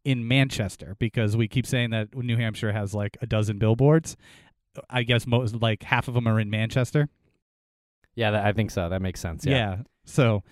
in 0.03 0.27
Manchester 0.27 0.95
because 0.99 1.37
we 1.37 1.47
keep 1.47 1.65
saying 1.65 1.91
that 1.91 2.13
New 2.15 2.35
Hampshire 2.37 2.71
has 2.71 2.93
like 2.93 3.17
a 3.21 3.27
dozen 3.27 3.59
billboards 3.59 4.17
I 4.89 5.03
guess 5.03 5.27
most 5.27 5.55
like 5.55 5.83
half 5.83 6.07
of 6.07 6.15
them 6.15 6.27
are 6.27 6.39
in 6.39 6.49
Manchester 6.49 7.07
Yeah, 8.15 8.31
that, 8.31 8.45
I 8.45 8.51
think 8.51 8.71
so. 8.71 8.89
That 8.89 9.01
makes 9.01 9.19
sense. 9.19 9.45
Yeah. 9.45 9.83
so 10.05 10.43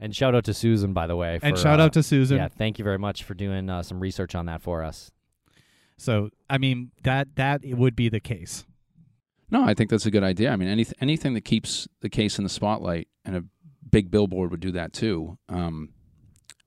And 0.00 0.14
shout 0.14 0.34
out 0.34 0.44
to 0.44 0.54
Susan, 0.54 0.92
by 0.92 1.06
the 1.06 1.16
way. 1.16 1.40
and 1.42 1.58
shout 1.58 1.80
uh, 1.80 1.84
out 1.84 1.92
to 1.94 2.02
Susan 2.02 2.36
Yeah, 2.36 2.48
thank 2.48 2.78
you 2.78 2.84
very 2.84 2.98
much 2.98 3.24
for 3.24 3.34
doing 3.34 3.68
uh, 3.68 3.82
some 3.82 3.98
research 3.98 4.34
on 4.34 4.46
that 4.46 4.62
for 4.62 4.82
us. 4.82 5.10
so 5.96 6.30
I 6.48 6.58
mean 6.58 6.92
that 7.02 7.34
that 7.36 7.62
would 7.64 7.96
be 7.96 8.08
the 8.08 8.20
case 8.20 8.64
No, 9.50 9.64
I 9.64 9.74
think 9.74 9.90
that's 9.90 10.06
a 10.06 10.10
good 10.10 10.22
idea. 10.22 10.50
I 10.50 10.56
mean, 10.56 10.68
any, 10.68 10.86
anything 11.00 11.34
that 11.34 11.44
keeps 11.44 11.88
the 12.00 12.08
case 12.08 12.38
in 12.38 12.44
the 12.44 12.50
spotlight, 12.50 13.08
and 13.24 13.34
a 13.36 13.44
big 13.90 14.10
billboard 14.10 14.50
would 14.50 14.60
do 14.60 14.72
that 14.72 14.92
too. 14.92 15.38
Um, 15.48 15.90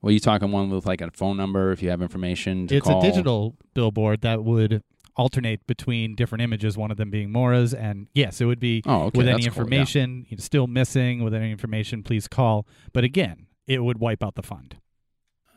well, 0.01 0.11
you 0.11 0.19
talking 0.19 0.51
one 0.51 0.69
with 0.69 0.85
like 0.85 1.01
a 1.01 1.11
phone 1.11 1.37
number 1.37 1.71
if 1.71 1.83
you 1.83 1.89
have 1.89 2.01
information 2.01 2.67
to 2.67 2.77
it's 2.77 2.87
call? 2.87 2.99
a 2.99 3.05
digital 3.05 3.55
billboard 3.73 4.21
that 4.21 4.43
would 4.43 4.83
alternate 5.17 5.65
between 5.67 6.15
different 6.15 6.41
images 6.41 6.77
one 6.77 6.89
of 6.91 6.97
them 6.97 7.09
being 7.09 7.31
Maura's 7.31 7.73
and 7.73 8.07
yes 8.13 8.39
it 8.41 8.45
would 8.45 8.59
be 8.59 8.81
Oh, 8.85 9.03
okay. 9.03 9.17
with 9.17 9.27
any 9.27 9.43
that's 9.43 9.55
cool, 9.55 9.63
yeah. 9.65 9.79
information 9.79 10.25
you're 10.29 10.37
still 10.39 10.67
missing 10.67 11.23
with 11.23 11.33
any 11.33 11.51
information 11.51 12.01
please 12.03 12.27
call 12.27 12.65
but 12.93 13.03
again 13.03 13.47
it 13.67 13.83
would 13.83 13.99
wipe 13.99 14.23
out 14.23 14.35
the 14.35 14.43
fund 14.43 14.77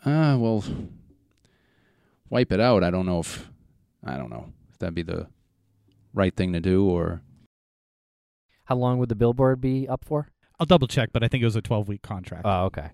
Uh, 0.04 0.36
well, 0.38 0.62
wipe 2.30 2.52
it 2.52 2.60
out. 2.60 2.82
I 2.84 2.90
don't 2.90 3.06
know 3.06 3.20
if 3.20 3.48
I 4.04 4.16
don't 4.16 4.30
know 4.30 4.52
if 4.70 4.78
that'd 4.78 4.94
be 4.94 5.02
the 5.02 5.28
right 6.12 6.34
thing 6.34 6.52
to 6.52 6.60
do 6.60 6.84
or 6.88 7.22
How 8.66 8.76
long 8.76 8.98
would 8.98 9.08
the 9.08 9.14
billboard 9.14 9.60
be 9.60 9.88
up 9.88 10.04
for? 10.04 10.28
i'll 10.60 10.66
double 10.66 10.86
check 10.86 11.10
but 11.12 11.24
i 11.24 11.28
think 11.28 11.42
it 11.42 11.44
was 11.46 11.56
a 11.56 11.62
12 11.62 11.88
week 11.88 12.00
contract 12.02 12.42
Oh, 12.44 12.64
okay. 12.66 12.90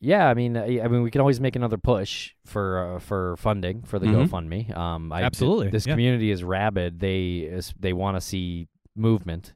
Yeah, 0.00 0.28
I 0.28 0.34
mean, 0.34 0.56
uh, 0.56 0.62
I 0.62 0.86
mean, 0.88 1.02
we 1.02 1.10
can 1.10 1.20
always 1.20 1.40
make 1.40 1.56
another 1.56 1.76
push 1.78 2.32
for 2.46 2.96
uh, 2.96 2.98
for 3.00 3.36
funding 3.36 3.82
for 3.82 3.98
the 3.98 4.06
Mhm. 4.06 4.28
GoFundMe. 4.28 4.76
Um, 4.76 5.12
I, 5.12 5.22
Absolutely, 5.22 5.70
this 5.70 5.86
yeah. 5.86 5.92
community 5.94 6.30
is 6.30 6.44
rabid. 6.44 7.00
They 7.00 7.38
is- 7.38 7.74
they 7.78 7.92
want 7.92 8.16
to 8.16 8.20
see 8.20 8.68
movement. 8.94 9.54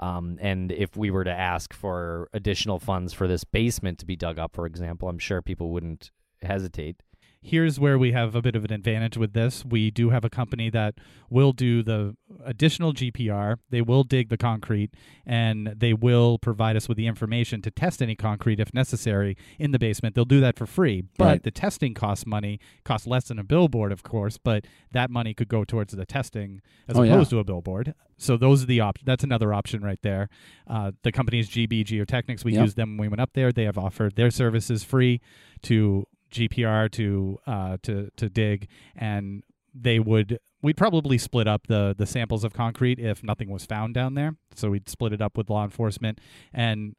Um, 0.00 0.38
and 0.40 0.70
if 0.70 0.96
we 0.96 1.10
were 1.10 1.24
to 1.24 1.32
ask 1.32 1.72
for 1.74 2.28
additional 2.32 2.78
funds 2.78 3.12
for 3.12 3.26
this 3.26 3.42
basement 3.44 3.98
to 3.98 4.06
be 4.06 4.14
dug 4.14 4.38
up, 4.38 4.54
for 4.54 4.64
example, 4.66 5.08
I'm 5.08 5.18
sure 5.18 5.42
people 5.42 5.70
wouldn't 5.70 6.10
hesitate. 6.42 7.02
Here's 7.40 7.78
where 7.78 7.98
we 7.98 8.12
have 8.12 8.34
a 8.34 8.42
bit 8.42 8.56
of 8.56 8.64
an 8.64 8.72
advantage 8.72 9.16
with 9.16 9.32
this. 9.32 9.64
We 9.64 9.90
do 9.90 10.10
have 10.10 10.24
a 10.24 10.30
company 10.30 10.70
that 10.70 10.96
will 11.30 11.52
do 11.52 11.82
the 11.82 12.16
additional 12.44 12.92
GPR. 12.92 13.58
They 13.70 13.80
will 13.80 14.02
dig 14.02 14.28
the 14.28 14.36
concrete 14.36 14.92
and 15.24 15.68
they 15.76 15.92
will 15.92 16.38
provide 16.38 16.76
us 16.76 16.88
with 16.88 16.96
the 16.96 17.06
information 17.06 17.62
to 17.62 17.70
test 17.70 18.02
any 18.02 18.16
concrete 18.16 18.58
if 18.58 18.74
necessary 18.74 19.36
in 19.58 19.70
the 19.70 19.78
basement. 19.78 20.14
They'll 20.14 20.24
do 20.24 20.40
that 20.40 20.58
for 20.58 20.66
free. 20.66 21.04
But 21.16 21.24
Right. 21.24 21.42
the 21.42 21.50
testing 21.50 21.94
costs 21.94 22.26
money, 22.26 22.58
costs 22.84 23.06
less 23.06 23.28
than 23.28 23.38
a 23.38 23.44
billboard, 23.44 23.92
of 23.92 24.02
course, 24.02 24.36
but 24.38 24.66
that 24.92 25.10
money 25.10 25.32
could 25.34 25.48
go 25.48 25.64
towards 25.64 25.92
the 25.94 26.06
testing 26.06 26.60
as 26.88 26.96
Oh, 26.98 27.02
yeah. 27.02 27.12
opposed 27.14 27.30
to 27.30 27.38
a 27.38 27.44
billboard. 27.44 27.94
So 28.16 28.36
those 28.36 28.64
are 28.64 28.66
the 28.66 28.80
op- 28.80 28.98
that's 29.04 29.22
another 29.22 29.54
option 29.54 29.80
right 29.82 30.00
there. 30.02 30.28
Uh, 30.66 30.90
the 31.04 31.12
company 31.12 31.38
is 31.38 31.48
GB 31.48 31.84
Geotechnics. 31.84 32.44
We 32.44 32.54
Yep. 32.54 32.62
used 32.62 32.76
them 32.76 32.96
when 32.96 33.06
we 33.06 33.08
went 33.08 33.20
up 33.20 33.34
there. 33.34 33.52
They 33.52 33.64
have 33.64 33.78
offered 33.78 34.16
their 34.16 34.30
services 34.32 34.82
free 34.82 35.20
to 35.62 36.04
GPR 36.30 36.90
to 36.92 37.38
uh, 37.46 37.76
to 37.82 38.10
to 38.16 38.28
dig, 38.28 38.68
and 38.96 39.42
they 39.74 39.98
would 39.98 40.38
we'd 40.62 40.76
probably 40.76 41.18
split 41.18 41.46
up 41.46 41.66
the 41.66 41.94
the 41.96 42.06
samples 42.06 42.44
of 42.44 42.52
concrete 42.52 42.98
if 42.98 43.22
nothing 43.22 43.48
was 43.50 43.64
found 43.66 43.94
down 43.94 44.14
there. 44.14 44.36
So 44.54 44.70
we'd 44.70 44.88
split 44.88 45.12
it 45.12 45.20
up 45.22 45.36
with 45.36 45.48
law 45.50 45.64
enforcement, 45.64 46.20
and 46.52 46.94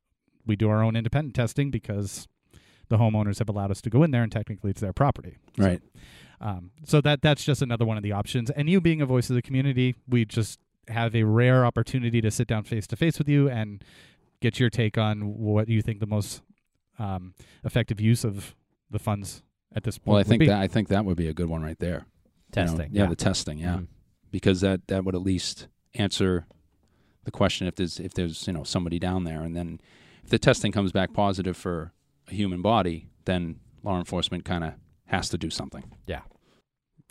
we 0.46 0.56
do 0.56 0.70
our 0.70 0.82
own 0.84 0.96
independent 0.96 1.36
testing 1.36 1.70
because 1.72 2.28
the 2.88 2.98
homeowners 2.98 3.38
have 3.40 3.50
allowed 3.50 3.70
us 3.72 3.82
to 3.82 3.90
go 3.90 4.02
in 4.04 4.12
there, 4.12 4.24
and 4.24 4.32
technically 4.32 4.72
it's 4.72 4.82
their 4.82 4.94
property. 4.94 5.38
So- 5.58 5.64
Right. 5.66 5.82
um, 6.42 6.72
so 6.84 7.02
that 7.02 7.22
that's 7.22 7.44
just 7.44 7.62
another 7.62 7.86
one 7.86 7.98
of 7.98 8.04
the 8.04 8.12
options. 8.14 8.50
And 8.50 8.70
you 8.70 8.82
being 8.82 9.02
a 9.02 9.06
voice 9.06 9.30
of 9.30 9.36
the 9.36 9.42
community, 9.44 9.96
we 10.08 10.26
just 10.26 10.60
have 10.88 11.16
a 11.16 11.22
rare 11.24 11.66
opportunity 11.66 12.20
to 12.22 12.32
sit 12.32 12.48
down 12.48 12.64
face 12.64 12.88
to 12.88 12.96
face 12.96 13.20
with 13.20 13.30
you 13.30 13.48
and 13.48 13.84
get 14.42 14.60
your 14.60 14.72
take 14.72 14.98
on 14.98 15.36
what 15.38 15.68
you 15.70 15.84
think 15.84 16.00
the 16.00 16.08
most 16.08 16.42
um, 16.98 17.34
effective 17.64 18.02
use 18.02 18.24
of 18.24 18.56
the 18.92 19.00
funds 19.00 19.44
at 19.76 19.84
this 19.84 19.98
point. 19.98 20.08
Well, 20.08 20.18
I 20.18 20.20
would 20.22 20.28
think 20.28 20.40
be. 20.42 20.48
that 20.48 20.60
I 20.60 20.68
think 20.68 20.88
that 20.90 21.06
would 21.06 21.18
be 21.18 21.28
a 21.28 21.34
good 21.34 21.48
one 21.50 21.62
right 21.62 21.78
there. 21.80 22.06
You 22.56 22.64
know, 22.64 22.68
Testing. 22.68 22.90
yeah, 22.92 23.06
the 23.06 23.16
testing. 23.16 23.58
Yeah, 23.60 23.76
Mhm. 23.78 23.88
because 24.32 24.62
that 24.62 24.88
that 24.88 25.06
would 25.06 25.16
at 25.16 25.22
least 25.22 25.68
answer 25.94 26.46
the 27.26 27.32
question 27.32 27.68
if 27.68 27.76
there's 27.76 28.00
if 28.00 28.14
there's 28.14 28.48
you 28.48 28.54
know 28.54 28.64
somebody 28.64 28.98
down 29.00 29.24
there, 29.24 29.42
and 29.42 29.56
then 29.56 29.80
if 30.24 30.30
the 30.30 30.40
testing 30.40 30.72
comes 30.72 30.92
back 30.92 31.14
positive 31.14 31.56
for 31.56 31.92
a 32.28 32.34
human 32.34 32.62
body, 32.62 33.08
then 33.26 33.60
law 33.84 33.98
enforcement 34.00 34.46
kind 34.46 34.64
of 34.64 34.74
has 35.06 35.30
to 35.30 35.38
do 35.38 35.50
something. 35.50 35.84
Yeah. 36.08 36.22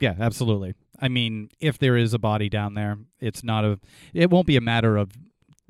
Yeah, 0.01 0.15
absolutely. 0.21 0.75
I 1.01 1.09
mean, 1.09 1.49
if 1.61 1.77
there 1.79 1.97
is 1.97 2.15
a 2.15 2.19
body 2.21 2.49
down 2.49 2.75
there, 2.75 2.99
it's 3.21 3.43
not 3.43 3.65
a. 3.65 3.81
It 4.15 4.31
won't 4.31 4.47
be 4.47 4.57
a 4.57 4.61
matter 4.61 4.97
of 4.97 5.11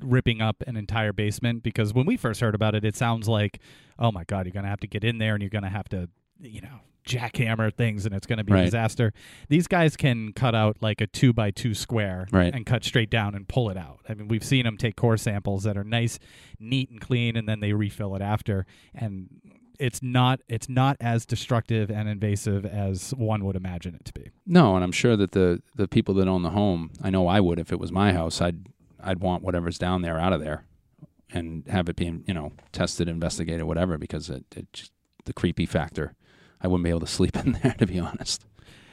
ripping 0.01 0.41
up 0.41 0.63
an 0.67 0.77
entire 0.77 1.13
basement 1.13 1.63
because 1.63 1.93
when 1.93 2.05
we 2.05 2.17
first 2.17 2.39
heard 2.41 2.55
about 2.55 2.75
it, 2.75 2.85
it 2.85 2.95
sounds 2.95 3.27
like, 3.27 3.59
oh 3.97 4.11
my 4.11 4.23
god, 4.23 4.45
you're 4.45 4.53
gonna 4.53 4.67
have 4.69 4.79
to 4.81 4.87
get 4.87 5.03
in 5.03 5.17
there 5.17 5.33
and 5.33 5.41
you're 5.43 5.49
gonna 5.49 5.69
have 5.69 5.89
to, 5.89 6.09
you 6.39 6.61
know, 6.61 6.79
jackhammer 7.05 7.73
things 7.73 8.05
and 8.05 8.13
it's 8.13 8.27
gonna 8.27 8.43
be 8.43 8.53
a 8.53 8.65
disaster. 8.65 9.11
These 9.47 9.67
guys 9.67 9.97
can 9.97 10.31
cut 10.33 10.53
out 10.53 10.77
like 10.81 11.01
a 11.01 11.07
two 11.07 11.33
by 11.33 11.51
two 11.51 11.73
square 11.73 12.27
Right. 12.31 12.53
and 12.53 12.65
cut 12.65 12.83
straight 12.83 13.09
down 13.09 13.33
and 13.35 13.47
pull 13.47 13.69
it 13.69 13.77
out. 13.77 13.99
I 14.07 14.13
mean, 14.13 14.27
we've 14.27 14.43
seen 14.43 14.63
them 14.65 14.77
take 14.77 14.95
core 14.95 15.17
samples 15.17 15.63
that 15.63 15.77
are 15.77 15.83
nice, 15.83 16.19
neat 16.59 16.89
and 16.91 17.01
clean, 17.01 17.35
and 17.35 17.47
then 17.49 17.59
they 17.59 17.73
refill 17.73 18.15
it 18.15 18.21
after 18.21 18.65
and. 18.93 19.29
It's 19.81 20.03
not. 20.03 20.41
It's 20.49 20.67
not 20.67 20.97
as 20.99 21.25
destructive 21.25 21.89
and 21.89 22.09
invasive 22.09 22.65
as 22.65 23.11
one 23.15 23.45
would 23.45 23.55
imagine 23.55 23.95
it 23.95 24.03
to 24.07 24.13
be. 24.13 24.29
No, 24.45 24.75
and 24.75 24.83
I'm 24.83 24.91
sure 24.91 25.15
that 25.15 25.31
the 25.31 25.61
the 25.73 25.87
people 25.87 26.13
that 26.15 26.27
own 26.27 26.41
the 26.41 26.49
home, 26.49 26.91
I 27.01 27.09
know 27.09 27.27
I 27.29 27.39
would 27.39 27.59
if 27.59 27.71
it 27.71 27.79
was 27.79 27.89
my 27.89 28.11
house. 28.11 28.41
I'd 28.41 28.65
I'd 29.01 29.19
want 29.19 29.43
whatever's 29.43 29.77
down 29.77 30.01
there 30.01 30.19
out 30.19 30.33
of 30.33 30.41
there, 30.41 30.65
and 31.31 31.65
have 31.67 31.89
it 31.89 31.95
being 31.95 32.23
you 32.27 32.33
know 32.33 32.53
tested, 32.71 33.07
investigated, 33.07 33.63
whatever, 33.63 33.97
because 33.97 34.29
it, 34.29 34.45
it 34.55 34.71
just, 34.73 34.91
the 35.25 35.33
creepy 35.33 35.65
factor. 35.65 36.15
I 36.61 36.67
wouldn't 36.67 36.83
be 36.83 36.89
able 36.89 36.99
to 37.01 37.07
sleep 37.19 37.35
in 37.35 37.53
there 37.63 37.75
to 37.79 37.85
be 37.85 37.99
honest. 37.99 38.45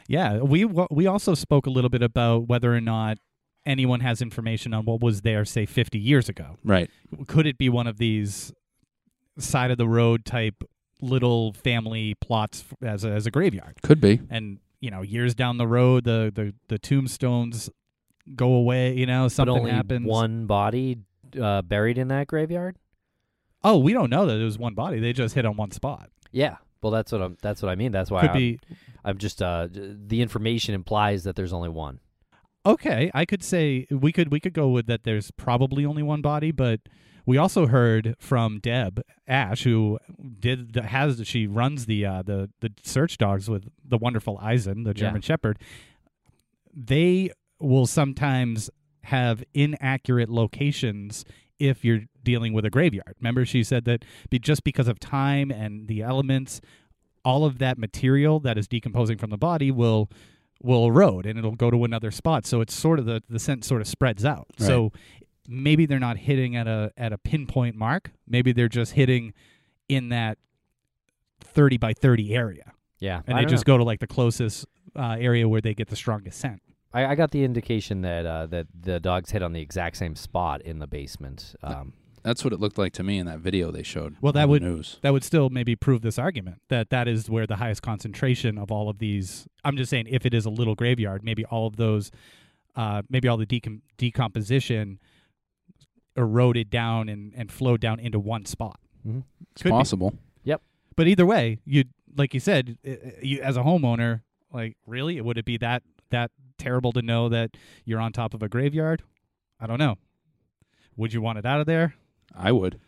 Yeah, 0.08 0.38
we 0.38 0.64
we 0.64 1.06
also 1.06 1.34
spoke 1.34 1.66
a 1.66 1.70
little 1.70 1.90
bit 1.90 2.02
about 2.02 2.48
whether 2.48 2.74
or 2.74 2.80
not 2.80 3.18
anyone 3.66 4.00
has 4.00 4.22
information 4.22 4.72
on 4.72 4.84
what 4.84 5.00
was 5.00 5.22
there, 5.22 5.44
say, 5.44 5.66
50 5.66 5.98
years 5.98 6.28
ago. 6.28 6.56
Right. 6.64 6.88
Could 7.26 7.46
it 7.46 7.58
be 7.58 7.68
one 7.68 7.88
of 7.88 7.98
these 7.98 8.52
side 9.38 9.72
of 9.72 9.76
the 9.76 9.88
road 9.88 10.24
type 10.24 10.62
little 11.02 11.52
family 11.52 12.14
plots 12.20 12.64
as 12.80 13.04
a, 13.04 13.10
as 13.10 13.26
a 13.26 13.30
graveyard? 13.30 13.82
Could 13.82 14.00
be. 14.00 14.20
And 14.30 14.58
you 14.80 14.90
know, 14.90 15.02
years 15.02 15.34
down 15.34 15.58
the 15.58 15.66
road, 15.66 16.04
the 16.04 16.30
the, 16.34 16.54
the 16.68 16.78
tombstones 16.78 17.68
go 18.34 18.54
away. 18.54 18.94
You 18.94 19.06
know, 19.06 19.28
something 19.28 19.56
only 19.56 19.70
happens. 19.70 20.06
one 20.06 20.46
body 20.46 20.98
uh, 21.40 21.62
buried 21.62 21.98
in 21.98 22.08
that 22.08 22.26
graveyard. 22.26 22.76
Oh, 23.62 23.78
we 23.78 23.92
don't 23.92 24.10
know 24.10 24.26
that 24.26 24.38
it 24.38 24.44
was 24.44 24.58
one 24.58 24.74
body. 24.74 25.00
They 25.00 25.12
just 25.12 25.34
hit 25.34 25.44
on 25.44 25.56
one 25.56 25.70
spot. 25.70 26.10
Yeah. 26.30 26.56
Well, 26.82 26.92
that's 26.92 27.10
what 27.10 27.22
I'm. 27.22 27.36
That's 27.42 27.62
what 27.62 27.70
I 27.70 27.74
mean. 27.74 27.90
That's 27.90 28.10
why 28.10 28.20
Could 28.20 28.30
I'm, 28.30 28.36
be 28.36 28.60
I'm 29.04 29.18
just. 29.18 29.42
Uh, 29.42 29.68
the 29.70 30.22
information 30.22 30.74
implies 30.74 31.24
that 31.24 31.34
there's 31.34 31.52
only 31.52 31.68
one. 31.68 32.00
Okay, 32.64 33.10
I 33.14 33.24
could 33.24 33.42
say 33.42 33.86
we 33.90 34.12
could 34.12 34.30
we 34.30 34.40
could 34.40 34.52
go 34.52 34.68
with 34.68 34.86
that. 34.86 35.04
There's 35.04 35.30
probably 35.30 35.84
only 35.84 36.02
one 36.02 36.20
body, 36.20 36.50
but 36.50 36.80
we 37.24 37.38
also 37.38 37.66
heard 37.66 38.14
from 38.18 38.60
Deb 38.60 39.02
Ash, 39.26 39.64
who 39.64 39.98
did 40.38 40.74
the, 40.74 40.82
has 40.82 41.20
she 41.26 41.46
runs 41.46 41.86
the 41.86 42.04
uh, 42.04 42.22
the 42.22 42.50
the 42.60 42.72
search 42.82 43.18
dogs 43.18 43.48
with 43.48 43.68
the 43.84 43.98
wonderful 43.98 44.38
Eisen, 44.40 44.84
the 44.84 44.94
German 44.94 45.22
Shepherd. 45.22 45.58
They 46.74 47.30
will 47.60 47.86
sometimes 47.86 48.70
have 49.04 49.42
inaccurate 49.54 50.28
locations 50.28 51.24
if 51.58 51.84
you're 51.84 52.00
dealing 52.22 52.52
with 52.52 52.64
a 52.64 52.70
graveyard. 52.70 53.14
Remember, 53.20 53.44
she 53.44 53.62
said 53.62 53.84
that 53.86 54.04
be, 54.30 54.38
just 54.38 54.64
because 54.64 54.88
of 54.88 54.98
time 54.98 55.50
and 55.50 55.88
the 55.88 56.02
elements, 56.02 56.60
all 57.24 57.44
of 57.44 57.58
that 57.58 57.78
material 57.78 58.40
that 58.40 58.58
is 58.58 58.68
decomposing 58.68 59.16
from 59.18 59.30
the 59.30 59.38
body 59.38 59.70
will 59.70 60.10
will 60.62 60.86
erode 60.86 61.26
and 61.26 61.38
it'll 61.38 61.54
go 61.54 61.70
to 61.70 61.84
another 61.84 62.10
spot. 62.10 62.46
So 62.46 62.60
it's 62.60 62.74
sort 62.74 62.98
of 62.98 63.04
the 63.06 63.22
the 63.28 63.38
scent 63.38 63.64
sort 63.64 63.80
of 63.80 63.86
spreads 63.88 64.24
out. 64.24 64.46
Right. 64.58 64.66
So 64.66 64.92
maybe 65.48 65.86
they're 65.86 65.98
not 65.98 66.16
hitting 66.18 66.56
at 66.56 66.66
a 66.66 66.92
at 66.96 67.12
a 67.12 67.18
pinpoint 67.18 67.76
mark. 67.76 68.10
Maybe 68.26 68.52
they're 68.52 68.68
just 68.68 68.92
hitting 68.92 69.32
in 69.88 70.08
that 70.10 70.38
thirty 71.40 71.78
by 71.78 71.92
thirty 71.92 72.34
area, 72.34 72.72
Yeah. 73.00 73.22
and 73.26 73.36
I 73.38 73.42
they 73.44 73.50
just 73.50 73.66
know. 73.66 73.74
go 73.74 73.78
to 73.78 73.84
like 73.84 74.00
the 74.00 74.06
closest 74.06 74.66
uh, 74.94 75.16
area 75.18 75.48
where 75.48 75.60
they 75.60 75.74
get 75.74 75.88
the 75.88 75.96
strongest 75.96 76.38
scent. 76.40 76.60
I, 76.92 77.06
I 77.06 77.14
got 77.14 77.30
the 77.30 77.44
indication 77.44 78.02
that 78.02 78.26
uh, 78.26 78.46
that 78.46 78.66
the 78.78 79.00
dogs 79.00 79.30
hit 79.30 79.42
on 79.42 79.52
the 79.52 79.60
exact 79.60 79.96
same 79.96 80.16
spot 80.16 80.62
in 80.62 80.78
the 80.78 80.86
basement. 80.86 81.54
Um, 81.62 81.92
That's 82.22 82.42
what 82.42 82.52
it 82.52 82.60
looked 82.60 82.78
like 82.78 82.92
to 82.94 83.02
me 83.02 83.18
in 83.18 83.26
that 83.26 83.38
video 83.40 83.70
they 83.70 83.82
showed. 83.82 84.16
Well, 84.20 84.32
that 84.32 84.42
the 84.42 84.48
would- 84.48 84.62
news. 84.62 84.98
That 85.02 85.12
would 85.12 85.24
still 85.24 85.48
maybe 85.50 85.76
prove 85.76 86.02
this 86.02 86.18
argument 86.18 86.60
that 86.68 86.90
that 86.90 87.06
is 87.08 87.28
where 87.30 87.46
the 87.46 87.56
highest 87.56 87.82
concentration 87.82 88.56
of 88.58 88.70
all 88.72 88.88
of 88.88 88.98
these. 88.98 89.46
I'm 89.64 89.76
just 89.76 89.90
saying, 89.90 90.06
if 90.08 90.24
it 90.26 90.32
is 90.34 90.46
a 90.46 90.50
little 90.50 90.74
graveyard, 90.74 91.22
maybe 91.22 91.44
all 91.44 91.66
of 91.66 91.76
those, 91.76 92.10
uh, 92.76 93.02
maybe 93.10 93.28
all 93.28 93.36
the 93.36 93.46
decom- 93.46 93.82
decomposition 93.98 94.98
eroded 96.16 96.70
down 96.70 97.08
and, 97.08 97.32
and 97.36 97.52
flowed 97.52 97.80
down 97.80 98.00
into 98.00 98.18
one 98.18 98.44
spot. 98.46 98.80
mhm. 99.06 99.22
It's 99.52 99.62
could 99.62 99.68
be. 99.70 99.72
possible. 99.72 100.14
Yep. 100.44 100.62
But 100.96 101.08
either 101.08 101.26
way, 101.26 101.58
you 101.64 101.84
like 102.16 102.32
you 102.32 102.40
said, 102.40 102.78
uh, 102.86 102.92
you 103.22 103.40
as 103.42 103.56
a 103.56 103.62
homeowner, 103.62 104.22
like 104.52 104.76
really, 104.86 105.20
would 105.20 105.36
it 105.36 105.44
be 105.44 105.58
that 105.58 105.82
that 106.10 106.30
terrible 106.58 106.92
to 106.92 107.02
know 107.02 107.28
that 107.28 107.56
you're 107.84 108.00
on 108.00 108.12
top 108.12 108.34
of 108.34 108.42
a 108.42 108.48
graveyard? 108.48 109.02
I 109.60 109.66
don't 109.66 109.78
know. 109.78 109.96
Would 110.96 111.12
you 111.12 111.20
want 111.20 111.38
it 111.38 111.46
out 111.46 111.60
of 111.60 111.66
there? 111.66 111.94
I 112.34 112.52
would. 112.52 112.78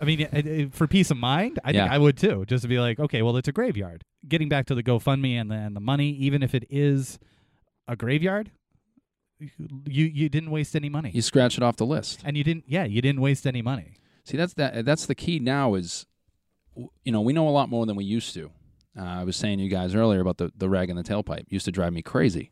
I 0.00 0.04
mean, 0.04 0.20
it, 0.20 0.46
it- 0.46 0.74
for 0.74 0.86
peace 0.86 1.10
of 1.10 1.16
mind, 1.16 1.58
I 1.64 1.72
think 1.72 1.90
I 1.92 1.98
would 1.98 2.16
too. 2.16 2.44
Just 2.46 2.62
to 2.62 2.68
be 2.68 2.78
like, 2.78 2.98
okay, 2.98 3.22
well, 3.22 3.36
it's 3.36 3.48
a 3.48 3.52
graveyard. 3.52 4.02
Getting 4.26 4.48
back 4.48 4.66
to 4.66 4.74
the 4.74 4.82
GoFundMe 4.82 5.34
and 5.34 5.50
the 5.50 5.54
and 5.56 5.76
the 5.76 5.80
money, 5.80 6.10
even 6.10 6.42
if 6.42 6.54
it 6.54 6.64
is 6.70 7.18
a 7.86 7.94
graveyard, 7.96 8.50
you 9.38 10.04
you 10.04 10.28
didn't 10.28 10.50
waste 10.50 10.74
any 10.74 10.88
money, 10.88 11.10
You 11.14 11.22
scratch 11.22 11.56
it 11.56 11.62
off 11.62 11.76
the 11.76 11.86
list. 11.86 12.20
and 12.24 12.36
you 12.36 12.42
didn't. 12.44 12.64
Yeah, 12.66 12.84
you 12.84 13.00
didn't 13.00 13.20
waste 13.20 13.46
any 13.46 13.62
money. 13.62 13.94
See, 14.24 14.36
that's 14.36 14.54
that. 14.54 14.84
That's 14.84 15.06
the 15.06 15.14
key 15.14 15.38
now. 15.38 15.74
Is 15.74 16.06
you 17.04 17.12
know 17.12 17.20
we 17.20 17.32
know 17.32 17.48
a 17.48 17.50
lot 17.50 17.68
more 17.68 17.86
than 17.86 17.94
we 17.96 18.04
used 18.04 18.34
to. 18.34 18.50
Uh, 18.98 19.02
I 19.20 19.24
was 19.24 19.36
saying 19.36 19.58
to 19.58 19.64
you 19.64 19.70
guys 19.70 19.94
earlier 19.94 20.20
about 20.20 20.38
the 20.38 20.50
the 20.56 20.68
rag 20.68 20.90
in 20.90 20.96
the 20.96 21.04
tailpipe. 21.04 21.44
Used 21.48 21.64
to 21.66 21.72
drive 21.72 21.92
me 21.92 22.02
crazy 22.02 22.50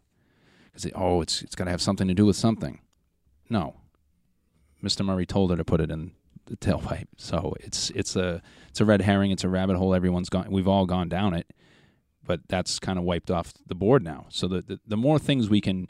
because 0.66 0.90
oh, 0.94 1.20
it's 1.20 1.42
it's 1.42 1.54
got 1.54 1.64
to 1.64 1.70
have 1.70 1.82
something 1.82 2.06
to 2.08 2.14
do 2.14 2.26
with 2.26 2.36
something. 2.36 2.80
No, 3.48 3.76
Mr. 4.82 5.04
Murray 5.04 5.26
told 5.26 5.50
her 5.50 5.56
to 5.56 5.64
put 5.64 5.80
it 5.80 5.90
in 5.90 6.12
the 6.46 6.56
tailpipe. 6.56 7.06
So 7.16 7.54
it's 7.60 7.90
it's 7.90 8.16
a 8.16 8.42
it's 8.68 8.80
a 8.80 8.84
red 8.84 9.02
herring. 9.02 9.30
It's 9.30 9.44
a 9.44 9.48
rabbit 9.48 9.76
hole. 9.76 9.94
Everyone's 9.94 10.28
gone. 10.28 10.46
We've 10.50 10.68
all 10.68 10.86
gone 10.86 11.08
down 11.08 11.34
it, 11.34 11.52
but 12.24 12.40
that's 12.48 12.78
kind 12.78 12.98
of 12.98 13.04
wiped 13.04 13.30
off 13.30 13.52
the 13.66 13.74
board 13.74 14.02
now. 14.04 14.26
So 14.28 14.46
the 14.46 14.62
the, 14.62 14.80
the 14.86 14.96
more 14.96 15.18
things 15.18 15.48
we 15.50 15.60
can 15.60 15.88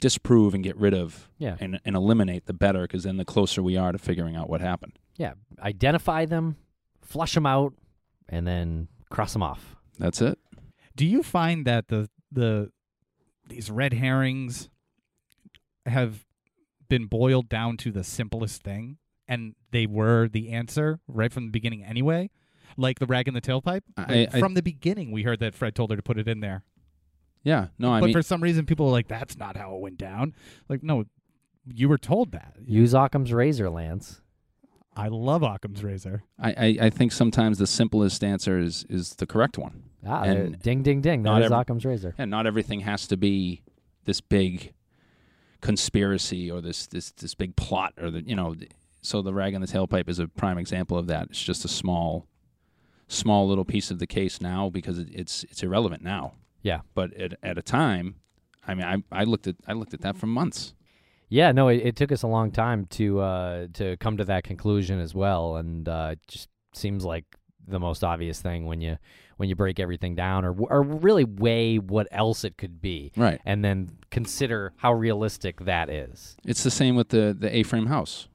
disprove 0.00 0.52
and 0.52 0.64
get 0.64 0.76
rid 0.76 0.94
of 0.94 1.28
Yeah. 1.38 1.56
and, 1.60 1.78
and 1.84 1.94
eliminate, 1.94 2.46
the 2.46 2.52
better. 2.52 2.82
Because 2.82 3.04
then 3.04 3.18
the 3.18 3.24
closer 3.24 3.62
we 3.62 3.76
are 3.76 3.92
to 3.92 3.98
figuring 3.98 4.34
out 4.34 4.50
what 4.50 4.60
happened. 4.60 4.94
Yeah. 5.16 5.34
Identify 5.60 6.24
them, 6.24 6.56
flush 7.02 7.34
them 7.34 7.46
out, 7.46 7.72
and 8.28 8.44
then 8.44 8.88
cross 9.12 9.32
them 9.32 9.42
off. 9.42 9.76
That's 9.98 10.20
it. 10.20 10.38
Do 10.96 11.06
you 11.06 11.22
find 11.22 11.64
that 11.66 11.88
the 11.88 12.08
the 12.30 12.70
these 13.48 13.70
red 13.70 13.92
herrings 13.92 14.68
have 15.86 16.24
been 16.88 17.06
boiled 17.06 17.48
down 17.48 17.76
to 17.78 17.90
the 17.90 18.04
simplest 18.04 18.62
thing, 18.62 18.98
and 19.28 19.54
they 19.70 19.86
were 19.86 20.28
the 20.28 20.50
answer 20.50 21.00
right 21.08 21.32
from 21.32 21.46
the 21.46 21.50
beginning 21.50 21.84
anyway? 21.84 22.30
like 22.78 22.98
the 22.98 23.04
rag 23.06 23.28
in 23.28 23.34
the 23.34 23.40
tailpipe. 23.42 23.82
I- 23.98 24.28
I- 24.32 24.40
From 24.40 24.54
the 24.54 24.62
beginning, 24.62 25.10
we 25.12 25.24
heard 25.24 25.40
that 25.40 25.54
Fred 25.54 25.74
told 25.74 25.90
her 25.90 25.96
to 25.96 26.02
put 26.02 26.16
it 26.16 26.26
in 26.26 26.40
there. 26.40 26.64
Yeah, 27.44 27.66
no, 27.78 27.92
I 27.92 28.00
but 28.00 28.06
mean, 28.06 28.12
for 28.14 28.22
some 28.22 28.42
reason, 28.42 28.64
people 28.64 28.86
are 28.86 28.90
like, 28.90 29.08
"That's 29.08 29.36
not 29.36 29.58
how 29.58 29.74
it 29.76 29.80
went 29.82 29.98
down." 29.98 30.34
Like, 30.70 30.82
no, 30.82 31.04
you 31.66 31.86
were 31.90 31.98
told 31.98 32.32
that. 32.32 32.56
Use 32.64 32.94
Occam's 32.94 33.30
razor, 33.30 33.68
Lance. 33.68 34.21
I 34.94 35.08
love 35.08 35.42
Occam's 35.42 35.82
razor. 35.82 36.22
I, 36.38 36.50
I, 36.50 36.76
I 36.86 36.90
think 36.90 37.12
sometimes 37.12 37.58
the 37.58 37.66
simplest 37.66 38.22
answer 38.22 38.58
is 38.58 38.84
is 38.90 39.14
the 39.16 39.26
correct 39.26 39.56
one. 39.58 39.84
Ah, 40.06 40.22
And 40.22 40.58
ding, 40.60 40.82
ding, 40.82 41.00
ding. 41.00 41.22
not 41.22 41.34
That 41.38 41.46
is 41.46 41.52
every- 41.52 41.60
Occam's 41.62 41.84
razor. 41.84 42.14
And 42.18 42.30
not 42.30 42.46
everything 42.46 42.80
has 42.80 43.06
to 43.08 43.16
be 43.16 43.62
this 44.04 44.20
big 44.20 44.74
conspiracy 45.60 46.50
or 46.50 46.60
this 46.60 46.86
this 46.86 47.12
this 47.12 47.34
big 47.34 47.56
plot 47.56 47.94
or 48.00 48.10
the 48.10 48.22
you 48.26 48.36
know. 48.36 48.54
So 49.00 49.20
the 49.20 49.34
rag 49.34 49.54
in 49.54 49.60
the 49.60 49.66
tailpipe 49.66 50.08
is 50.08 50.18
a 50.20 50.28
prime 50.28 50.58
example 50.58 50.96
of 50.96 51.06
that. 51.08 51.28
It's 51.30 51.42
just 51.42 51.64
a 51.64 51.68
small, 51.68 52.28
small 53.08 53.48
little 53.48 53.64
piece 53.64 53.90
of 53.90 53.98
the 53.98 54.06
case 54.06 54.40
now 54.40 54.70
because 54.70 54.98
it, 54.98 55.08
it's 55.12 55.44
it's 55.44 55.62
irrelevant 55.62 56.02
now. 56.02 56.34
Yeah. 56.62 56.80
But 56.94 57.12
at 57.14 57.34
at 57.42 57.58
a 57.58 57.62
time, 57.62 58.16
I 58.66 58.74
mean, 58.74 58.84
I 58.86 59.02
I 59.10 59.24
looked 59.24 59.46
at 59.46 59.56
I 59.66 59.72
looked 59.72 59.94
at 59.94 60.02
that 60.02 60.16
for 60.16 60.26
months. 60.26 60.74
Yeah, 61.32 61.52
no, 61.52 61.68
it, 61.68 61.76
it 61.76 61.96
took 61.96 62.12
us 62.12 62.22
a 62.22 62.26
long 62.26 62.50
time 62.50 62.84
to 62.90 63.20
uh, 63.20 63.66
to 63.74 63.96
come 63.96 64.18
to 64.18 64.24
that 64.26 64.44
conclusion 64.44 65.00
as 65.00 65.14
well, 65.14 65.56
and 65.56 65.88
uh, 65.88 66.10
it 66.12 66.18
just 66.28 66.50
seems 66.74 67.06
like 67.06 67.24
the 67.66 67.80
most 67.80 68.04
obvious 68.04 68.38
thing 68.42 68.66
when 68.66 68.82
you 68.82 68.98
when 69.38 69.48
you 69.48 69.56
break 69.56 69.80
everything 69.80 70.14
down, 70.14 70.44
or 70.44 70.52
or 70.52 70.82
really 70.82 71.24
weigh 71.24 71.78
what 71.78 72.06
else 72.10 72.44
it 72.44 72.58
could 72.58 72.82
be, 72.82 73.12
Right. 73.16 73.40
and 73.46 73.64
then 73.64 73.96
consider 74.10 74.74
how 74.76 74.92
realistic 74.92 75.60
that 75.64 75.88
is. 75.88 76.36
It's 76.44 76.64
the 76.64 76.70
same 76.70 76.96
with 76.96 77.08
the 77.08 77.34
the 77.38 77.56
A-frame 77.56 77.86
house. 77.86 78.28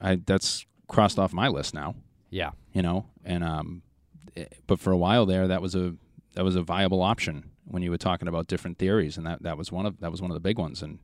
I 0.00 0.20
that's 0.24 0.64
crossed 0.86 1.18
off 1.18 1.32
my 1.32 1.48
list 1.48 1.74
now. 1.74 1.96
Yeah, 2.30 2.52
you 2.72 2.82
know 2.82 3.06
and 3.24 3.42
um 3.42 3.82
eh, 4.36 4.44
but 4.68 4.78
for 4.78 4.92
a 4.92 4.96
while 4.96 5.26
there 5.26 5.48
that 5.48 5.60
was 5.60 5.74
a 5.74 5.94
that 6.34 6.44
was 6.44 6.54
a 6.54 6.62
viable 6.62 7.02
option 7.02 7.50
when 7.64 7.82
you 7.82 7.90
were 7.90 7.98
talking 7.98 8.28
about 8.28 8.46
different 8.46 8.78
theories 8.78 9.16
and 9.16 9.26
that 9.26 9.42
that 9.42 9.58
was 9.58 9.72
one 9.72 9.86
of 9.86 9.98
that 9.98 10.12
was 10.12 10.22
one 10.22 10.30
of 10.30 10.34
the 10.36 10.40
big 10.40 10.58
ones 10.58 10.82
and 10.82 11.00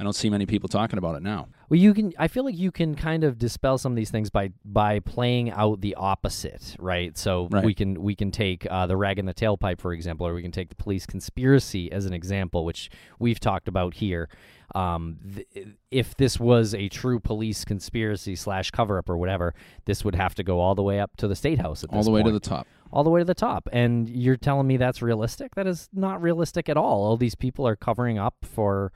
I 0.00 0.04
don't 0.04 0.12
see 0.14 0.30
many 0.30 0.46
people 0.46 0.68
talking 0.68 0.96
about 0.96 1.16
it 1.16 1.22
now. 1.22 1.48
Well, 1.68 1.80
you 1.80 1.92
can. 1.92 2.12
I 2.18 2.28
feel 2.28 2.44
like 2.44 2.56
you 2.56 2.70
can 2.70 2.94
kind 2.94 3.24
of 3.24 3.36
dispel 3.38 3.78
some 3.78 3.92
of 3.92 3.96
these 3.96 4.10
things 4.10 4.30
by 4.30 4.52
by 4.64 5.00
playing 5.00 5.50
out 5.50 5.80
the 5.80 5.94
opposite, 5.96 6.76
right? 6.78 7.18
So 7.18 7.48
Right. 7.50 7.64
we 7.64 7.74
can 7.74 8.00
we 8.02 8.14
can 8.14 8.30
take 8.30 8.66
uh, 8.70 8.86
the 8.86 8.96
rag 8.96 9.18
in 9.18 9.26
the 9.26 9.34
tailpipe, 9.34 9.80
for 9.80 9.92
example, 9.92 10.26
or 10.26 10.34
we 10.34 10.42
can 10.42 10.52
take 10.52 10.68
the 10.68 10.76
police 10.76 11.04
conspiracy 11.04 11.90
as 11.90 12.06
an 12.06 12.12
example, 12.12 12.64
which 12.64 12.90
we've 13.18 13.40
talked 13.40 13.66
about 13.66 13.94
here. 13.94 14.28
Um, 14.74 15.16
th- 15.34 15.46
if 15.90 16.14
this 16.16 16.38
was 16.38 16.74
a 16.74 16.88
true 16.90 17.18
police 17.18 17.64
conspiracy 17.64 18.36
slash 18.36 18.70
cover 18.70 18.98
up 18.98 19.08
or 19.08 19.16
whatever, 19.16 19.54
this 19.86 20.04
would 20.04 20.14
have 20.14 20.34
to 20.36 20.44
go 20.44 20.60
all 20.60 20.74
the 20.74 20.82
way 20.82 21.00
up 21.00 21.16
to 21.16 21.26
the 21.26 21.34
state 21.34 21.58
house 21.58 21.82
at 21.82 21.90
All 21.92 22.02
the 22.04 22.10
way 22.10 22.22
to 22.22 22.30
the 22.30 22.38
top. 22.38 22.66
all 22.92 23.02
the 23.02 23.08
way 23.10 23.20
to 23.20 23.24
the 23.24 23.34
top. 23.34 23.68
And 23.72 24.08
you're 24.08 24.36
telling 24.36 24.66
me 24.66 24.76
that's 24.76 25.00
realistic? 25.00 25.54
That 25.54 25.66
is 25.66 25.88
not 25.92 26.20
realistic 26.20 26.68
at 26.68 26.76
all. 26.76 27.02
All 27.02 27.16
these 27.16 27.34
people 27.34 27.66
are 27.66 27.76
covering 27.76 28.18
up 28.18 28.36
for 28.44 28.92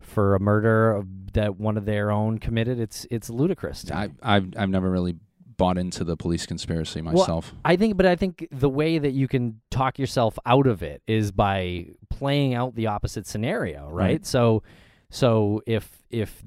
for 0.00 0.34
a 0.34 0.40
murder 0.40 1.02
that 1.32 1.58
one 1.58 1.76
of 1.76 1.84
their 1.84 2.10
own 2.10 2.38
committed. 2.38 2.80
It's 2.80 3.06
it's 3.10 3.30
ludicrous. 3.30 3.84
to 3.84 3.96
I. 3.96 4.08
I've 4.22 4.52
I've 4.56 4.70
never 4.70 4.90
really 4.90 5.16
bought 5.60 5.76
into 5.76 6.04
the 6.04 6.16
police 6.16 6.46
conspiracy 6.46 7.02
Well, 7.02 7.12
myself. 7.12 7.54
I 7.66 7.76
think, 7.76 7.98
but 7.98 8.06
I 8.06 8.16
think 8.16 8.48
the 8.50 8.70
way 8.70 8.98
that 8.98 9.10
you 9.10 9.28
can 9.28 9.60
talk 9.70 9.98
yourself 9.98 10.38
out 10.46 10.66
of 10.66 10.82
it 10.82 11.02
is 11.06 11.32
by 11.32 11.88
playing 12.08 12.54
out 12.54 12.74
the 12.76 12.86
opposite 12.86 13.26
scenario, 13.26 13.84
right? 13.90 13.92
Right. 13.92 14.26
So, 14.26 14.62
so 15.10 15.60
if 15.66 16.02
if 16.08 16.42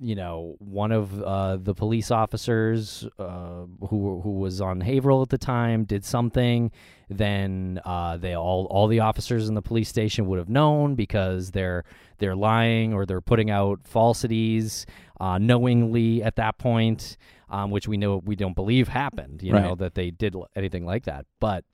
you 0.00 0.14
know 0.14 0.56
one 0.58 0.90
of 0.90 1.22
uh, 1.22 1.56
the 1.56 1.74
police 1.74 2.10
officers 2.10 3.06
uh, 3.18 3.66
who 3.88 4.20
who 4.22 4.38
was 4.38 4.62
on 4.62 4.80
Haverhill 4.80 5.20
at 5.20 5.28
the 5.28 5.38
time 5.38 5.84
did 5.84 6.02
something, 6.04 6.70
then 7.10 7.78
uh, 7.84 8.16
they 8.16 8.34
all 8.34 8.66
all 8.70 8.88
the 8.88 9.00
officers 9.00 9.50
in 9.50 9.54
the 9.54 9.60
police 9.60 9.90
station 9.90 10.24
would 10.26 10.38
have 10.38 10.48
known 10.48 10.94
because 10.94 11.50
they're 11.50 11.84
they're 12.16 12.34
lying 12.34 12.94
or 12.94 13.04
they're 13.04 13.20
putting 13.20 13.50
out 13.50 13.80
falsities 13.84 14.86
uh, 15.20 15.36
knowingly 15.36 16.22
at 16.22 16.36
that 16.36 16.56
point, 16.56 17.18
um, 17.50 17.70
which 17.70 17.86
we 17.86 17.98
know 17.98 18.22
we 18.24 18.34
don't 18.34 18.54
believe 18.54 18.88
happened. 18.88 19.42
You 19.42 19.52
know 19.52 19.74
that 19.74 19.94
they 19.94 20.10
did 20.10 20.34
anything 20.56 20.86
like 20.86 21.04
that, 21.04 21.26
but 21.38 21.66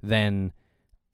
then 0.00 0.52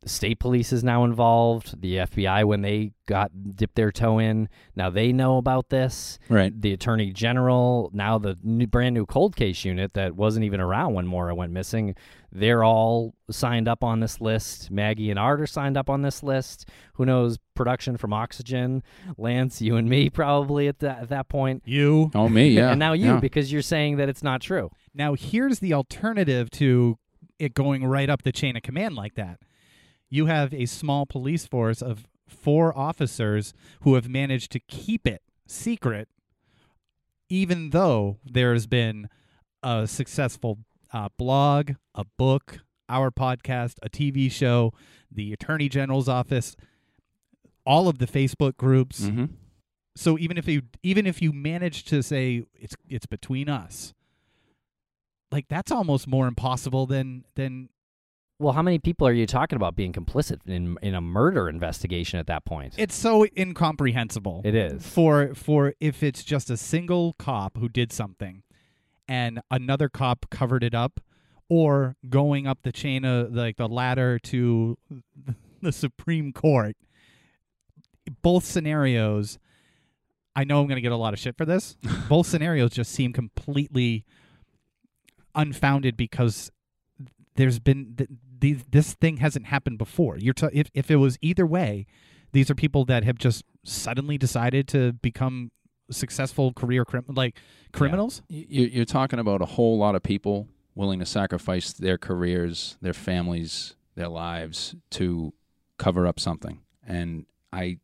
the 0.03 0.09
state 0.09 0.39
police 0.39 0.73
is 0.73 0.85
now 0.85 1.03
involved. 1.05 1.81
The 1.81 1.97
FBI, 1.97 2.45
when 2.45 2.63
they 2.63 2.93
got 3.07 3.33
dipped 3.57 3.75
their 3.75 3.91
toe 3.91 4.19
in, 4.19 4.49
now 4.77 4.91
they 4.91 5.13
know 5.13 5.39
about 5.39 5.71
this. 5.71 6.21
right. 6.29 6.53
The 6.59 6.73
attorney 6.73 7.13
general, 7.13 7.91
now 7.93 8.17
the 8.19 8.39
new, 8.43 8.69
brand 8.69 8.95
new 8.95 9.07
cold 9.07 9.35
case 9.35 9.65
unit 9.65 9.95
that 9.95 10.15
wasn't 10.15 10.45
even 10.45 10.61
around 10.61 10.95
when 10.95 11.07
Maura 11.07 11.35
went 11.35 11.53
missing, 11.53 11.97
they're 12.31 12.63
all 12.63 13.15
signed 13.29 13.67
up 13.67 13.83
on 13.83 13.99
this 13.99 14.21
list. 14.21 14.71
Maggie 14.71 15.11
and 15.11 15.19
Art 15.19 15.41
are 15.41 15.47
signed 15.47 15.77
up 15.77 15.91
on 15.91 16.03
this 16.03 16.23
list. 16.23 16.69
Who 16.95 17.05
knows? 17.05 17.39
Production 17.57 17.97
from 17.97 18.13
Oxygen, 18.13 18.85
Lance, 19.17 19.61
you 19.61 19.75
and 19.75 19.89
me 19.89 20.11
probably 20.11 20.69
at 20.69 20.79
that 20.79 21.01
at 21.03 21.09
that 21.09 21.29
point. 21.29 21.65
You 21.67 22.13
Oh 22.15 22.29
me, 22.29 22.49
yeah. 22.51 22.71
and 22.71 22.79
now 22.79 22.93
you 22.93 23.15
yeah. 23.15 23.21
because 23.21 23.53
you're 23.53 23.63
saying 23.63 23.97
that 23.97 24.09
it's 24.09 24.23
not 24.23 24.41
true. 24.41 24.71
Now, 24.95 25.15
here's 25.15 25.59
the 25.59 25.75
alternative 25.75 26.51
to 26.53 26.99
it 27.41 27.55
going 27.55 27.85
right 27.85 28.09
up 28.09 28.23
the 28.23 28.33
chain 28.33 28.57
of 28.57 28.63
command 28.63 28.95
like 28.95 29.15
that. 29.15 29.41
You 30.11 30.27
have 30.27 30.53
a 30.55 30.67
small 30.67 31.07
police 31.07 31.47
force 31.47 31.83
of 31.83 32.07
four 32.29 32.77
officers 32.77 33.53
who 33.83 33.95
have 33.95 34.09
managed 34.09 34.53
to 34.53 34.61
keep 34.61 35.07
it 35.07 35.23
secret, 35.47 36.09
even 37.29 37.71
though 37.71 38.19
there's 38.25 38.67
been 38.67 39.09
a 39.63 39.87
successful 39.87 40.59
uh, 40.93 41.09
blog, 41.19 41.73
a 41.95 42.05
book, 42.17 42.61
our 42.89 43.11
podcast, 43.11 43.75
a 43.83 43.91
TV 43.91 44.31
show, 44.31 44.73
the 45.11 45.33
Attorney 45.33 45.69
General's 45.69 46.09
office, 46.09 46.57
all 47.67 47.89
of 47.89 47.99
the 47.99 48.07
Facebook 48.07 48.57
groups 48.57 49.03
Mhm. 49.03 49.29
so 49.95 50.19
even 50.19 50.39
if 50.39 50.49
you 50.49 50.63
even 50.83 51.07
if 51.07 51.21
you 51.21 51.33
manage 51.35 51.85
to 51.85 52.03
say 52.03 52.45
it's 52.55 52.75
it's 52.89 53.05
between 53.05 53.51
us 53.51 53.93
like 55.31 55.49
that's 55.49 55.71
almost 55.71 56.07
more 56.07 56.27
impossible 56.27 56.87
than 56.87 57.25
than 57.35 57.69
Well, 58.41 58.53
how 58.53 58.63
many 58.63 58.79
people 58.79 59.07
are 59.09 59.13
you 59.13 59.27
talking 59.27 59.57
about 59.57 59.75
being 59.75 59.93
complicit 59.93 60.41
in 60.47 60.77
in 60.81 60.95
a 60.95 61.01
murder 61.01 61.49
investigation 61.49 62.19
at 62.21 62.27
that 62.29 62.45
point? 62.45 62.75
it's 62.79 62.95
so 62.95 63.27
incomprehensible 63.37 64.43
it 64.45 64.55
is. 64.55 64.87
for 64.87 65.35
for 65.35 65.75
if 65.81 66.03
it's 66.03 66.23
just 66.23 66.49
a 66.51 66.57
single 66.57 67.15
cop 67.19 67.57
who 67.59 67.69
did 67.69 67.93
something 67.93 68.43
and 69.09 69.41
another 69.51 69.89
cop 69.89 70.27
covered 70.31 70.63
it 70.63 70.75
up 70.75 71.01
or 71.49 71.97
going 72.09 72.47
up 72.47 72.59
the 72.63 72.73
chain 72.73 73.05
of 73.05 73.35
like 73.35 73.57
the 73.57 73.69
ladder 73.69 74.19
to 74.21 74.77
the 75.63 75.73
Supreme 75.73 76.33
Court 76.33 76.77
both 78.23 78.45
scenarios 78.45 79.39
I 80.37 80.45
know 80.45 80.61
I'm 80.61 80.69
going 80.69 80.77
to 80.77 80.83
get 80.83 80.93
a 80.93 80.97
lot 80.97 81.13
of 81.13 81.19
shit 81.19 81.37
for 81.37 81.45
this 81.45 81.77
both 82.09 82.27
scenarios 82.29 82.71
just 82.71 82.93
seem 82.93 83.13
completely 83.13 84.05
unfounded 85.35 85.97
because 85.97 86.53
there's 87.35 87.59
been 87.59 87.95
th- 87.97 88.11
these 88.41 88.65
this 88.71 88.95
thing 88.95 89.19
hasn't 89.19 89.47
happened 89.47 89.79
before. 89.79 90.17
You're 90.19 90.35
t- 90.35 90.49
if 90.53 90.71
if 90.75 90.91
it 90.91 90.97
was 90.97 91.19
either 91.23 91.47
way, 91.47 91.87
these 92.33 92.51
are 92.51 92.55
people 92.55 92.85
that 92.87 93.05
have 93.05 93.19
just 93.19 93.45
suddenly 93.65 94.19
decided 94.19 94.69
to 94.69 94.93
become 94.95 95.51
successful 95.91 96.53
career 96.53 96.85
crim- 96.85 97.05
like 97.09 97.39
criminals. 97.73 98.23
Y- 98.31 98.47
you- 98.49 98.67
You're 98.67 98.85
talking 98.85 99.19
about 99.19 99.41
a 99.43 99.47
whole 99.47 99.79
lot 99.79 99.95
of 99.95 100.03
people 100.03 100.49
willing 100.75 100.99
to 101.01 101.07
sacrifice 101.07 101.73
their 101.73 101.99
careers, 101.99 102.77
their 102.81 102.93
families, 102.93 103.75
their 103.95 104.09
lives 104.09 104.77
to 104.91 105.33
cover 105.79 106.07
up 106.07 106.21
something. 106.21 106.61
And 106.87 107.27
I, 107.53 107.79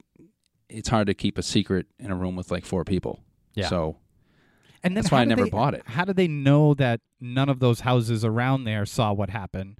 it's 0.68 0.88
hard 0.88 1.06
to 1.08 1.14
keep 1.14 1.38
a 1.38 1.42
secret 1.42 1.86
in 1.98 2.10
a 2.10 2.14
room 2.14 2.36
with 2.36 2.50
like 2.50 2.64
four 2.64 2.84
people. 2.84 3.20
Yeah. 3.54 3.68
So 3.68 3.96
And 4.82 4.94
then 4.96 5.02
That's 5.02 5.10
why 5.10 5.22
I 5.22 5.24
never 5.24 5.44
they- 5.44 5.50
bought 5.50 5.74
it. 5.74 5.82
How 5.86 6.04
do 6.04 6.12
they 6.12 6.28
know 6.28 6.74
that 6.74 7.00
none 7.20 7.48
of 7.48 7.58
those 7.58 7.80
houses 7.80 8.24
around 8.24 8.64
there 8.64 8.84
saw 8.86 9.12
what 9.12 9.30
happened, 9.30 9.78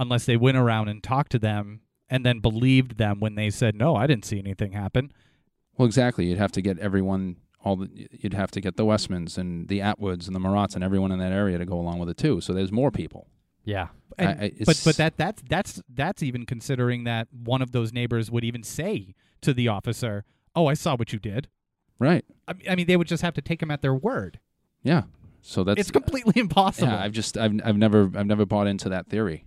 unless 0.00 0.24
they 0.26 0.36
went 0.36 0.56
around 0.56 0.88
and 0.88 1.00
talked 1.02 1.30
to 1.32 1.38
them 1.38 1.82
and 2.08 2.26
then 2.26 2.40
believed 2.40 2.98
them 2.98 3.20
when 3.20 3.36
they 3.36 3.50
said, 3.50 3.76
"No, 3.76 3.94
I 3.94 4.08
didn't 4.08 4.24
see 4.24 4.38
anything 4.40 4.72
happen." 4.72 5.12
Well, 5.76 5.86
exactly. 5.86 6.26
You'd 6.26 6.38
have 6.38 6.50
to 6.52 6.60
get 6.62 6.78
everyone. 6.80 7.36
All 7.62 7.76
the, 7.76 8.08
you'd 8.10 8.34
have 8.34 8.50
to 8.52 8.60
get 8.60 8.76
the 8.76 8.84
Westmans 8.84 9.36
and 9.38 9.68
the 9.68 9.80
Atwoods 9.80 10.26
and 10.26 10.34
the 10.34 10.40
Marottes 10.40 10.74
and 10.74 10.82
everyone 10.82 11.12
in 11.12 11.18
that 11.18 11.30
area 11.32 11.58
to 11.58 11.66
go 11.66 11.78
along 11.78 11.98
with 11.98 12.08
it 12.08 12.16
too. 12.16 12.40
So 12.40 12.52
there's 12.54 12.72
more 12.72 12.90
people. 12.90 13.28
Yeah. 13.64 13.88
And- 14.18 14.28
I- 14.40 14.44
I- 14.44 14.52
but 14.64 14.80
but 14.84 14.96
that 14.96 15.16
that's 15.18 15.42
that's 15.48 15.82
that's 15.92 16.22
even 16.22 16.46
considering 16.46 17.04
that 17.04 17.28
one 17.32 17.60
of 17.62 17.72
those 17.72 17.92
neighbors 17.92 18.30
would 18.30 18.44
even 18.44 18.62
say 18.62 19.14
to 19.42 19.52
the 19.54 19.68
officer, 19.68 20.24
"Oh, 20.56 20.66
I 20.66 20.74
saw 20.74 20.96
what 20.96 21.12
you 21.12 21.18
did." 21.18 21.48
Right. 21.98 22.24
I, 22.48 22.54
I 22.70 22.74
mean, 22.76 22.86
they 22.86 22.96
would 22.96 23.06
just 23.08 23.22
have 23.22 23.34
to 23.34 23.42
take 23.42 23.62
him 23.62 23.70
at 23.70 23.82
their 23.82 23.94
word. 23.94 24.40
Yeah. 24.82 25.02
So 25.42 25.62
that's 25.64 25.78
it's 25.80 25.90
completely 25.90 26.32
impossible. 26.40 26.88
Yeah, 26.88 27.02
I've 27.02 27.12
just 27.12 27.36
I've 27.36 27.60
I've 27.64 27.76
never 27.76 28.10
I've 28.14 28.26
never 28.26 28.46
bought 28.46 28.66
into 28.66 28.88
that 28.88 29.08
theory. 29.08 29.44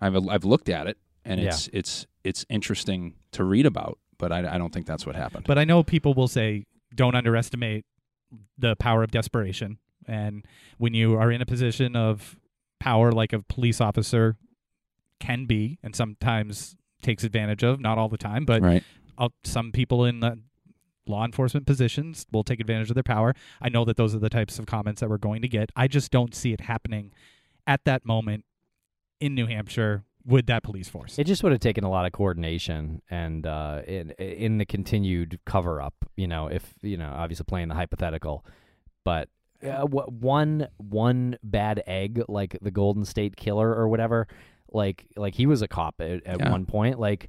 I've 0.00 0.16
I've 0.28 0.44
looked 0.44 0.68
at 0.68 0.86
it 0.86 0.98
and 1.24 1.40
Yeah. 1.40 1.48
it's 1.48 1.68
it's 1.72 2.06
it's 2.24 2.46
interesting 2.48 3.14
to 3.32 3.44
read 3.44 3.66
about, 3.66 3.98
but 4.18 4.32
I, 4.32 4.38
I 4.54 4.58
don't 4.58 4.72
think 4.72 4.86
that's 4.86 5.06
what 5.06 5.16
happened. 5.16 5.44
but 5.46 5.58
I 5.58 5.64
know 5.64 5.82
people 5.82 6.14
will 6.14 6.28
say, 6.28 6.64
"Don't 6.94 7.14
underestimate 7.14 7.84
the 8.58 8.76
power 8.76 9.02
of 9.02 9.10
desperation." 9.10 9.78
And 10.06 10.44
when 10.78 10.94
you 10.94 11.14
are 11.16 11.30
in 11.30 11.40
a 11.42 11.46
position 11.46 11.94
of 11.96 12.36
power, 12.80 13.12
like 13.12 13.32
a 13.32 13.40
police 13.42 13.80
officer 13.80 14.36
can 15.20 15.44
be, 15.46 15.78
and 15.82 15.94
sometimes 15.94 16.76
takes 17.02 17.24
advantage 17.24 17.62
of, 17.62 17.80
not 17.80 17.98
all 17.98 18.08
the 18.08 18.18
time, 18.18 18.44
but 18.44 18.62
right. 18.62 18.82
some 19.44 19.70
people 19.72 20.04
in 20.04 20.20
the 20.20 20.38
law 21.06 21.24
enforcement 21.24 21.66
positions 21.66 22.26
will 22.32 22.44
take 22.44 22.60
advantage 22.60 22.90
of 22.90 22.94
their 22.94 23.02
power. 23.02 23.34
I 23.60 23.68
know 23.68 23.84
that 23.84 23.96
those 23.96 24.14
are 24.14 24.18
the 24.18 24.28
types 24.30 24.58
of 24.58 24.66
comments 24.66 25.00
that 25.00 25.08
we're 25.10 25.18
going 25.18 25.42
to 25.42 25.48
get. 25.48 25.70
I 25.76 25.88
just 25.88 26.10
don't 26.10 26.34
see 26.34 26.52
it 26.52 26.62
happening 26.62 27.12
at 27.66 27.84
that 27.84 28.04
moment 28.06 28.44
in 29.20 29.34
New 29.34 29.46
Hampshire 29.46 30.04
with 30.26 30.46
that 30.46 30.62
police 30.62 30.88
force. 30.88 31.18
It 31.18 31.24
just 31.24 31.42
would 31.42 31.52
have 31.52 31.60
taken 31.60 31.84
a 31.84 31.90
lot 31.90 32.06
of 32.06 32.12
coordination 32.12 33.02
and 33.10 33.46
uh, 33.46 33.82
in 33.86 34.10
in 34.18 34.58
the 34.58 34.64
continued 34.66 35.38
cover 35.46 35.80
up. 35.80 35.94
You 36.16 36.26
know, 36.28 36.46
if 36.48 36.74
you 36.82 36.96
know, 36.96 37.12
obviously 37.14 37.44
playing 37.44 37.68
the 37.68 37.74
hypothetical, 37.74 38.44
but 39.04 39.28
uh, 39.62 39.86
wh- 39.86 40.08
one 40.12 40.68
one 40.78 41.36
bad 41.42 41.82
egg 41.86 42.22
like 42.28 42.56
the 42.62 42.70
Golden 42.70 43.04
State 43.04 43.36
Killer 43.36 43.74
or 43.74 43.88
whatever, 43.88 44.26
like 44.72 45.06
like 45.16 45.34
he 45.34 45.46
was 45.46 45.62
a 45.62 45.68
cop 45.68 45.96
at, 46.00 46.24
at 46.26 46.38
Yeah. 46.40 46.50
one 46.50 46.66
point. 46.66 46.98
Like 47.00 47.28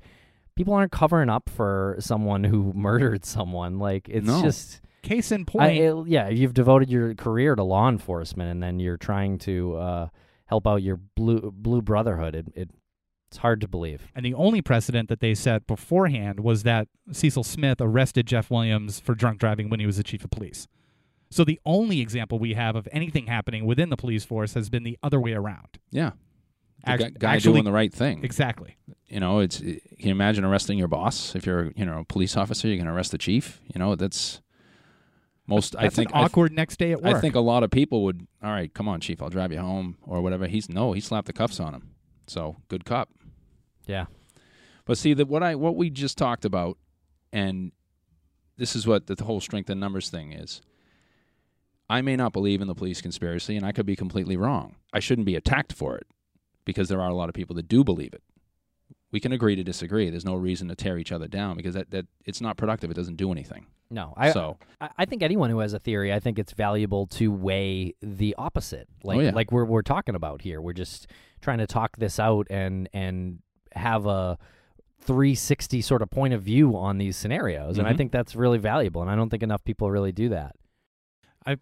people 0.55 0.73
aren't 0.73 0.91
covering 0.91 1.29
up 1.29 1.49
for 1.49 1.95
someone 1.99 2.43
who 2.43 2.73
murdered 2.75 3.25
someone. 3.25 3.79
Like 3.79 4.07
it's 4.09 4.27
No. 4.27 4.41
just. 4.41 4.81
Case 5.03 5.31
in 5.31 5.41
I, 5.41 5.43
point, 5.45 5.77
it- 5.79 6.07
yeah, 6.09 6.29
you've 6.29 6.53
devoted 6.53 6.91
your 6.91 7.15
career 7.15 7.55
to 7.55 7.63
law 7.63 7.89
enforcement, 7.89 8.51
and 8.51 8.61
then 8.61 8.79
you're 8.79 8.97
trying 8.97 9.39
to 9.39 9.75
uh, 9.77 10.07
help 10.51 10.67
out 10.67 10.83
your 10.83 10.97
blue 11.15 11.51
blue 11.55 11.81
brotherhood. 11.81 12.35
It, 12.35 12.47
it 12.53 12.69
it's 13.29 13.37
hard 13.37 13.61
to 13.61 13.67
believe. 13.69 14.11
and 14.13 14.25
the 14.25 14.33
only 14.33 14.61
precedent 14.61 15.07
that 15.07 15.21
they 15.21 15.33
set 15.33 15.65
beforehand 15.65 16.41
was 16.41 16.63
that 16.63 16.89
Cecil 17.13 17.45
Smith 17.45 17.77
arrested 17.79 18.27
Jeff 18.27 18.51
Williams 18.51 18.99
for 18.99 19.15
drunk 19.15 19.39
driving 19.39 19.69
when 19.69 19.79
he 19.79 19.85
was 19.85 19.95
the 19.95 20.03
chief 20.03 20.25
of 20.25 20.31
police. 20.31 20.67
So 21.29 21.45
the 21.45 21.57
only 21.65 22.01
example 22.01 22.39
we 22.39 22.55
have 22.55 22.75
of 22.75 22.89
anything 22.91 23.27
happening 23.27 23.65
within 23.65 23.87
the 23.89 23.95
police 23.95 24.25
force 24.25 24.53
has 24.55 24.69
been 24.69 24.83
the 24.83 24.97
other 25.01 25.17
way 25.17 25.31
around. 25.31 25.79
Yeah. 25.91 26.11
The 26.83 26.89
Act- 26.89 27.01
guy, 27.01 27.09
guy 27.19 27.35
actually- 27.35 27.53
doing 27.53 27.63
the 27.63 27.71
right 27.71 27.93
thing. 27.93 28.21
Exactly. 28.25 28.75
You 29.07 29.21
know, 29.21 29.39
it's 29.39 29.59
can 29.59 29.79
you 29.97 30.11
imagine 30.11 30.43
arresting 30.43 30.77
your 30.77 30.89
boss 30.89 31.33
if 31.33 31.45
you're 31.45 31.71
you 31.77 31.85
know 31.85 31.99
a 31.99 32.03
police 32.03 32.35
officer? 32.35 32.67
You 32.67 32.77
can 32.77 32.87
arrest 32.87 33.11
the 33.11 33.17
chief. 33.17 33.61
You 33.73 33.79
know, 33.79 33.95
that's 33.95 34.41
most. 35.47 35.73
That's 35.73 35.85
I 35.85 35.89
think 35.89 36.11
an 36.11 36.17
awkward 36.17 36.51
next 36.51 36.77
day 36.77 36.91
at 36.91 37.01
work. 37.01 37.15
I 37.15 37.19
think 37.19 37.35
a 37.35 37.39
lot 37.39 37.63
of 37.63 37.71
people 37.71 38.03
would. 38.03 38.27
All 38.43 38.51
right, 38.51 38.73
come 38.73 38.87
on, 38.87 38.99
chief, 38.99 39.21
I'll 39.21 39.29
drive 39.29 39.51
you 39.51 39.59
home 39.59 39.97
or 40.03 40.21
whatever. 40.21 40.47
He's 40.47 40.69
no, 40.69 40.93
he 40.93 41.01
slapped 41.01 41.27
the 41.27 41.33
cuffs 41.33 41.59
on 41.59 41.73
him. 41.73 41.91
So 42.27 42.57
good 42.67 42.85
cop. 42.85 43.09
Yeah. 43.85 44.05
But 44.85 44.97
see 44.97 45.13
that 45.13 45.27
what 45.27 45.43
I 45.43 45.55
what 45.55 45.75
we 45.75 45.89
just 45.89 46.17
talked 46.17 46.45
about, 46.45 46.77
and 47.31 47.71
this 48.57 48.75
is 48.75 48.87
what 48.87 49.07
the, 49.07 49.15
the 49.15 49.23
whole 49.23 49.41
strength 49.41 49.69
in 49.69 49.79
numbers 49.79 50.09
thing 50.09 50.33
is. 50.33 50.61
I 51.89 52.01
may 52.01 52.15
not 52.15 52.31
believe 52.31 52.61
in 52.61 52.69
the 52.69 52.75
police 52.75 53.01
conspiracy, 53.01 53.57
and 53.57 53.65
I 53.65 53.73
could 53.73 53.85
be 53.85 53.97
completely 53.97 54.37
wrong. 54.37 54.75
I 54.93 54.99
shouldn't 54.99 55.25
be 55.25 55.35
attacked 55.35 55.73
for 55.73 55.97
it, 55.97 56.07
because 56.63 56.87
there 56.87 57.01
are 57.01 57.09
a 57.09 57.13
lot 57.13 57.27
of 57.27 57.35
people 57.35 57.53
that 57.57 57.67
do 57.67 57.83
believe 57.83 58.13
it. 58.13 58.23
We 59.11 59.19
can 59.19 59.31
agree 59.33 59.55
to 59.55 59.63
disagree. 59.63 60.09
There's 60.09 60.25
no 60.25 60.35
reason 60.35 60.67
to 60.69 60.75
tear 60.75 60.97
each 60.97 61.11
other 61.11 61.27
down 61.27 61.57
because 61.57 61.73
that, 61.73 61.91
that 61.91 62.05
it's 62.25 62.39
not 62.41 62.55
productive. 62.57 62.89
It 62.89 62.93
doesn't 62.95 63.17
do 63.17 63.31
anything. 63.31 63.65
No, 63.89 64.13
I, 64.15 64.31
so 64.31 64.57
I 64.79 64.89
I 64.99 65.05
think 65.05 65.21
anyone 65.21 65.49
who 65.49 65.59
has 65.59 65.73
a 65.73 65.79
theory, 65.79 66.13
I 66.13 66.19
think 66.21 66.39
it's 66.39 66.53
valuable 66.53 67.07
to 67.07 67.29
weigh 67.31 67.93
the 68.01 68.33
opposite, 68.37 68.87
like 69.03 69.21
yeah. 69.21 69.31
like 69.33 69.51
we're 69.51 69.65
we're 69.65 69.81
talking 69.81 70.15
about 70.15 70.41
here. 70.43 70.61
We're 70.61 70.71
just 70.73 71.07
trying 71.41 71.57
to 71.57 71.67
talk 71.67 71.97
this 71.97 72.17
out 72.19 72.47
and 72.49 72.87
and 72.93 73.39
have 73.73 74.05
a 74.05 74.37
360 75.01 75.81
sort 75.81 76.01
of 76.01 76.09
point 76.09 76.33
of 76.33 76.41
view 76.41 76.77
on 76.77 76.97
these 76.97 77.17
scenarios, 77.17 77.77
and 77.77 77.87
I 77.87 77.93
Mhm. 77.93 77.97
think 77.97 78.11
that's 78.11 78.35
really 78.35 78.59
valuable. 78.59 79.01
And 79.01 79.09
I 79.11 79.15
don't 79.15 79.29
think 79.29 79.43
enough 79.43 79.63
people 79.63 79.89
really 79.91 80.11
do 80.11 80.29
that. 80.29 80.55
I 81.45 81.57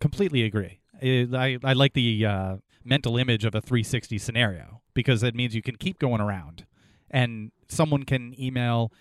completely 0.00 0.44
agree. 0.44 0.80
I 1.02 1.28
I, 1.34 1.58
I 1.62 1.72
like 1.72 1.92
the 1.94 2.24
uh, 2.24 2.56
mental 2.84 3.16
image 3.18 3.44
of 3.44 3.54
a 3.54 3.60
360 3.60 4.16
scenario 4.18 4.80
because 4.94 5.20
that 5.20 5.34
means 5.34 5.54
you 5.54 5.62
can 5.62 5.76
keep 5.76 5.98
going 5.98 6.20
around, 6.20 6.64
and 7.10 7.52
someone 7.68 8.04
can 8.04 8.34
email 8.40 8.92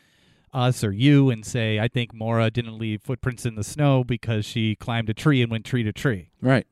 us 0.54 0.84
or 0.84 0.92
you 0.92 1.30
and 1.30 1.46
say, 1.46 1.80
"I 1.80 1.88
think 1.88 2.14
Maura 2.14 2.50
didn't 2.50 2.78
leave 2.78 3.02
footprints 3.02 3.46
in 3.46 3.56
the 3.56 3.64
snow 3.64 4.04
because 4.04 4.46
she 4.46 4.76
climbed 4.76 5.10
a 5.10 5.14
tree 5.14 5.42
and 5.42 5.52
went 5.52 5.66
tree 5.66 5.84
to 5.84 5.92
tree." 5.94 6.30
right, 6.42 6.66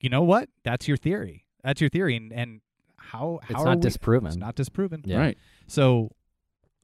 You 0.00 0.08
know 0.08 0.22
what? 0.22 0.48
That's 0.64 0.88
your 0.88 0.96
theory. 0.96 1.44
That's 1.62 1.80
your 1.80 1.90
theory, 1.90 2.16
and, 2.16 2.32
and 2.32 2.60
how 2.96 3.38
how 3.42 3.48
It's 3.50 3.60
are 3.60 3.64
not 3.66 3.76
we- 3.78 3.82
disproven. 3.82 4.26
It's 4.28 4.36
not 4.36 4.54
disproven. 4.56 5.02
Yeah. 5.04 5.18
right. 5.18 5.38
So 5.68 6.10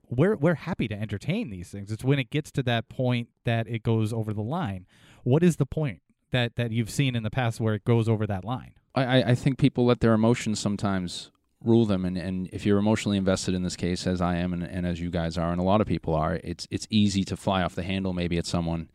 we're 0.08 0.36
we're 0.36 0.54
happy 0.54 0.86
to 0.88 0.94
entertain 0.94 1.50
these 1.50 1.68
things. 1.70 1.90
It's 1.90 2.04
when 2.04 2.18
it 2.18 2.30
gets 2.30 2.50
to 2.52 2.62
that 2.64 2.88
point 2.88 3.28
that 3.44 3.66
it 3.68 3.82
goes 3.82 4.12
over 4.12 4.32
the 4.32 4.42
line. 4.42 4.86
What 5.24 5.42
is 5.42 5.56
the 5.56 5.66
point 5.66 6.00
that 6.30 6.54
that 6.56 6.70
you've 6.70 6.90
seen 6.90 7.16
in 7.16 7.24
the 7.24 7.30
past 7.30 7.60
where 7.60 7.74
it 7.74 7.84
goes 7.84 8.08
over 8.08 8.26
that 8.26 8.44
line? 8.44 8.74
I, 8.94 9.04
I- 9.20 9.24
I 9.30 9.34
think 9.34 9.58
people 9.58 9.84
let 9.86 9.98
their 10.00 10.12
emotions 10.14 10.60
sometimes 10.60 11.30
rule 11.64 11.86
them, 11.86 12.04
and, 12.04 12.16
and 12.16 12.48
if 12.52 12.64
you're 12.64 12.78
emotionally 12.78 13.16
invested 13.18 13.54
in 13.54 13.62
this 13.62 13.76
case, 13.76 14.06
as 14.06 14.20
I 14.20 14.36
am, 14.36 14.52
and, 14.52 14.62
and 14.62 14.86
as 14.86 15.00
you 15.00 15.10
guys 15.10 15.36
are, 15.36 15.50
and 15.50 15.60
a 15.60 15.64
lot 15.64 15.80
of 15.80 15.86
people 15.86 16.14
are, 16.14 16.38
it's 16.44 16.66
it's 16.70 16.86
easy 16.90 17.24
to 17.24 17.36
fly 17.36 17.62
off 17.62 17.74
the 17.74 17.82
handle 17.82 18.12
maybe 18.12 18.38
at 18.38 18.46
someone, 18.46 18.88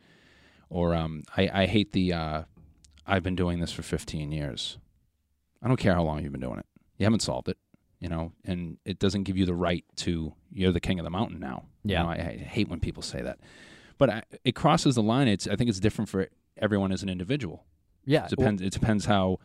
or 0.70 0.96
um, 0.96 1.24
I, 1.36 1.50
I 1.54 1.66
hate 1.66 1.92
the 1.92 2.14
uh, 2.14 2.44
I've 3.06 3.24
been 3.24 3.36
doing 3.36 3.60
this 3.60 3.72
for 3.72 3.82
15 3.84 4.32
years. 4.32 4.78
I 5.62 5.68
don't 5.68 5.78
care 5.78 5.94
how 5.94 6.04
long 6.04 6.24
you've 6.24 6.32
been 6.32 6.42
doing 6.42 6.60
it. 6.60 6.66
You 6.98 7.06
haven't 7.06 7.22
solved 7.22 7.50
it, 7.50 7.58
you 8.00 8.08
know, 8.10 8.32
and 8.46 8.78
it 8.86 9.00
doesn't 9.00 9.24
give 9.24 9.38
you 9.38 9.46
the 9.46 9.54
right 9.56 9.84
to 9.98 10.34
you're 10.52 10.72
the 10.72 10.80
king 10.80 11.00
of 11.00 11.04
the 11.04 11.10
mountain 11.10 11.40
now. 11.40 11.66
You 11.84 11.94
Yeah. 11.96 12.04
know, 12.04 12.10
I, 12.10 12.14
I 12.16 12.38
hate 12.38 12.70
when 12.70 12.80
people 12.80 13.04
say 13.04 13.22
that, 13.22 13.40
but 13.98 14.10
I, 14.10 14.24
it 14.46 14.54
crosses 14.56 14.96
the 14.96 15.04
line. 15.04 15.28
It's 15.28 15.48
I 15.48 15.56
think 15.58 15.70
it's 15.70 15.80
different 15.82 16.08
for 16.10 16.28
everyone 16.58 16.92
as 16.94 17.04
an 17.04 17.10
individual. 17.10 17.66
Yeah, 18.06 18.26
It 18.26 18.30
depends. 18.30 18.62
it 18.62 18.72
depends 18.74 19.06
how 19.06 19.40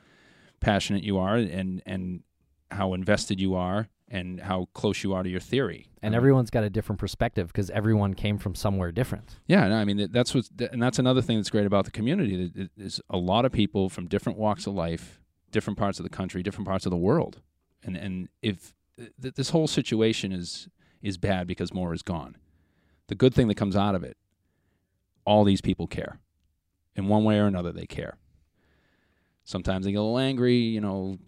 passionate 0.61 1.03
you 1.05 1.19
are 1.19 1.37
and 1.37 1.83
and 1.87 2.23
how 2.71 2.95
invested 2.95 3.41
you 3.41 3.55
are 3.55 3.89
and 4.11 4.41
how 4.41 4.69
close 4.73 5.03
you 5.05 5.12
are 5.12 5.23
to 5.23 5.29
your 5.29 5.41
theory. 5.41 5.87
and 6.03 6.14
everyone's 6.14 6.51
got 6.51 6.64
a 6.64 6.71
different 6.71 6.99
perspective 6.99 7.49
because 7.49 7.69
everyone 7.71 8.14
came 8.14 8.39
from 8.39 8.55
somewhere 8.55 8.91
different. 8.91 9.37
yeah, 9.47 9.69
no, 9.69 9.77
I 9.77 9.85
mean 9.85 10.09
that's 10.11 10.35
what, 10.35 10.49
and 10.73 10.83
that's 10.83 10.99
another 10.99 11.21
thing 11.23 11.37
that's 11.39 11.51
great 11.51 11.66
about 11.66 11.85
the 11.85 11.91
community. 11.91 12.69
Is 12.77 13.01
a 13.11 13.19
lot 13.19 13.45
of 13.45 13.53
people 13.53 13.89
from 13.89 14.07
different 14.07 14.39
walks 14.39 14.66
of 14.66 14.75
life, 14.75 15.21
different 15.51 15.79
parts 15.79 15.99
of 15.99 16.05
the 16.05 16.11
country, 16.11 16.43
different 16.43 16.66
parts 16.66 16.87
of 16.87 16.91
the 16.91 16.97
world, 16.97 17.41
and 17.83 17.97
and 17.97 18.29
if 18.43 18.75
th- 18.97 19.35
this 19.35 19.51
whole 19.51 19.66
situation 19.66 20.33
is 20.33 20.69
is 21.03 21.19
bad 21.19 21.47
because 21.47 21.73
Maura 21.75 21.95
is 21.95 22.03
gone, 22.03 22.37
the 23.09 23.14
good 23.14 23.35
thing 23.35 23.49
that 23.49 23.57
comes 23.57 23.77
out 23.77 23.95
of 23.95 24.03
it, 24.03 24.16
all 25.25 25.45
these 25.45 25.61
people 25.61 25.87
care, 25.87 26.19
in 26.97 27.09
one 27.09 27.25
way 27.25 27.39
or 27.39 27.47
another, 27.47 27.73
they 27.73 27.87
care. 27.87 28.16
Sometimes 29.45 29.85
they 29.85 29.93
get 29.93 29.99
a 29.99 30.03
little 30.03 30.19
angry, 30.19 30.57
you 30.57 30.81
know, 30.81 31.19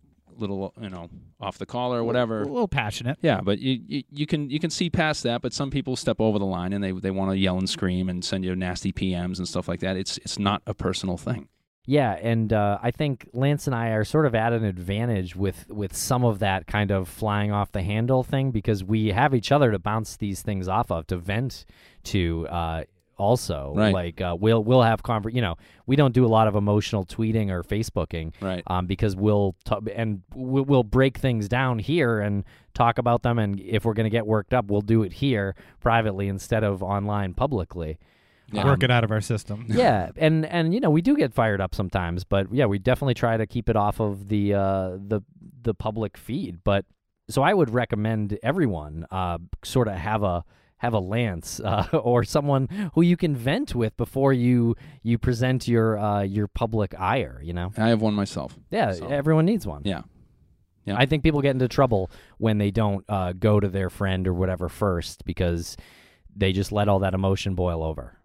little 0.41 0.73
you 0.81 0.91
know 0.91 1.09
off 1.41 1.59
the 1.59 1.67
collar 1.67 2.01
or 2.01 2.05
whatever. 2.05 2.43
A 2.43 2.47
little 2.47 2.69
passionate. 2.69 3.19
Yeah, 3.23 3.41
but 3.41 3.59
you, 3.59 3.81
you 3.87 4.03
you 4.11 4.27
can 4.27 4.51
you 4.51 4.59
can 4.59 4.71
see 4.71 4.91
past 4.91 5.23
that. 5.23 5.43
But 5.43 5.53
some 5.53 5.71
people 5.71 5.97
step 5.97 6.21
over 6.21 6.39
the 6.39 6.47
line 6.47 6.73
and 6.73 6.83
they 6.83 6.93
they 6.93 7.11
want 7.11 7.31
to 7.31 7.37
yell 7.37 7.59
and 7.59 7.69
scream 7.69 8.09
and 8.09 8.25
send 8.25 8.45
you 8.45 8.55
nasty 8.57 8.93
PMs 8.93 9.39
and 9.39 9.47
stuff 9.47 9.69
like 9.69 9.81
that. 9.81 9.97
It's 9.97 10.19
it's 10.19 10.39
not 10.39 10.63
a 10.67 10.75
personal 10.75 11.17
thing. 11.17 11.49
Yeah, 11.87 12.13
and 12.13 12.53
uh, 12.53 12.79
I 12.83 12.91
think 12.91 13.29
Lance 13.33 13.67
and 13.67 13.75
I 13.75 13.89
are 13.89 14.05
sort 14.05 14.27
of 14.27 14.35
at 14.35 14.53
an 14.53 14.65
advantage 14.65 15.35
with 15.35 15.69
with 15.71 15.97
some 15.97 16.25
of 16.25 16.39
that 16.41 16.67
kind 16.67 16.91
of 16.91 17.09
flying 17.09 17.53
off 17.53 17.73
the 17.73 17.83
handle 17.83 18.23
thing 18.23 18.51
because 18.51 18.85
we 18.85 19.09
have 19.09 19.35
each 19.35 19.51
other 19.51 19.73
to 19.73 19.79
bounce 19.79 20.17
these 20.17 20.43
things 20.43 20.69
off 20.69 20.91
of, 20.91 21.07
to 21.09 21.17
vent 21.17 21.65
to. 22.05 22.47
Uh, 22.49 22.85
also, 23.21 23.73
Right. 23.77 23.93
like 23.95 24.21
uh, 24.21 24.37
we'll 24.41 24.65
we'll 24.65 24.83
have 24.83 25.03
conver- 25.03 25.33
You 25.33 25.43
know, 25.43 25.57
we 25.87 25.95
don't 25.95 26.13
do 26.15 26.25
a 26.25 26.29
lot 26.29 26.49
of 26.49 26.57
emotional 26.57 27.05
tweeting 27.05 27.51
or 27.51 27.63
Facebooking 27.63 28.33
Right. 28.41 28.63
um, 28.67 28.87
because 28.87 29.15
we'll 29.15 29.55
t- 29.65 29.93
and 29.95 30.23
we'll, 30.35 30.65
we'll 30.65 30.83
break 30.83 31.19
things 31.19 31.49
down 31.49 31.79
here 31.79 32.19
and 32.21 32.45
talk 32.75 32.99
about 32.99 33.23
them. 33.23 33.39
And 33.39 33.61
if 33.61 33.85
we're 33.85 33.95
going 33.95 34.05
to 34.05 34.11
get 34.11 34.27
worked 34.27 34.55
up, 34.55 34.67
we'll 34.71 34.81
do 34.81 35.03
it 35.03 35.13
here 35.13 35.55
privately 35.81 36.27
instead 36.29 36.65
of 36.65 36.83
online 36.83 37.35
publicly. 37.35 37.99
Yeah. 38.53 38.65
Work 38.65 38.83
it 38.83 38.91
out 38.91 39.05
of 39.05 39.13
our 39.13 39.21
system. 39.21 39.67
yeah, 39.69 40.11
and 40.17 40.45
and 40.47 40.75
you 40.75 40.81
know 40.81 40.91
we 40.91 41.03
do 41.03 41.17
get 41.17 41.33
fired 41.33 41.61
up 41.61 41.73
sometimes, 41.73 42.25
but 42.25 42.53
yeah, 42.53 42.67
we 42.67 42.81
definitely 42.81 43.15
try 43.15 43.37
to 43.37 43.47
keep 43.47 43.69
it 43.69 43.77
off 43.77 44.01
of 44.01 44.27
the 44.29 44.55
uh, 44.55 44.91
the 44.99 45.21
the 45.63 45.73
public 45.73 46.17
feed. 46.17 46.65
But 46.65 46.85
so 47.29 47.43
I 47.43 47.55
would 47.55 47.71
recommend 47.71 48.37
everyone 48.43 49.07
uh, 49.13 49.39
sort 49.63 49.87
of 49.87 49.95
have 49.95 50.25
a 50.25 50.43
have 50.81 50.93
a 50.95 50.99
lance 50.99 51.61
uh, 51.65 51.87
or 51.93 52.25
someone 52.25 52.69
who 52.95 53.03
you 53.03 53.17
can 53.17 53.35
vent 53.37 53.75
with 53.75 53.97
before 53.97 54.33
you 54.33 54.75
you 55.03 55.17
present 55.19 55.67
your 55.69 55.99
uh, 55.99 56.23
your 56.23 56.49
public 56.49 56.95
ire. 56.99 57.41
You 57.43 57.53
know, 57.53 57.73
I 57.79 57.89
have 57.89 58.03
one 58.03 58.15
myself. 58.15 58.59
yeah, 58.71 58.93
So- 58.93 59.07
everyone 59.09 59.47
needs 59.47 59.67
one. 59.67 59.83
Yeah. 59.85 60.03
Yeah. 60.87 60.97
I 60.99 61.05
think 61.05 61.23
people 61.23 61.43
get 61.43 61.51
into 61.51 61.69
trouble 61.69 62.11
when 62.39 62.57
they 62.59 62.71
don't 62.71 63.05
uh, 63.09 63.35
go 63.35 63.61
to 63.61 63.69
their 63.69 63.91
friend 63.91 64.27
or 64.27 64.33
whatever 64.33 64.69
first 64.71 65.25
because 65.27 65.77
they 66.35 66.53
just 66.53 66.73
let 66.73 66.89
all 66.89 67.01
that 67.01 67.13
emotion 67.13 67.55
boil 67.55 67.85
over. 67.85 68.17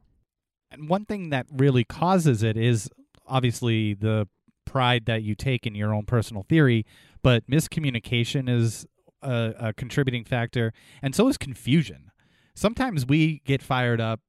And 0.72 0.88
one 0.88 1.04
thing 1.06 1.30
that 1.32 1.48
really 1.52 1.84
causes 1.84 2.44
it 2.44 2.56
is 2.56 2.90
obviously 3.28 3.94
the 3.94 4.28
pride 4.66 5.06
that 5.06 5.22
you 5.22 5.36
take 5.36 5.68
in 5.68 5.76
your 5.76 5.94
own 5.94 6.06
personal 6.06 6.44
theory, 6.44 6.86
but 7.22 7.46
miscommunication 7.50 8.50
is 8.50 8.86
a, 9.22 9.54
a 9.60 9.74
contributing 9.74 10.24
factor, 10.24 10.72
and 11.02 11.14
so 11.14 11.28
is 11.28 11.38
confusion. 11.38 12.10
Sometimes 12.56 13.06
we 13.06 13.42
get 13.46 13.62
fired 13.62 14.02
up 14.02 14.22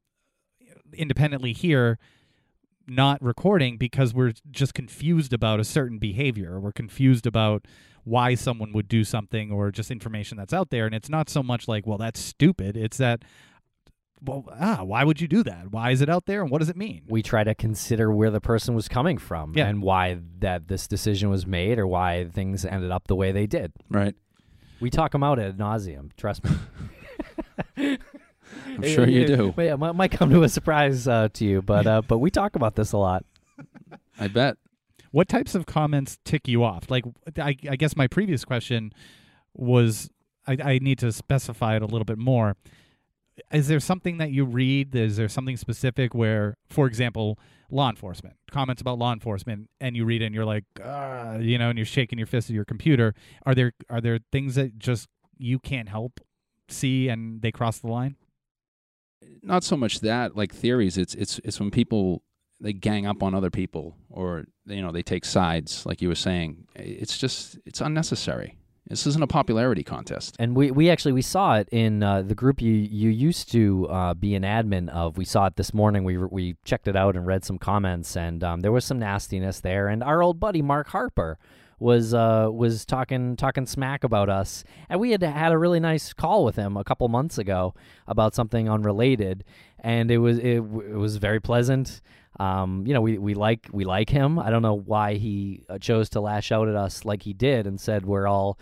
independently 0.93 1.53
here 1.53 1.99
not 2.89 3.21
recording 3.23 3.77
because 3.77 4.15
we're 4.15 4.33
just 4.51 4.73
confused 4.75 5.33
about 5.33 5.59
a 5.59 5.65
certain 5.65 5.99
behavior 5.99 6.55
or 6.55 6.61
we're 6.61 6.73
confused 6.73 7.27
about 7.27 7.65
why 8.05 8.35
someone 8.37 8.73
would 8.73 8.87
do 8.87 9.03
something 9.03 9.51
or 9.51 9.73
just 9.73 9.91
information 9.91 10.37
that's 10.39 10.53
out 10.53 10.71
there 10.71 10.87
and 10.87 10.95
it's 10.95 11.09
not 11.09 11.29
so 11.29 11.43
much 11.43 11.67
like 11.67 11.85
well 11.85 11.99
that's 11.99 12.21
stupid 12.21 12.77
it's 12.77 12.99
that 12.99 13.25
well 14.23 14.45
ah 14.61 14.85
why 14.85 15.03
would 15.03 15.21
you 15.21 15.27
do 15.27 15.43
that 15.43 15.73
why 15.73 15.91
is 15.91 16.01
it 16.01 16.09
out 16.09 16.27
there 16.27 16.41
and 16.43 16.49
what 16.53 16.59
does 16.61 16.69
it 16.69 16.77
mean 16.77 17.03
we 17.09 17.21
try 17.25 17.43
to 17.43 17.53
consider 17.57 18.13
where 18.13 18.31
the 18.31 18.41
person 18.41 18.77
was 18.77 18.87
coming 18.87 19.19
from 19.19 19.53
Yeah. 19.57 19.67
and 19.67 19.83
why 19.83 20.19
that 20.39 20.69
this 20.69 20.87
decision 20.87 21.29
was 21.29 21.45
made 21.45 21.81
or 21.81 21.89
why 21.89 22.27
things 22.33 22.65
ended 22.65 22.93
up 22.93 23.09
the 23.09 23.17
way 23.17 23.33
they 23.33 23.47
did. 23.49 23.73
Right. 23.91 24.15
We 24.79 24.91
talk 24.91 25.11
them 25.11 25.25
out 25.25 25.41
ad 25.41 25.59
nauseum. 25.59 26.11
Trust 26.17 26.45
me. 26.45 26.51
I'm 27.77 28.83
sure 28.83 29.09
you 29.09 29.27
do. 29.27 29.55
Yeah, 29.57 29.75
it 29.75 29.79
might, 29.79 29.95
might 29.95 30.11
come 30.11 30.31
to 30.31 30.43
a 30.43 30.49
surprise 30.49 31.09
uh, 31.09 31.29
to 31.35 31.45
you, 31.45 31.63
but 31.63 31.87
uh, 31.87 32.03
but 32.07 32.19
we 32.19 32.31
talk 32.31 32.57
about 32.57 32.75
this 32.77 32.93
a 32.93 32.99
lot. 32.99 33.25
I 34.19 34.29
bet. 34.29 34.57
what 35.11 35.29
types 35.29 35.55
of 35.55 35.67
comments 35.67 36.19
tick 36.25 36.49
you 36.49 36.63
off 36.65 36.91
like 36.91 37.05
i, 37.39 37.55
I 37.69 37.77
guess 37.77 37.97
my 37.97 38.07
previous 38.07 38.45
question 38.45 38.93
was 39.55 40.11
I, 40.47 40.57
I 40.63 40.79
need 40.81 40.99
to 41.01 41.13
specify 41.13 41.77
it 41.77 41.83
a 41.83 41.87
little 41.87 42.05
bit 42.05 42.19
more 42.19 42.57
is 43.53 43.69
there 43.69 43.81
something 43.81 44.19
that 44.19 44.31
you 44.31 44.45
read 44.45 44.95
is 44.95 45.17
there 45.17 45.29
something 45.29 45.57
specific 45.57 46.15
where 46.15 46.57
for 46.69 46.87
example 46.87 47.39
law 47.71 47.89
enforcement 47.91 48.37
comments 48.51 48.81
about 48.83 48.99
law 48.99 49.13
enforcement 49.13 49.69
and 49.81 49.97
you 49.97 50.05
read 50.05 50.23
it 50.23 50.27
and 50.27 50.35
you're 50.35 50.45
like 50.45 50.65
"Ah," 50.85 51.37
you 51.37 51.59
know 51.59 51.69
and 51.71 51.79
you're 51.79 51.87
shaking 51.87 52.19
your 52.19 52.27
fist 52.27 52.49
at 52.51 52.55
your 52.55 52.65
computer 52.65 53.15
are 53.45 53.55
there 53.55 53.73
are 53.91 54.01
there 54.01 54.19
things 54.33 54.55
that 54.55 54.79
just 54.79 55.09
you 55.39 55.59
can't 55.59 55.89
help 55.89 56.21
see 56.69 57.09
and 57.09 57.43
they 57.43 57.53
cross 57.53 57.79
the 57.79 57.89
line 57.89 58.17
Not 59.43 59.65
so 59.65 59.77
much 59.77 60.01
that, 60.01 60.37
like 60.37 60.53
theories. 60.55 60.99
It's 60.99 61.15
it's 61.15 61.39
it's 61.45 61.61
when 61.61 61.71
people 61.71 62.23
they 62.61 62.73
gang 62.73 63.07
up 63.07 63.23
on 63.23 63.35
other 63.35 63.51
people, 63.51 63.97
or 64.09 64.47
you 64.67 64.83
know 64.83 64.93
they 64.93 65.03
take 65.03 65.25
sides, 65.25 65.85
like 65.87 66.01
you 66.01 66.09
were 66.09 66.15
saying. 66.15 66.67
It's 66.75 67.19
just 67.19 67.59
it's 67.67 67.81
unnecessary. 67.81 68.59
This 68.89 69.05
isn't 69.07 69.23
a 69.23 69.27
popularity 69.27 69.83
contest. 69.83 70.37
And 70.39 70.55
we, 70.57 70.71
we 70.71 70.91
actually 70.91 71.11
we 71.13 71.23
saw 71.23 71.57
it 71.57 71.69
in 71.73 72.05
uh, 72.05 72.23
the 72.23 72.37
group 72.37 72.63
you 72.63 72.73
you 72.73 73.11
used 73.11 73.51
to 73.53 73.89
uh, 73.89 74.15
be 74.15 74.35
an 74.37 74.45
admin 74.45 74.89
of. 74.91 75.17
We 75.19 75.25
saw 75.25 75.47
it 75.47 75.57
this 75.57 75.75
morning. 75.75 76.05
We 76.05 76.17
we 76.19 76.57
checked 76.65 76.87
it 76.87 76.95
out 76.97 77.17
and 77.17 77.27
read 77.27 77.45
some 77.45 77.59
comments, 77.59 78.17
and 78.17 78.45
um, 78.45 78.61
there 78.61 78.73
was 78.73 78.85
some 78.85 79.01
nastiness 79.01 79.61
there. 79.61 79.89
And 79.89 80.03
our 80.05 80.23
old 80.23 80.39
buddy 80.39 80.63
Mark 80.63 80.89
Harper 80.89 81.37
was 81.79 82.15
uh, 82.15 82.49
was 82.53 82.85
talking 82.85 83.37
talking 83.37 83.67
smack 83.67 84.05
about 84.05 84.29
us, 84.29 84.65
and 84.89 85.01
we 85.01 85.11
had 85.11 85.23
had 85.23 85.53
a 85.53 85.59
really 85.59 85.81
nice 85.81 86.13
call 86.13 86.45
with 86.45 86.57
him 86.57 86.77
a 86.77 86.85
couple 86.85 87.09
months 87.09 87.39
ago 87.39 87.75
about 88.07 88.35
something 88.35 88.69
unrelated, 88.69 89.45
and 89.81 90.11
it 90.11 90.19
was 90.19 90.39
it, 90.39 90.57
it 90.57 90.63
was 90.63 91.17
very 91.19 91.41
pleasant. 91.41 92.01
Um, 92.39 92.85
you 92.87 92.93
know, 92.93 93.01
we, 93.01 93.19
we 93.19 93.35
like 93.35 93.69
we 93.73 93.85
like 93.85 94.11
him. 94.11 94.39
I 94.39 94.51
don't 94.51 94.63
know 94.63 94.75
why 94.75 95.15
he 95.15 95.65
uh, 95.69 95.79
chose 95.79 96.09
to 96.11 96.21
lash 96.21 96.53
out 96.53 96.69
at 96.69 96.77
us 96.77 97.05
like 97.05 97.23
he 97.23 97.33
did 97.33 97.67
and 97.67 97.81
said 97.81 98.05
we're 98.05 98.27
all 98.27 98.59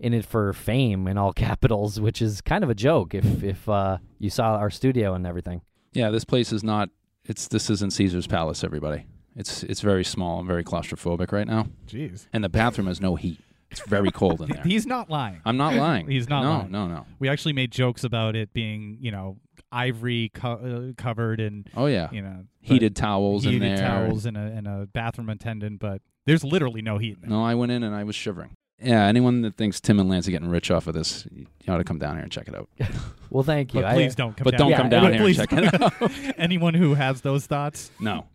in 0.00 0.12
it 0.12 0.24
for 0.24 0.52
fame 0.52 1.06
in 1.06 1.16
all 1.16 1.32
capitals, 1.48 2.00
which 2.00 2.20
is 2.20 2.40
kind 2.40 2.64
of 2.64 2.70
a 2.70 2.74
joke 2.74 3.14
if 3.14 3.42
if 3.42 3.68
uh, 3.68 3.98
you 4.18 4.30
saw 4.30 4.56
our 4.56 4.70
studio 4.70 5.14
and 5.14 5.26
everything. 5.26 5.62
Yeah, 5.92 6.10
this 6.10 6.24
place 6.24 6.52
is 6.52 6.62
not. 6.62 6.90
It's 7.24 7.48
this 7.48 7.70
isn't 7.70 7.92
Caesar's 7.92 8.26
Palace. 8.26 8.64
Everybody, 8.64 9.06
it's 9.36 9.62
it's 9.62 9.80
very 9.80 10.04
small 10.04 10.38
and 10.38 10.46
very 10.48 10.64
claustrophobic 10.64 11.32
right 11.32 11.46
now, 11.46 11.66
jeez 11.86 12.26
and 12.32 12.42
the 12.44 12.48
bathroom 12.48 12.86
has 12.86 13.00
no 13.00 13.16
heat. 13.16 13.40
It's 13.70 13.80
very 13.88 14.10
cold 14.10 14.42
in 14.42 14.48
there. 14.52 14.62
he's 14.64 14.86
not 14.86 15.08
lying 15.08 15.40
I'm 15.46 15.56
not 15.56 15.74
lying. 15.74 16.06
He's 16.10 16.28
not 16.28 16.42
No, 16.42 16.50
lying. 16.50 16.70
no, 16.70 16.88
no. 16.88 16.94
No. 16.94 17.06
We 17.18 17.30
actually 17.30 17.54
made 17.54 17.70
jokes 17.72 18.04
about 18.04 18.36
it 18.36 18.52
being 18.52 18.98
you 19.00 19.10
know 19.10 19.38
ivory 19.70 20.30
co- 20.34 20.92
uh, 20.96 21.02
covered 21.02 21.40
and 21.40 21.68
Oh 21.74 21.86
yeah, 21.86 22.08
you 22.12 22.20
know 22.20 22.44
heated 22.60 22.94
towels 22.94 23.44
heated 23.44 23.62
in 23.62 23.74
there. 23.76 23.86
towels 23.88 24.26
and 24.26 24.36
a 24.36 24.40
and 24.40 24.66
a 24.68 24.86
bathroom 24.92 25.30
attendant, 25.30 25.80
but 25.80 26.02
there's 26.26 26.44
literally 26.44 26.82
no 26.82 26.98
heat 26.98 27.14
in 27.14 27.20
there. 27.22 27.30
No, 27.30 27.42
I 27.44 27.54
went 27.54 27.72
in 27.72 27.82
and 27.82 27.94
I 27.94 28.04
was 28.04 28.14
shivering. 28.14 28.50
Yeah, 28.78 29.06
anyone 29.06 29.42
that 29.42 29.56
thinks 29.56 29.80
Tim 29.80 29.98
and 30.00 30.08
Lance 30.10 30.26
are 30.28 30.32
getting 30.32 30.48
rich 30.48 30.70
off 30.70 30.86
of 30.88 30.94
this, 30.94 31.26
you 31.32 31.46
ought 31.72 31.76
to 31.78 31.84
come 31.84 31.98
down 32.00 32.16
here 32.16 32.22
and 32.24 32.32
check 32.32 32.48
it 32.48 32.54
out. 32.54 32.68
Well, 33.30 33.44
thank 33.44 33.72
you. 33.72 33.80
But 33.80 33.86
I- 33.90 33.94
please 33.94 34.14
don't 34.14 34.36
come 34.36 34.44
but 34.44 34.50
down. 34.50 34.58
don't 34.58 34.70
Yeah, 34.70 34.76
come 34.76 34.88
down 34.90 35.02
here 35.04 35.12
and 35.12 35.20
please 35.22 35.36
check 35.38 35.52
it 35.54 35.82
out. 35.82 36.38
Anyone 36.38 36.74
who 36.74 36.92
has 36.92 37.22
those 37.22 37.46
thoughts, 37.46 37.90
No, 37.98 38.26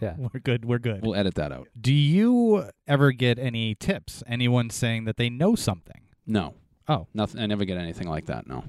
yeah. 0.00 0.14
we're 0.18 0.40
good. 0.40 0.64
We're 0.64 0.78
good. 0.78 1.02
we'll 1.02 1.14
edit 1.14 1.34
that 1.34 1.52
out. 1.52 1.68
Do 1.80 1.92
you 1.92 2.68
ever 2.86 3.12
get 3.12 3.38
any 3.38 3.74
tips? 3.74 4.22
Anyone 4.26 4.70
saying 4.70 5.04
that 5.04 5.16
they 5.16 5.30
know 5.30 5.54
something? 5.54 6.00
No. 6.26 6.54
Oh. 6.88 7.06
nothing. 7.14 7.40
I 7.40 7.46
never 7.46 7.64
get 7.64 7.78
anything 7.78 8.08
like 8.08 8.26
that. 8.26 8.46
No. 8.46 8.64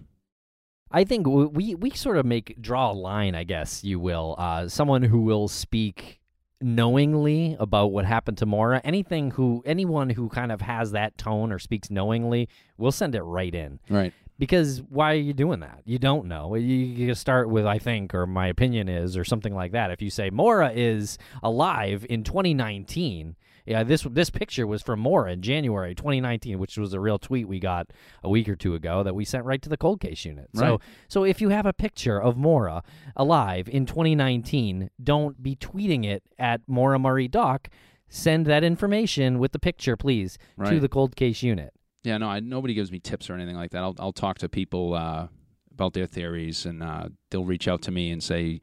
I 0.92 1.04
think 1.04 1.28
we 1.28 1.76
we 1.76 1.90
sort 1.92 2.18
of 2.18 2.26
make 2.26 2.62
draw 2.62 2.92
a 2.92 2.94
line, 2.94 3.36
I 3.36 3.44
guess 3.44 3.84
you 3.84 4.00
will. 4.00 4.36
Uh, 4.38 4.70
someone 4.70 5.04
who 5.04 5.22
will 5.22 5.48
speak 5.48 6.22
knowingly 6.62 7.58
about 7.60 7.88
what 7.92 8.06
happened 8.06 8.38
to 8.38 8.46
Maura. 8.46 8.82
Anything 8.84 9.32
who 9.32 9.62
anyone 9.66 10.10
who 10.10 10.30
kind 10.30 10.52
of 10.52 10.62
has 10.62 10.92
that 10.92 11.18
tone 11.18 11.52
or 11.52 11.60
speaks 11.60 11.90
knowingly, 11.90 12.48
we'll 12.78 12.92
send 12.92 13.16
it 13.16 13.24
right 13.24 13.54
in. 13.54 13.80
Right. 13.90 14.14
Because 14.38 14.82
why 14.90 15.14
are 15.14 15.18
you 15.18 15.34
doing 15.34 15.62
that? 15.62 15.82
You 15.86 15.98
don't 15.98 16.26
know. 16.26 16.56
You, 16.56 16.76
you 16.76 17.16
start 17.16 17.50
with 17.50 17.66
I 17.66 17.80
think 17.80 18.14
or 18.14 18.28
my 18.28 18.48
opinion 18.48 18.90
is 18.90 19.16
or 19.16 19.24
something 19.24 19.56
like 19.56 19.72
that. 19.72 19.92
If 19.92 20.02
you 20.02 20.10
say 20.10 20.30
Maura 20.30 20.72
is 20.74 21.18
alive 21.42 22.06
in 22.10 22.24
2019, 22.24 23.36
yeah, 23.66 23.84
this 23.84 24.04
this 24.04 24.30
picture 24.30 24.68
was 24.68 24.82
from 24.82 25.00
Maura 25.00 25.32
in 25.32 25.42
January 25.42 25.96
2019, 25.96 26.60
which 26.60 26.78
was 26.78 26.94
a 26.94 27.00
real 27.00 27.18
tweet 27.18 27.48
we 27.48 27.60
got 27.60 27.88
a 28.24 28.30
week 28.30 28.48
or 28.50 28.56
two 28.56 28.76
ago 28.76 29.02
that 29.04 29.16
we 29.16 29.26
sent 29.26 29.46
right 29.46 29.62
to 29.62 29.70
the 29.70 29.78
cold 29.78 30.02
case 30.02 30.24
unit. 30.26 30.50
So 30.54 30.66
Right. 30.72 30.80
so 31.08 31.24
if 31.24 31.42
you 31.42 31.50
have 31.50 31.66
a 31.66 31.74
picture 31.74 32.22
of 32.22 32.38
Maura 32.38 32.84
alive 33.16 33.68
in 33.70 33.86
2019, 33.86 34.90
don't 35.04 35.42
be 35.42 35.56
tweeting 35.56 36.06
it 36.06 36.24
at 36.38 36.62
Maura 36.68 37.00
Murray 37.00 37.28
Doc. 37.28 37.70
Send 38.08 38.46
that 38.46 38.64
information 38.64 39.40
with 39.40 39.52
the 39.52 39.60
picture, 39.60 39.98
please, 39.98 40.38
to 40.70 40.80
the 40.80 40.88
cold 40.88 41.16
case 41.16 41.42
unit. 41.42 41.74
Yeah. 42.06 42.18
No. 42.18 42.30
I, 42.30 42.40
nobody 42.40 42.74
gives 42.74 42.92
me 42.92 43.00
tips 43.00 43.30
or 43.30 43.34
anything 43.34 43.56
like 43.56 43.72
that. 43.72 43.84
I'll 43.84 43.96
I'll 44.00 44.14
talk 44.14 44.38
to 44.40 44.50
people 44.50 44.94
uh, 44.94 45.28
about 45.74 45.94
their 45.94 46.06
theories, 46.06 46.66
and 46.66 46.82
uh, 46.84 47.10
they'll 47.30 47.46
reach 47.46 47.68
out 47.68 47.82
to 47.84 47.92
me 47.92 48.12
and 48.12 48.24
say, 48.24 48.62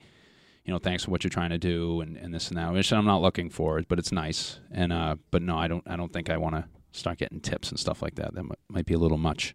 you 0.65 0.73
know, 0.73 0.79
thanks 0.79 1.05
for 1.05 1.11
what 1.11 1.25
you're 1.25 1.31
trying 1.31 1.51
to 1.51 1.59
do, 1.59 2.01
and, 2.01 2.17
and 2.17 2.33
this 2.33 2.49
and 2.49 2.57
that. 2.59 2.73
Which 2.73 2.93
I'm 2.93 3.05
not 3.05 3.21
looking 3.21 3.51
for 3.51 3.79
it, 3.79 3.89
but 3.89 3.99
it's 3.99 4.13
nice. 4.13 4.61
And 4.71 4.93
uh, 4.93 5.17
but 5.31 5.43
no, 5.43 5.57
I 5.59 5.69
don't. 5.69 5.83
I 5.87 5.97
don't 5.97 6.13
think 6.13 6.31
I 6.31 6.37
want 6.37 6.55
to 6.55 6.65
start 6.93 7.19
getting 7.19 7.41
tips 7.41 7.71
and 7.71 7.79
stuff 7.79 8.03
like 8.03 8.15
that. 8.17 8.35
That 8.35 8.45
might, 8.45 8.59
might 8.69 8.87
be 8.87 8.95
a 8.95 8.99
little 8.99 9.19
much. 9.19 9.55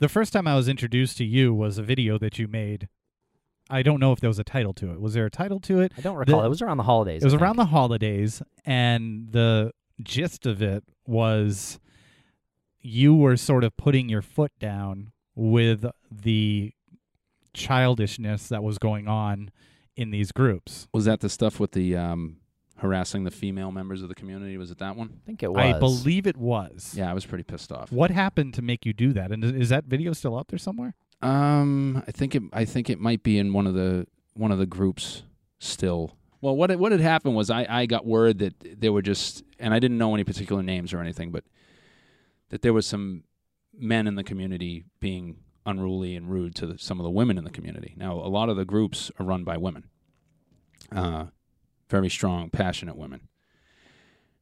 The 0.00 0.08
first 0.08 0.32
time 0.32 0.46
I 0.46 0.54
was 0.54 0.68
introduced 0.68 1.18
to 1.18 1.24
you 1.24 1.52
was 1.52 1.76
a 1.78 1.82
video 1.82 2.18
that 2.18 2.38
you 2.38 2.48
made. 2.48 2.88
I 3.70 3.82
don't 3.82 4.00
know 4.00 4.12
if 4.12 4.20
there 4.20 4.30
was 4.30 4.38
a 4.38 4.44
title 4.44 4.72
to 4.74 4.92
it. 4.92 5.00
Was 5.00 5.12
there 5.14 5.26
a 5.26 5.30
title 5.30 5.60
to 5.60 5.80
it? 5.80 5.92
I 5.98 6.00
don't 6.00 6.16
recall. 6.16 6.40
The- 6.40 6.46
it 6.46 6.48
was 6.48 6.62
around 6.62 6.78
the 6.78 6.84
holidays. 6.84 7.22
It 7.22 7.26
was 7.26 7.34
around 7.34 7.56
the 7.56 7.66
holidays, 7.66 8.42
and 8.64 9.28
the 9.30 9.72
gist 10.02 10.46
of 10.46 10.62
it 10.62 10.84
was 11.06 11.78
you 12.80 13.14
were 13.14 13.36
sort 13.36 13.64
of 13.64 13.76
putting 13.76 14.08
your 14.08 14.22
foot 14.22 14.52
down 14.58 15.12
with 15.34 15.84
the 16.10 16.72
childishness 17.54 18.48
that 18.48 18.62
was 18.62 18.78
going 18.78 19.08
on 19.08 19.50
in 19.96 20.10
these 20.10 20.32
groups. 20.32 20.86
Was 20.92 21.04
that 21.06 21.20
the 21.20 21.28
stuff 21.28 21.58
with 21.58 21.72
the 21.72 21.96
um, 21.96 22.36
harassing 22.78 23.24
the 23.24 23.30
female 23.30 23.72
members 23.72 24.02
of 24.02 24.08
the 24.08 24.14
community? 24.14 24.56
Was 24.56 24.70
it 24.70 24.78
that 24.78 24.96
one? 24.96 25.10
I 25.22 25.26
think 25.26 25.42
it 25.42 25.52
was. 25.52 25.74
I 25.74 25.78
believe 25.78 26.26
it 26.26 26.36
was. 26.36 26.94
Yeah, 26.96 27.10
I 27.10 27.14
was 27.14 27.26
pretty 27.26 27.44
pissed 27.44 27.72
off. 27.72 27.90
What 27.90 28.10
happened 28.10 28.54
to 28.54 28.62
make 28.62 28.86
you 28.86 28.92
do 28.92 29.12
that? 29.14 29.32
And 29.32 29.44
is- 29.44 29.52
is 29.52 29.68
that 29.70 29.84
video 29.84 30.12
still 30.12 30.36
out 30.38 30.48
there 30.48 30.58
somewhere? 30.58 30.94
Um, 31.20 32.02
I 32.06 32.12
think 32.12 32.34
it. 32.36 32.42
I 32.52 32.64
think 32.64 32.88
it 32.88 33.00
might 33.00 33.24
be 33.24 33.38
in 33.38 33.52
one 33.52 33.66
of 33.66 33.74
the 33.74 34.06
one 34.34 34.52
of 34.52 34.58
the 34.58 34.66
groups 34.66 35.24
still. 35.58 36.14
Well, 36.40 36.54
what 36.56 36.70
it, 36.70 36.78
what 36.78 36.92
had 36.92 37.00
happened 37.00 37.34
was 37.34 37.50
I, 37.50 37.66
I 37.68 37.86
got 37.86 38.06
word 38.06 38.38
that 38.38 38.54
there 38.80 38.92
were 38.92 39.02
just, 39.02 39.42
and 39.58 39.74
I 39.74 39.80
didn't 39.80 39.98
know 39.98 40.14
any 40.14 40.22
particular 40.22 40.62
names 40.62 40.92
or 40.94 41.00
anything, 41.00 41.32
but 41.32 41.42
that 42.50 42.62
there 42.62 42.72
was 42.72 42.86
some 42.86 43.24
men 43.76 44.06
in 44.06 44.14
the 44.14 44.24
community 44.24 44.84
being 45.00 45.36
unruly 45.66 46.16
and 46.16 46.30
rude 46.30 46.54
to 46.54 46.66
the, 46.66 46.78
some 46.78 46.98
of 46.98 47.04
the 47.04 47.10
women 47.10 47.38
in 47.38 47.44
the 47.44 47.50
community. 47.50 47.94
Now, 47.96 48.14
a 48.14 48.28
lot 48.28 48.48
of 48.48 48.56
the 48.56 48.64
groups 48.64 49.10
are 49.18 49.26
run 49.26 49.44
by 49.44 49.56
women, 49.56 49.84
uh, 50.90 51.26
very 51.88 52.08
strong, 52.08 52.50
passionate 52.50 52.96
women. 52.96 53.28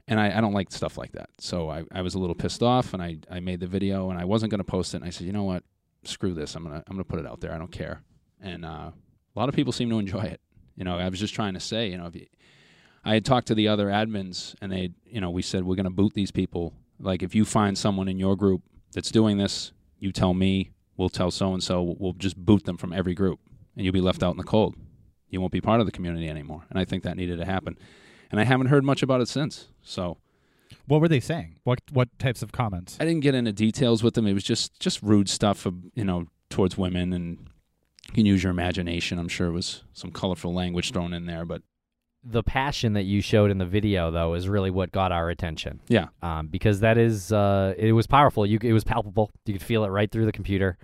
And 0.09 0.21
I, 0.21 0.39
I 0.39 0.41
don't 0.41 0.53
like 0.53 0.71
stuff 0.71 0.97
like 0.97 1.13
that. 1.13 1.31
So 1.39 1.69
I, 1.69 1.83
I 1.91 2.01
was 2.03 2.15
a 2.15 2.19
little 2.21 2.37
pissed 2.37 2.63
off, 2.63 2.95
and 2.95 3.03
I, 3.03 3.19
I 3.29 3.41
made 3.41 3.59
the 3.59 3.67
video, 3.67 4.11
and 4.11 4.21
I 4.21 4.25
wasn't 4.25 4.51
going 4.51 4.61
to 4.61 4.65
post 4.65 4.95
it. 4.95 4.99
And 4.99 5.05
I 5.05 5.11
said, 5.11 5.27
you 5.27 5.33
know 5.33 5.43
what? 5.43 5.65
Screw 6.05 6.33
this. 6.33 6.55
I'm 6.55 6.63
gonna 6.63 6.85
I'm 6.87 6.95
gonna 6.95 7.03
put 7.03 7.19
it 7.19 7.27
out 7.27 7.41
there. 7.41 7.53
I 7.53 7.59
don't 7.59 7.73
care. 7.73 8.03
And 8.41 8.65
uh, 8.65 8.91
a 8.91 9.35
lot 9.35 9.49
of 9.49 9.57
people 9.57 9.73
seem 9.73 9.91
to 9.91 9.99
enjoy 9.99 10.23
it. 10.23 10.41
You 10.77 10.85
know, 10.85 10.97
I 10.99 11.09
was 11.09 11.19
just 11.19 11.35
trying 11.35 11.55
to 11.55 11.61
say, 11.61 11.91
you 11.91 11.99
know, 11.99 12.07
if 12.07 12.15
you, 12.15 12.27
I 13.05 13.15
had 13.15 13.25
talked 13.25 13.49
to 13.49 13.57
the 13.57 13.67
other 13.67 13.89
admins, 13.89 14.55
and 14.61 14.71
they, 14.71 14.91
you 15.05 15.21
know, 15.21 15.31
we 15.31 15.43
said 15.43 15.65
we're 15.65 15.75
going 15.75 15.85
to 15.85 15.91
boot 15.91 16.15
these 16.15 16.31
people. 16.31 16.75
Like, 16.99 17.23
if 17.23 17.35
you 17.35 17.45
find 17.45 17.77
someone 17.77 18.09
in 18.09 18.19
your 18.19 18.37
group 18.37 18.63
that's 18.93 19.11
doing 19.11 19.39
this, 19.39 19.73
you 19.99 20.13
tell 20.13 20.35
me. 20.35 20.71
We'll 20.97 21.11
tell 21.11 21.31
so 21.31 21.53
and 21.53 21.63
so. 21.63 21.95
We'll 21.99 22.15
just 22.15 22.37
boot 22.37 22.65
them 22.65 22.79
from 22.79 22.93
every 22.93 23.15
group, 23.15 23.39
and 23.75 23.85
you'll 23.85 23.93
be 23.93 24.01
left 24.01 24.23
out 24.23 24.31
in 24.31 24.39
the 24.39 24.45
cold. 24.45 24.75
You 25.29 25.41
won't 25.41 25.53
be 25.53 25.61
part 25.61 25.81
of 25.81 25.87
the 25.87 25.93
community 25.93 26.29
anymore. 26.29 26.65
And 26.71 26.79
I 26.79 26.85
think 26.85 27.03
that 27.03 27.17
needed 27.17 27.39
to 27.39 27.45
happen. 27.45 27.77
And 28.31 28.41
I 28.41 28.45
haven't 28.45 28.69
heard 28.69 28.85
much 28.85 29.03
about 29.03 29.21
it 29.21 29.29
since. 29.29 29.69
So 29.83 30.19
What 30.87 31.01
were 31.01 31.09
they 31.09 31.21
saying? 31.21 31.57
What 31.65 31.81
what 31.93 32.09
types 32.19 32.43
of 32.43 32.53
comments? 32.53 32.97
I 33.01 33.05
didn't 33.05 33.23
get 33.23 33.35
into 33.35 33.53
details 33.53 34.03
with 34.03 34.15
them. 34.15 34.27
It 34.27 34.35
was 34.35 34.45
just 34.45 34.79
just 34.81 35.03
rude 35.03 35.29
stuff, 35.29 35.67
uh, 35.67 35.73
you 35.95 36.05
know, 36.05 36.27
towards 36.49 36.79
women, 36.79 37.13
and 37.13 37.49
you 38.09 38.15
can 38.15 38.27
use 38.27 38.43
your 38.43 38.53
imagination. 38.53 39.19
I'm 39.19 39.29
sure 39.29 39.49
it 39.49 39.53
was 39.53 39.83
some 39.93 40.11
colorful 40.13 40.55
language 40.55 40.93
thrown 40.93 41.13
in 41.13 41.27
there, 41.27 41.45
but 41.45 41.63
the 42.29 42.43
passion 42.43 42.95
that 42.95 43.05
you 43.05 43.21
showed 43.21 43.51
in 43.51 43.59
the 43.59 43.67
video 43.67 44.11
though 44.11 44.35
is 44.35 44.49
really 44.49 44.71
what 44.71 44.91
got 44.91 45.13
our 45.13 45.31
attention. 45.31 45.81
Yeah. 45.89 46.09
Um, 46.23 46.49
because 46.49 46.81
that 46.81 46.99
is 46.99 47.33
uh, 47.33 47.75
it 47.79 47.93
was 47.93 48.07
powerful. 48.07 48.45
You 48.45 48.59
it 48.63 48.73
was 48.73 48.85
palpable. 48.85 49.31
You 49.45 49.55
could 49.55 49.63
feel 49.63 49.85
it 49.85 49.89
right 49.89 50.11
through 50.11 50.27
the 50.27 50.33
computer, 50.33 50.77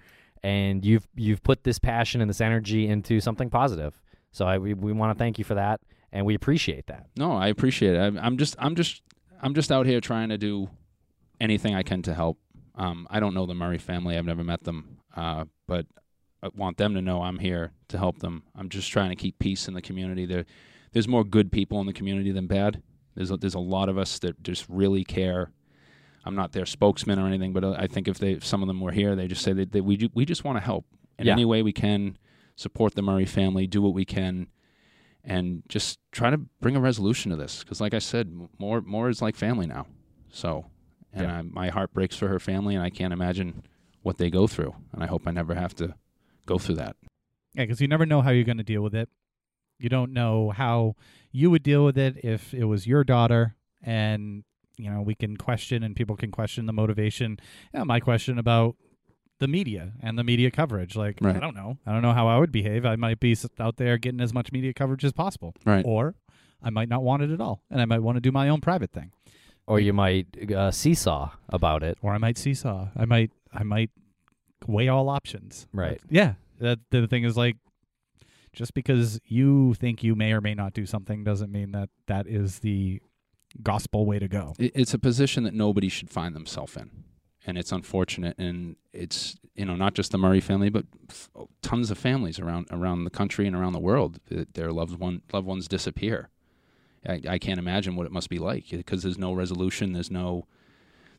and 0.42 0.84
you've 0.84 1.06
you've 1.16 1.42
put 1.42 1.64
this 1.64 1.78
passion 1.78 2.20
and 2.20 2.30
this 2.30 2.40
energy 2.40 2.86
into 2.86 3.20
something 3.20 3.50
positive. 3.50 4.00
So 4.30 4.46
I, 4.46 4.58
we 4.58 4.74
we 4.74 4.92
want 4.92 5.16
to 5.16 5.18
thank 5.18 5.38
you 5.38 5.44
for 5.44 5.54
that, 5.54 5.80
and 6.12 6.24
we 6.24 6.34
appreciate 6.34 6.86
that. 6.86 7.06
No, 7.16 7.32
I 7.32 7.48
appreciate 7.48 7.94
it. 7.94 7.98
I'm, 7.98 8.18
I'm 8.18 8.38
just, 8.38 8.56
I'm 8.58 8.74
just, 8.74 9.02
I'm 9.40 9.54
just 9.54 9.70
out 9.70 9.86
here 9.86 10.00
trying 10.00 10.30
to 10.30 10.38
do 10.38 10.70
anything 11.40 11.74
I 11.74 11.82
can 11.82 12.02
to 12.02 12.14
help. 12.14 12.38
Um, 12.74 13.06
I 13.10 13.20
don't 13.20 13.34
know 13.34 13.46
the 13.46 13.54
Murray 13.54 13.78
family. 13.78 14.16
I've 14.16 14.24
never 14.24 14.44
met 14.44 14.64
them, 14.64 14.98
uh, 15.14 15.44
but 15.66 15.86
I 16.42 16.48
want 16.54 16.78
them 16.78 16.94
to 16.94 17.02
know 17.02 17.22
I'm 17.22 17.38
here 17.38 17.72
to 17.88 17.98
help 17.98 18.20
them. 18.20 18.44
I'm 18.56 18.68
just 18.68 18.90
trying 18.90 19.10
to 19.10 19.16
keep 19.16 19.38
peace 19.38 19.68
in 19.68 19.74
the 19.74 19.82
community. 19.82 20.24
There, 20.24 20.46
there's 20.92 21.08
more 21.08 21.24
good 21.24 21.50
people 21.52 21.80
in 21.80 21.86
the 21.86 21.92
community 21.92 22.32
than 22.32 22.46
bad. 22.46 22.82
There's 23.14 23.30
a, 23.30 23.36
there's 23.36 23.54
a 23.54 23.58
lot 23.60 23.88
of 23.88 23.98
us 23.98 24.18
that 24.20 24.42
just 24.42 24.66
really 24.68 25.04
care. 25.04 25.50
I'm 26.24 26.34
not 26.34 26.52
their 26.52 26.66
spokesman 26.66 27.18
or 27.18 27.26
anything, 27.26 27.52
but 27.52 27.64
uh, 27.64 27.74
I 27.78 27.86
think 27.86 28.08
if 28.08 28.18
they 28.18 28.32
if 28.32 28.44
some 28.44 28.62
of 28.62 28.68
them 28.68 28.80
were 28.80 28.92
here, 28.92 29.16
they 29.16 29.26
just 29.26 29.42
say 29.42 29.52
that, 29.54 29.72
that 29.72 29.82
we 29.84 30.08
we 30.14 30.24
just 30.24 30.44
want 30.44 30.56
to 30.56 30.60
help 30.64 30.86
in 31.18 31.26
Yeah. 31.26 31.32
any 31.32 31.44
way 31.44 31.62
we 31.62 31.72
can, 31.72 32.16
support 32.56 32.94
the 32.94 33.02
Murray 33.02 33.26
family, 33.26 33.66
do 33.66 33.82
what 33.82 33.92
we 33.92 34.04
can, 34.04 34.46
and 35.24 35.62
just 35.68 35.98
try 36.10 36.30
to 36.30 36.38
bring 36.60 36.76
a 36.76 36.80
resolution 36.80 37.30
to 37.30 37.36
this. 37.36 37.60
Because 37.62 37.80
like 37.80 37.94
I 37.94 37.98
said, 37.98 38.32
Maura 38.58 38.82
Maura 38.82 39.10
is 39.10 39.20
like 39.20 39.36
family 39.36 39.66
now. 39.66 39.86
So, 40.30 40.66
and 41.12 41.26
Yeah. 41.26 41.38
I, 41.38 41.42
my 41.42 41.68
heart 41.70 41.92
breaks 41.92 42.16
for 42.16 42.28
her 42.28 42.38
family, 42.38 42.74
and 42.74 42.82
I 42.84 42.90
can't 42.90 43.12
imagine 43.12 43.64
what 44.02 44.18
they 44.18 44.30
go 44.30 44.46
through. 44.46 44.74
And 44.92 45.02
I 45.02 45.06
hope 45.06 45.26
I 45.26 45.30
never 45.32 45.54
have 45.54 45.74
to 45.76 45.94
go 46.46 46.58
through 46.58 46.76
that. 46.76 46.96
Yeah, 47.54 47.64
because 47.64 47.80
you 47.80 47.88
never 47.88 48.06
know 48.06 48.22
how 48.22 48.30
you're 48.30 48.44
going 48.44 48.56
to 48.58 48.62
deal 48.64 48.82
with 48.82 48.94
it. 48.94 49.08
You 49.82 49.88
don't 49.88 50.12
know 50.12 50.50
how 50.50 50.96
you 51.32 51.50
would 51.50 51.62
deal 51.62 51.84
with 51.84 51.98
it 51.98 52.16
if 52.24 52.54
it 52.54 52.64
was 52.64 52.86
your 52.86 53.04
daughter, 53.04 53.56
and 53.82 54.44
you 54.76 54.88
know 54.90 55.02
we 55.02 55.14
can 55.14 55.36
question 55.36 55.82
and 55.82 55.96
people 55.96 56.16
can 56.16 56.30
question 56.30 56.66
the 56.66 56.72
motivation. 56.72 57.38
Yeah, 57.74 57.84
my 57.84 58.00
question 58.00 58.38
about 58.38 58.76
the 59.38 59.48
media 59.48 59.92
and 60.00 60.16
the 60.18 60.22
media 60.24 60.50
coverage. 60.52 60.94
Like, 60.94 61.20
I 61.24 61.40
don't 61.40 61.56
know. 61.56 61.78
I 61.84 61.92
don't 61.92 62.02
know 62.02 62.12
how 62.12 62.28
I 62.28 62.38
would 62.38 62.52
behave. 62.52 62.86
I 62.86 62.94
might 62.94 63.18
be 63.18 63.36
out 63.58 63.76
there 63.76 63.98
getting 63.98 64.20
as 64.20 64.32
much 64.32 64.52
media 64.52 64.72
coverage 64.72 65.04
as 65.04 65.12
possible, 65.12 65.52
Right. 65.64 65.84
or 65.84 66.14
I 66.62 66.70
might 66.70 66.88
not 66.88 67.02
want 67.02 67.22
it 67.24 67.30
at 67.32 67.40
all, 67.40 67.60
and 67.68 67.80
I 67.80 67.84
might 67.86 67.98
want 68.00 68.16
to 68.16 68.20
do 68.20 68.30
my 68.30 68.48
own 68.48 68.60
private 68.60 68.92
thing, 68.92 69.10
Or 69.66 69.80
you 69.80 69.92
might 69.92 70.28
uh, 70.52 70.70
seesaw 70.70 71.30
about 71.48 71.82
it. 71.82 71.98
or 72.02 72.12
I 72.14 72.18
might 72.18 72.38
seesaw. 72.38 72.90
I 72.96 73.04
might, 73.04 73.32
I 73.52 73.64
might 73.64 73.90
weigh 74.68 74.86
all 74.86 75.08
options. 75.08 75.66
Right. 75.72 76.00
Yeah. 76.08 76.34
That 76.60 76.78
the 76.90 77.08
thing 77.08 77.24
is 77.24 77.36
like 77.36 77.56
just 78.52 78.74
because 78.74 79.20
you 79.24 79.74
think 79.74 80.02
you 80.02 80.14
may 80.14 80.32
or 80.32 80.40
may 80.40 80.54
not 80.54 80.74
do 80.74 80.86
something 80.86 81.24
doesn't 81.24 81.50
mean 81.50 81.72
that 81.72 81.88
that 82.06 82.26
is 82.26 82.60
the 82.60 83.00
gospel 83.62 84.06
way 84.06 84.18
to 84.18 84.28
go. 84.28 84.54
It's 84.58 84.94
a 84.94 84.98
position 84.98 85.44
that 85.44 85.54
nobody 85.54 85.88
should 85.88 86.10
find 86.10 86.34
themselves 86.34 86.76
in, 86.76 86.90
and 87.46 87.58
it's 87.58 87.72
unfortunate. 87.72 88.38
And 88.38 88.76
it's 88.92 89.36
you 89.54 89.64
know 89.64 89.76
not 89.76 89.94
just 89.94 90.12
the 90.12 90.18
Murray 90.18 90.40
family, 90.40 90.70
but 90.70 90.86
oh, 91.34 91.48
tons 91.62 91.90
of 91.90 91.98
families 91.98 92.38
around 92.38 92.66
around 92.70 93.04
the 93.04 93.10
country 93.10 93.46
and 93.46 93.56
around 93.56 93.72
the 93.72 93.80
world 93.80 94.20
their 94.28 94.72
loved 94.72 94.98
one 94.98 95.22
loved 95.32 95.46
ones 95.46 95.68
disappear. 95.68 96.28
I, 97.06 97.20
I 97.28 97.38
can't 97.38 97.58
imagine 97.58 97.96
what 97.96 98.06
it 98.06 98.12
must 98.12 98.30
be 98.30 98.38
like 98.38 98.70
because 98.70 99.02
there's 99.02 99.18
no 99.18 99.32
resolution. 99.32 99.92
There's 99.92 100.10
no 100.10 100.46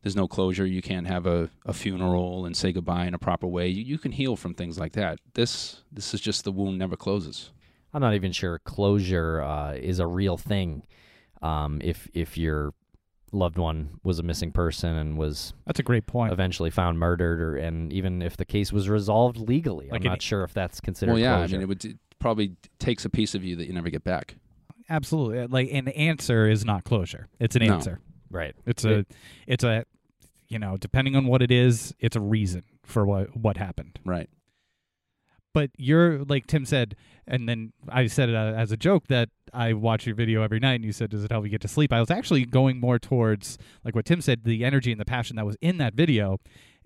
there's 0.04 0.16
no 0.16 0.28
closure. 0.28 0.66
You 0.66 0.82
can't 0.84 1.08
have 1.08 1.26
a, 1.26 1.50
a 1.66 1.74
funeral 1.74 2.46
and 2.46 2.56
say 2.56 2.72
goodbye 2.72 3.08
in 3.08 3.14
a 3.16 3.18
proper 3.20 3.48
way. 3.48 3.68
You, 3.70 3.84
you 3.84 3.98
can 3.98 4.12
heal 4.12 4.36
from 4.36 4.54
things 4.54 4.78
like 4.78 4.92
that. 4.94 5.18
This 5.34 5.82
this 5.92 6.14
is 6.14 6.22
just 6.22 6.44
the 6.44 6.52
wound 6.52 6.78
never 6.78 6.96
closes. 6.96 7.52
I'm 7.94 8.02
not 8.02 8.14
even 8.14 8.32
sure 8.32 8.60
closure 8.60 9.42
uh, 9.42 9.74
is 9.74 10.00
a 10.00 10.08
real 10.08 10.38
thing. 10.38 10.84
Um, 11.42 11.80
if 11.84 12.08
if 12.14 12.38
your 12.38 12.74
loved 13.32 13.58
one 13.58 14.00
was 14.04 14.20
a 14.20 14.24
missing 14.24 14.52
person 14.52 14.96
and 14.96 15.18
was 15.18 15.54
That's 15.66 15.80
a 15.80 15.84
great 15.84 16.06
point. 16.06 16.32
eventually 16.32 16.70
found 16.70 17.00
murdered, 17.00 17.42
or 17.42 17.56
and 17.58 17.92
even 17.92 18.22
if 18.22 18.38
the 18.38 18.46
case 18.46 18.72
was 18.72 18.88
resolved 18.90 19.38
legally, 19.38 19.90
Like 19.90 20.02
I'm 20.02 20.06
an- 20.08 20.12
not 20.12 20.22
sure 20.22 20.44
if 20.44 20.54
that's 20.54 20.80
considered 20.80 21.14
well, 21.14 21.22
yeah, 21.22 21.38
closure. 21.38 21.56
I 21.56 21.58
mean, 21.58 21.62
it 21.64 21.68
would 21.68 21.86
it 21.86 21.98
probably 22.20 22.56
takes 22.80 23.06
a 23.06 23.10
piece 23.10 23.34
of 23.36 23.44
you 23.44 23.56
that 23.56 23.66
you 23.68 23.74
never 23.74 23.90
get 23.90 24.04
back. 24.04 24.36
Absolutely. 24.90 25.48
Like 25.48 25.70
an 25.72 25.88
answer 25.90 26.48
is 26.48 26.64
not 26.66 26.84
closure. 26.84 27.28
It's 27.40 27.56
an 27.56 27.66
No. 27.66 27.74
answer. 27.74 28.00
Right. 28.34 28.56
It's 28.66 28.84
a 28.84 29.06
it's 29.48 29.64
a 29.64 29.86
you 30.50 30.60
know, 30.60 30.76
depending 30.78 31.16
on 31.16 31.26
what 31.26 31.42
it 31.42 31.50
is, 31.52 31.96
it's 32.00 32.16
a 32.16 32.22
reason 32.22 32.64
for 32.86 33.06
what 33.06 33.36
what 33.38 33.58
happened. 33.58 34.00
Right. 34.06 34.30
but 35.54 35.70
you're 35.78 36.24
like 36.26 36.48
Tim 36.48 36.66
said, 36.66 36.96
and 37.28 37.48
then 37.48 37.74
I 37.88 38.08
said 38.08 38.30
it 38.30 38.36
uh, 38.36 38.54
as 38.54 38.72
a 38.72 38.78
joke 38.78 39.08
that 39.08 39.30
I 39.54 39.74
watch 39.74 40.06
your 40.06 40.16
video 40.16 40.42
every 40.42 40.60
night, 40.60 40.76
and 40.76 40.86
you 40.86 40.92
said, 40.92 41.10
"Does 41.12 41.24
it 41.24 41.32
help 41.32 41.46
you 41.46 41.52
get 41.52 41.62
to 41.62 41.68
sleep?" 41.68 41.94
I 41.94 42.00
was 42.00 42.12
actually 42.12 42.46
going 42.46 42.80
more 42.80 43.00
towards 43.00 43.58
like 43.86 43.96
what 43.96 44.06
Tim 44.06 44.22
said, 44.22 44.44
the 44.44 44.66
energy 44.66 44.92
and 44.92 45.00
the 45.00 45.06
passion 45.06 45.36
that 45.38 45.46
was 45.46 45.58
in 45.62 45.78
that 45.78 45.94
video. 45.94 46.40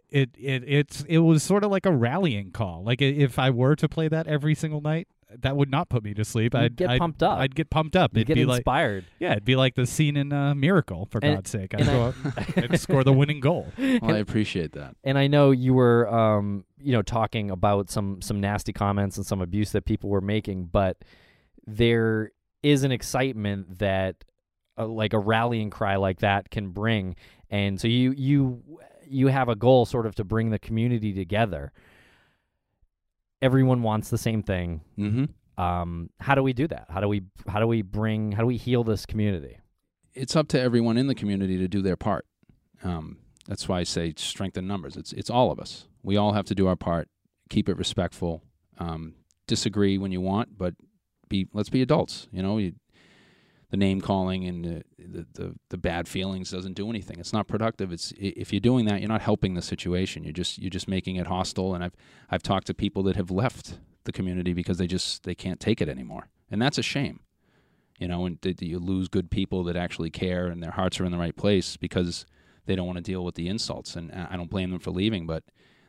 It 0.09 0.31
it 0.37 0.63
it's 0.67 1.03
it 1.07 1.19
was 1.19 1.43
sort 1.43 1.63
of 1.63 1.71
like 1.71 1.85
a 1.85 1.91
rallying 1.91 2.51
call. 2.51 2.83
Like 2.83 3.01
if 3.01 3.39
I 3.39 3.49
were 3.49 3.75
to 3.75 3.89
play 3.89 4.07
that 4.09 4.27
every 4.27 4.55
single 4.55 4.81
night, 4.81 5.07
that 5.39 5.57
would 5.57 5.69
not 5.69 5.89
put 5.89 6.03
me 6.03 6.13
to 6.13 6.23
sleep. 6.23 6.53
You'd 6.53 6.59
I'd 6.63 6.75
get 6.78 6.89
I'd, 6.89 6.99
pumped 6.99 7.21
up. 7.21 7.38
I'd 7.39 7.53
get 7.55 7.69
pumped 7.69 7.95
up. 7.97 8.13
You 8.13 8.19
It'd 8.21 8.28
get 8.28 8.36
be 8.36 8.45
like 8.45 8.59
inspired. 8.59 9.05
yeah, 9.19 9.32
it'd 9.34 9.43
be 9.45 9.55
like 9.57 9.75
the 9.75 9.86
scene 9.86 10.15
in 10.15 10.32
uh, 10.32 10.55
Miracle 10.55 11.05
for 11.11 11.19
And- 11.21 11.36
God's 11.36 11.49
sake. 11.49 11.73
I'd 11.75 11.86
go 11.86 12.13
I- 12.25 12.39
out 12.39 12.55
and 12.57 12.80
score 12.80 13.03
the 13.03 13.11
winning 13.13 13.39
goal. 13.39 13.67
Well, 13.78 14.15
I 14.15 14.19
appreciate 14.19 14.71
that. 14.73 14.95
And 15.03 15.17
I 15.17 15.28
know 15.28 15.51
you 15.51 15.73
were, 15.73 16.07
um, 16.13 16.63
you 16.80 16.93
know, 16.93 17.01
talking 17.01 17.51
about 17.51 17.89
some 17.89 18.21
some 18.21 18.39
nasty 18.39 18.71
comments 18.73 19.17
and 19.17 19.25
some 19.25 19.41
abuse 19.41 19.71
that 19.73 19.86
people 19.86 20.09
were 20.09 20.21
making, 20.21 20.65
but 20.65 20.97
there 21.65 22.32
is 22.63 22.84
an 22.84 22.91
excitement 22.91 23.80
that, 23.80 24.23
uh, 24.78 24.88
like 24.88 25.13
a 25.13 25.19
rallying 25.19 25.69
cry 25.69 25.95
like 25.95 26.19
that, 26.19 26.49
can 26.51 26.69
bring. 26.69 27.15
And 27.49 27.80
so 27.80 27.88
you 27.88 28.11
you 28.11 28.63
you 29.09 29.28
have 29.28 29.49
a 29.49 29.55
goal, 29.55 29.86
sort 29.86 30.05
of, 30.05 30.15
to 30.15 30.23
bring 30.23 30.49
the 30.49 30.59
community 30.59 31.13
together. 31.13 31.71
Everyone 33.41 33.83
wants 33.83 34.09
the 34.09 34.17
same 34.17 34.43
thing. 34.43 34.81
Mm-hmm. 34.97 35.61
Um, 35.61 36.09
how 36.19 36.35
do 36.35 36.43
we 36.43 36.53
do 36.53 36.67
that? 36.67 36.88
How 36.89 36.99
do 36.99 37.07
we 37.07 37.23
how 37.47 37.59
do 37.59 37.67
we 37.67 37.81
bring 37.81 38.31
how 38.31 38.41
do 38.41 38.47
we 38.47 38.57
heal 38.57 38.83
this 38.83 39.05
community? 39.05 39.59
It's 40.13 40.35
up 40.35 40.47
to 40.49 40.59
everyone 40.59 40.97
in 40.97 41.07
the 41.07 41.15
community 41.15 41.57
to 41.57 41.67
do 41.67 41.81
their 41.81 41.95
part. 41.95 42.25
Um, 42.83 43.17
that's 43.47 43.67
why 43.67 43.79
I 43.79 43.83
say 43.83 44.13
strengthen 44.17 44.67
numbers. 44.67 44.95
It's 44.97 45.13
it's 45.13 45.29
all 45.29 45.51
of 45.51 45.59
us. 45.59 45.88
We 46.03 46.17
all 46.17 46.33
have 46.33 46.45
to 46.45 46.55
do 46.55 46.67
our 46.67 46.75
part. 46.75 47.09
Keep 47.49 47.69
it 47.69 47.77
respectful. 47.77 48.43
Um, 48.77 49.15
disagree 49.47 49.97
when 49.97 50.11
you 50.11 50.21
want, 50.21 50.57
but 50.57 50.75
be 51.29 51.47
let's 51.53 51.69
be 51.69 51.81
adults. 51.81 52.27
You 52.31 52.43
know, 52.43 52.57
you, 52.57 52.73
the 53.70 53.78
name 53.78 53.99
calling 53.99 54.45
and 54.45 54.63
the, 54.63 54.84
the 54.97 55.28
the 55.34 55.55
the 55.70 55.78
bad 55.78 56.07
feelings 56.07 56.51
doesn't 56.51 56.74
do 56.74 56.89
anything. 56.89 57.20
It's 57.20 57.34
not 57.34 57.47
productive. 57.47 57.91
It's 57.91 58.13
if 58.18 58.53
you're 58.53 58.59
doing 58.59 58.86
that, 58.86 59.01
you're 59.01 59.09
not 59.09 59.22
helping 59.22 59.55
the 59.55 59.61
situation. 59.61 60.24
You're 60.24 60.34
just 60.34 60.57
you're 60.57 60.70
just 60.70 60.88
making 60.88 61.18
it 61.18 61.28
hostile. 61.28 61.76
And 61.76 61.84
I've 61.84 61.95
I've 62.30 62.43
talked 62.43 62.68
to 62.68 62.74
people 62.74 63.03
that 63.03 63.15
have 63.15 63.32
left 63.32 63.80
the 64.05 64.11
community 64.11 64.53
because 64.53 64.78
they 64.78 64.88
just 64.88 65.24
they 65.24 65.36
can't 65.36 65.59
take 65.59 65.82
it 65.82 65.89
anymore, 65.89 66.30
and 66.49 66.61
that's 66.61 66.78
a 66.78 66.84
shame. 66.84 67.22
You 67.99 68.07
know, 68.07 68.26
and 68.26 68.38
you 68.61 68.78
lose 68.78 69.07
good 69.07 69.32
people 69.32 69.63
that 69.63 69.76
actually 69.76 70.11
care 70.11 70.45
and 70.45 70.61
their 70.61 70.72
hearts 70.72 70.99
are 70.99 71.05
in 71.05 71.11
the 71.11 71.18
right 71.18 71.36
place 71.36 71.78
because 71.78 72.28
they 72.68 72.76
don't 72.76 72.86
want 72.86 72.97
to 72.97 73.03
deal 73.03 73.26
with 73.26 73.34
the 73.34 73.47
insults. 73.47 73.95
And 73.95 74.11
I 74.11 74.38
don't 74.38 74.51
blame 74.51 74.70
them 74.70 74.80
for 74.80 74.91
leaving, 74.91 75.26
but 75.26 75.43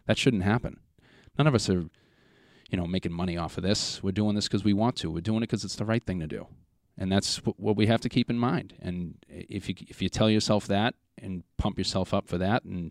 that 0.07 0.17
shouldn't 0.17 0.43
happen. 0.43 0.81
None 1.37 1.47
of 1.47 1.55
us 1.55 1.69
are, 1.69 1.85
you 2.71 2.79
know, 2.79 2.87
making 2.87 3.13
money 3.13 3.37
off 3.37 3.59
of 3.59 3.63
this. 3.63 4.03
We're 4.03 4.13
doing 4.13 4.35
this 4.35 4.49
because 4.49 4.65
we 4.65 4.73
want 4.73 4.97
to. 4.97 5.11
We're 5.11 5.21
doing 5.21 5.39
it 5.39 5.49
because 5.49 5.65
it's 5.65 5.77
the 5.77 5.85
right 5.85 6.03
thing 6.03 6.19
to 6.21 6.27
do, 6.27 6.47
and 6.99 7.11
that's 7.11 7.37
what 7.37 7.77
we 7.77 7.87
have 7.87 8.01
to 8.01 8.09
keep 8.09 8.29
in 8.29 8.39
mind. 8.39 8.75
And 8.81 9.15
if 9.29 9.69
you 9.69 9.75
if 9.89 10.03
you 10.03 10.09
tell 10.09 10.29
yourself 10.29 10.67
that 10.67 10.95
and 11.17 11.45
pump 11.57 11.79
yourself 11.79 12.13
up 12.13 12.27
for 12.27 12.39
that, 12.39 12.65
and 12.65 12.91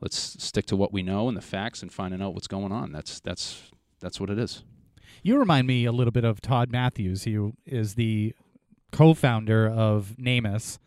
let's 0.00 0.16
stick 0.42 0.66
to 0.66 0.76
what 0.76 0.92
we 0.92 1.02
know 1.02 1.28
and 1.28 1.36
the 1.36 1.42
facts 1.42 1.82
and 1.82 1.92
finding 1.92 2.22
out 2.22 2.34
what's 2.34 2.46
going 2.46 2.70
on. 2.70 2.92
That's 2.92 3.18
that's 3.20 3.70
that's 4.00 4.20
what 4.20 4.30
it 4.30 4.38
is. 4.38 4.62
You 5.22 5.38
remind 5.38 5.66
me 5.66 5.84
a 5.84 5.92
little 5.92 6.12
bit 6.12 6.24
of 6.24 6.40
Todd 6.40 6.70
Matthews. 6.70 7.24
He 7.24 7.38
is 7.66 7.94
the 7.94 8.34
co-founder 8.92 9.68
of 9.68 10.14
NamUs, 10.18 10.78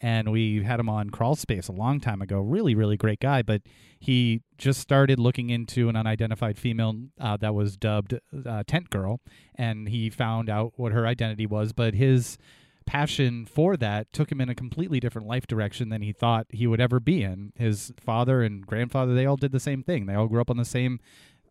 and 0.00 0.30
we 0.32 0.62
had 0.62 0.80
him 0.80 0.88
on 0.88 1.10
Crawl 1.10 1.36
Space 1.36 1.68
a 1.68 1.72
long 1.72 2.00
time 2.00 2.22
ago. 2.22 2.40
Really, 2.40 2.74
really 2.74 2.96
great 2.96 3.20
guy, 3.20 3.42
but 3.42 3.62
he 3.98 4.42
just 4.56 4.80
started 4.80 5.18
looking 5.18 5.50
into 5.50 5.88
an 5.88 5.96
unidentified 5.96 6.58
female 6.58 6.94
uh, 7.20 7.36
that 7.38 7.54
was 7.54 7.76
dubbed 7.76 8.14
uh, 8.46 8.62
Tent 8.66 8.90
Girl, 8.90 9.20
and 9.54 9.88
he 9.88 10.08
found 10.08 10.48
out 10.48 10.72
what 10.76 10.92
her 10.92 11.06
identity 11.06 11.46
was. 11.46 11.72
But 11.72 11.94
his 11.94 12.38
passion 12.86 13.46
for 13.46 13.76
that 13.76 14.12
took 14.12 14.32
him 14.32 14.40
in 14.40 14.48
a 14.48 14.54
completely 14.54 15.00
different 15.00 15.28
life 15.28 15.46
direction 15.46 15.90
than 15.90 16.02
he 16.02 16.12
thought 16.12 16.46
he 16.48 16.66
would 16.66 16.80
ever 16.80 16.98
be 16.98 17.22
in. 17.22 17.52
His 17.56 17.92
father 18.00 18.42
and 18.42 18.66
grandfather, 18.66 19.14
they 19.14 19.26
all 19.26 19.36
did 19.36 19.52
the 19.52 19.60
same 19.60 19.82
thing. 19.82 20.06
They 20.06 20.14
all 20.14 20.26
grew 20.26 20.40
up 20.40 20.50
on 20.50 20.56
the 20.56 20.64
same 20.64 20.98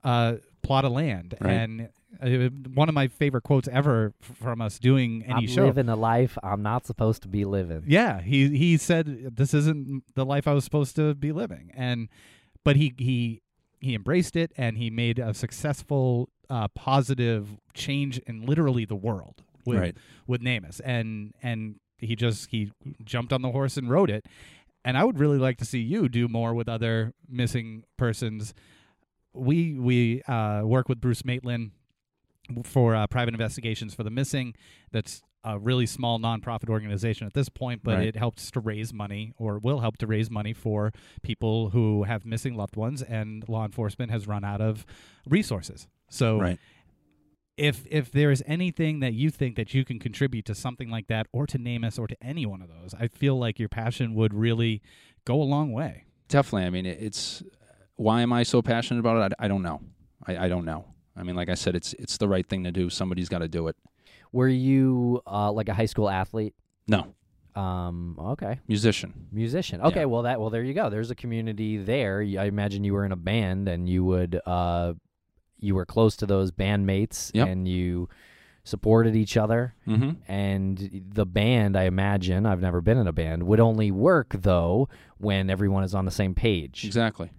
uh, 0.04 0.36
plot 0.62 0.86
of 0.86 0.92
land, 0.92 1.36
Right. 1.42 1.52
and 1.54 1.90
uh, 2.22 2.50
one 2.74 2.90
of 2.90 2.96
my 2.96 3.08
favorite 3.08 3.44
quotes 3.44 3.68
ever 3.68 4.14
f- 4.22 4.36
from 4.38 4.62
us 4.62 4.80
doing 4.80 5.24
any 5.26 5.34
I'm 5.34 5.48
show. 5.48 5.66
living 5.66 5.90
a 5.90 5.96
life 5.96 6.38
I'm 6.44 6.62
not 6.64 6.86
supposed 6.86 7.22
to 7.24 7.28
be 7.28 7.46
living. 7.46 7.84
Yeah, 7.88 8.22
he 8.22 8.50
he 8.58 8.78
said 8.78 9.36
this 9.36 9.54
isn't 9.54 10.04
the 10.16 10.26
life 10.26 10.48
I 10.48 10.54
was 10.54 10.64
supposed 10.64 10.96
to 10.98 11.14
be 11.16 11.32
living, 11.32 11.72
and 11.76 12.10
but 12.64 12.76
he 12.76 12.94
he 12.98 13.42
he 13.80 13.96
embraced 13.96 14.36
it 14.36 14.52
and 14.58 14.78
he 14.78 14.90
made 14.90 15.20
a 15.20 15.34
successful, 15.34 16.30
uh, 16.50 16.68
positive 16.70 17.58
change 17.74 18.18
in 18.20 18.46
literally 18.46 18.86
the 18.86 18.96
world. 18.96 19.44
with 19.66 19.78
Right. 19.80 19.98
with 20.26 20.42
NamUs, 20.42 20.82
and 20.84 21.34
and 21.44 21.76
he 22.00 22.16
just 22.16 22.50
he 22.50 22.72
jumped 23.04 23.32
on 23.34 23.42
the 23.42 23.52
horse 23.52 23.78
and 23.78 23.90
rode 23.90 24.10
it. 24.10 24.26
And 24.86 24.98
I 24.98 25.04
would 25.04 25.20
really 25.20 25.38
like 25.38 25.58
to 25.58 25.66
see 25.66 25.80
you 25.80 26.08
do 26.10 26.28
more 26.30 26.54
with 26.54 26.68
other 26.70 27.14
missing 27.30 27.84
persons. 27.98 28.54
We 29.34 29.80
we 29.80 30.22
uh, 30.24 30.62
work 30.64 30.90
with 30.90 31.00
Bruce 31.02 31.24
Maitland 31.24 31.72
for 32.64 32.96
uh, 32.96 33.06
private 33.08 33.34
investigations 33.34 33.94
for 33.94 34.04
the 34.04 34.10
missing. 34.10 34.56
That's 34.92 35.22
a 35.44 35.58
really 35.58 35.86
small 35.86 36.20
nonprofit 36.20 36.70
organization 36.70 37.26
at 37.28 37.34
this 37.34 37.48
point, 37.48 37.82
but 37.84 37.96
Right. 37.98 38.08
it 38.08 38.16
helps 38.18 38.52
to 38.52 38.60
raise 38.60 38.92
money 38.94 39.34
or 39.38 39.58
will 39.60 39.80
help 39.80 39.98
to 40.00 40.08
raise 40.08 40.30
money 40.30 40.52
for 40.54 40.92
people 41.22 41.70
who 41.70 42.04
have 42.04 42.26
missing 42.26 42.56
loved 42.56 42.76
ones, 42.76 43.02
and 43.02 43.48
law 43.48 43.64
enforcement 43.64 44.12
has 44.12 44.28
run 44.28 44.44
out 44.44 44.60
of 44.62 44.86
resources. 45.28 45.88
So 46.10 46.40
Right. 46.42 46.60
if 47.56 47.86
if 47.90 48.12
there 48.12 48.32
is 48.32 48.44
anything 48.48 49.00
that 49.00 49.14
you 49.14 49.30
think 49.30 49.56
that 49.56 49.74
you 49.74 49.86
can 49.86 50.00
contribute 50.00 50.46
to 50.46 50.56
something 50.56 50.90
like 50.90 51.08
that 51.08 51.28
or 51.32 51.46
to 51.48 51.58
NamUs 51.60 51.98
or 52.00 52.08
to 52.08 52.18
any 52.22 52.46
one 52.46 52.62
of 52.62 52.68
those, 52.68 52.94
I 53.00 53.08
feel 53.08 53.38
like 53.38 53.60
your 53.60 53.70
passion 53.70 54.16
would 54.16 54.34
really 54.34 54.82
go 55.24 55.42
a 55.42 55.44
long 55.44 55.72
way. 55.72 56.06
Definitely. 56.28 56.66
I 56.66 56.70
mean, 56.70 56.86
it's 56.86 57.44
why 58.00 58.22
am 58.22 58.32
I 58.34 58.44
so 58.44 58.62
passionate 58.62 59.02
about 59.02 59.32
it? 59.32 59.36
I, 59.40 59.46
I 59.46 59.48
don't 59.48 59.62
know. 59.62 59.82
I, 60.26 60.46
I 60.46 60.48
don't 60.50 60.66
know. 60.66 60.86
I 61.18 61.24
mean, 61.24 61.36
like 61.36 61.50
I 61.50 61.56
said, 61.56 61.76
it's 61.76 61.94
it's 61.94 62.18
the 62.18 62.28
right 62.28 62.48
thing 62.48 62.64
to 62.64 62.72
do. 62.72 62.90
Somebody's 62.90 63.30
got 63.30 63.40
to 63.40 63.48
do 63.48 63.68
it. 63.68 63.76
Were 64.32 64.48
you 64.48 65.22
uh, 65.28 65.52
like 65.52 65.68
a 65.70 65.74
high 65.74 65.86
school 65.88 66.10
athlete? 66.10 66.54
No, 66.88 67.14
Um, 67.56 68.16
okay, 68.20 68.60
musician. 68.68 69.28
musician. 69.32 69.82
Okay, 69.82 70.02
Yeah. 70.02 70.06
well 70.06 70.22
that 70.24 70.40
well 70.40 70.50
there 70.50 70.64
you 70.64 70.74
go. 70.74 70.90
There's 70.90 71.12
a 71.12 71.16
community 71.16 71.78
there. 71.78 72.22
I 72.22 72.46
imagine 72.46 72.84
you 72.84 72.94
were 72.94 73.06
in 73.06 73.12
a 73.12 73.18
band 73.32 73.68
and 73.68 73.90
you 73.90 74.04
would 74.06 74.40
uh, 74.46 74.94
you 75.60 75.76
were 75.76 75.86
close 75.86 76.16
to 76.18 76.26
those 76.26 76.52
bandmates 76.52 77.32
Yep. 77.34 77.48
and 77.48 77.68
you 77.68 78.08
supported 78.64 79.16
each 79.16 79.36
other. 79.36 79.74
Mm-hmm. 79.88 80.12
And 80.32 81.04
the 81.14 81.26
band, 81.26 81.76
I 81.76 81.84
imagine, 81.84 82.46
I've 82.46 82.62
never 82.62 82.82
been 82.82 82.98
in 82.98 83.08
a 83.08 83.12
band, 83.14 83.44
would 83.44 83.60
only 83.60 83.90
work 83.92 84.36
though 84.40 84.88
when 85.18 85.50
everyone 85.50 85.84
is 85.84 85.94
on 85.96 86.06
the 86.06 86.12
same 86.12 86.34
page. 86.36 86.86
Exactly. 86.86 87.32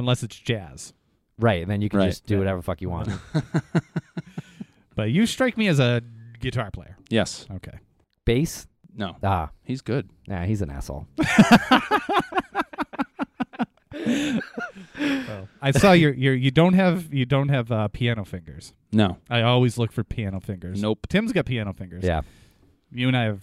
Unless 0.00 0.22
it's 0.24 0.36
jazz. 0.38 0.92
Right, 1.38 1.62
and 1.62 1.70
then 1.70 1.80
you 1.82 1.88
can 1.88 2.00
Right. 2.00 2.08
just 2.08 2.26
do 2.26 2.34
Yeah. 2.34 2.38
whatever 2.40 2.62
fuck 2.62 2.80
you 2.80 2.90
want. 2.90 3.08
But 4.96 5.12
you 5.12 5.24
strike 5.24 5.56
me 5.56 5.68
as 5.68 5.78
a 5.78 6.02
guitar 6.40 6.70
player. 6.70 6.96
Yes. 7.08 7.46
Okay. 7.50 7.78
Bass? 8.26 8.66
No. 8.94 9.16
Ah, 9.22 9.50
He's 9.64 9.80
good. 9.80 10.10
nah, 10.26 10.42
he's 10.44 10.60
an 10.62 10.68
asshole. 10.70 11.06
I 15.62 15.70
saw 15.72 15.92
your 15.92 16.12
your 16.12 16.34
you 16.34 16.50
don't 16.50 16.74
have 16.74 17.12
you 17.12 17.24
don't 17.24 17.48
have 17.48 17.70
uh, 17.72 17.88
piano 17.88 18.24
fingers. 18.24 18.74
No. 18.92 19.18
I 19.28 19.42
always 19.42 19.78
look 19.78 19.92
for 19.92 20.04
piano 20.04 20.40
fingers. 20.40 20.80
Nope. 20.82 21.06
Tim's 21.08 21.32
got 21.32 21.46
piano 21.46 21.72
fingers. 21.72 22.04
Yeah, 22.04 22.22
You 22.92 23.08
and 23.08 23.16
I 23.16 23.24
have 23.24 23.42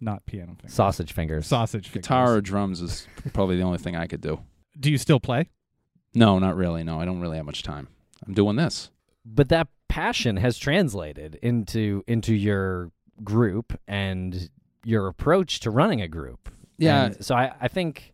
not 0.00 0.24
piano 0.26 0.54
fingers. 0.54 0.72
sausage 0.74 1.12
fingers. 1.12 1.46
Sausage 1.46 1.92
Guitar 1.92 2.34
or 2.34 2.40
drums 2.40 2.80
is 2.80 3.06
probably 3.32 3.56
the 3.56 3.62
only 3.62 3.78
thing 3.78 3.96
I 3.96 4.06
could 4.06 4.20
do. 4.22 4.40
Do 4.78 4.90
you 4.90 4.98
still 4.98 5.20
play? 5.20 5.50
No, 6.14 6.38
not 6.38 6.56
really. 6.56 6.82
No, 6.84 7.00
I 7.00 7.04
don't 7.04 7.20
really 7.20 7.36
have 7.36 7.46
much 7.46 7.62
time. 7.62 7.88
I'm 8.26 8.34
doing 8.34 8.56
this. 8.56 8.90
but 9.24 9.48
that 9.48 9.68
passion 9.88 10.36
has 10.36 10.56
translated 10.56 11.36
into 11.42 12.02
into 12.06 12.34
your 12.34 12.90
group 13.24 13.78
and 13.88 14.48
your 14.84 15.08
approach 15.08 15.60
to 15.60 15.70
running 15.70 16.00
a 16.00 16.08
group. 16.08 16.48
Yeah. 16.78 17.06
And 17.06 17.24
so 17.24 17.34
I, 17.34 17.52
I 17.60 17.68
think 17.68 18.12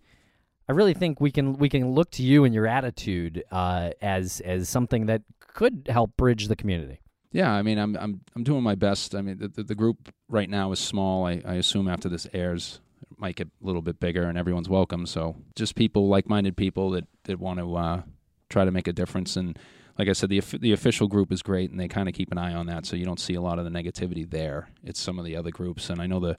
I 0.69 0.73
really 0.73 0.95
think 0.95 1.21
we 1.21 1.31
can 1.31 1.57
we 1.59 1.69
can 1.69 1.93
look 1.93 2.11
to 2.13 2.23
you 2.23 2.45
and 2.45 2.55
your 2.55 2.67
attitude 2.67 3.45
uh, 3.53 3.91
as 4.01 4.41
as 4.41 4.69
something 4.69 5.07
that 5.07 5.23
could 5.41 5.89
help 5.91 6.17
bridge 6.17 6.49
the 6.49 6.57
community. 6.57 7.01
Yeah, 7.33 7.53
I 7.53 7.63
mean, 7.63 7.79
I'm 7.79 7.97
I'm 7.97 8.21
I'm 8.35 8.43
doing 8.45 8.63
my 8.63 8.75
best. 8.75 9.15
I 9.15 9.21
mean, 9.21 9.39
the, 9.39 9.49
the, 9.49 9.63
the 9.63 9.75
group 9.75 10.13
right 10.29 10.49
now 10.49 10.73
is 10.73 10.79
small. 10.79 11.27
I, 11.27 11.43
I 11.45 11.55
assume 11.55 11.89
after 11.89 12.09
this 12.09 12.27
airs, 12.33 12.81
might 13.19 13.37
get 13.37 13.49
a 13.49 13.67
little 13.67 13.83
bit 13.83 14.01
bigger, 14.01 14.25
and 14.25 14.37
everyone's 14.39 14.69
welcome. 14.69 15.07
So 15.07 15.37
just 15.55 15.75
people, 15.75 16.09
like-minded 16.09 16.57
people 16.57 16.91
that 16.91 17.07
that 17.25 17.39
want 17.39 17.59
to 17.61 17.77
uh, 17.77 18.03
try 18.49 18.65
to 18.65 18.71
make 18.71 18.89
a 18.89 18.93
difference. 18.93 19.37
And 19.37 19.59
like 19.99 20.09
I 20.09 20.13
said, 20.13 20.31
the 20.31 20.41
the 20.41 20.73
official 20.73 21.09
group 21.09 21.33
is 21.33 21.43
great, 21.43 21.71
and 21.71 21.81
they 21.81 21.89
kind 21.89 22.09
of 22.09 22.15
keep 22.15 22.31
an 22.33 22.39
eye 22.39 22.55
on 22.55 22.67
that, 22.67 22.87
so 22.87 22.97
you 22.97 23.05
don't 23.05 23.21
see 23.21 23.35
a 23.35 23.41
lot 23.41 23.59
of 23.59 23.65
the 23.65 23.71
negativity 23.71 24.29
there. 24.29 24.69
It's 24.85 25.01
some 25.01 25.19
of 25.19 25.25
the 25.25 25.37
other 25.37 25.51
groups, 25.51 25.91
and 25.91 26.01
I 26.01 26.07
know 26.07 26.21
the 26.21 26.37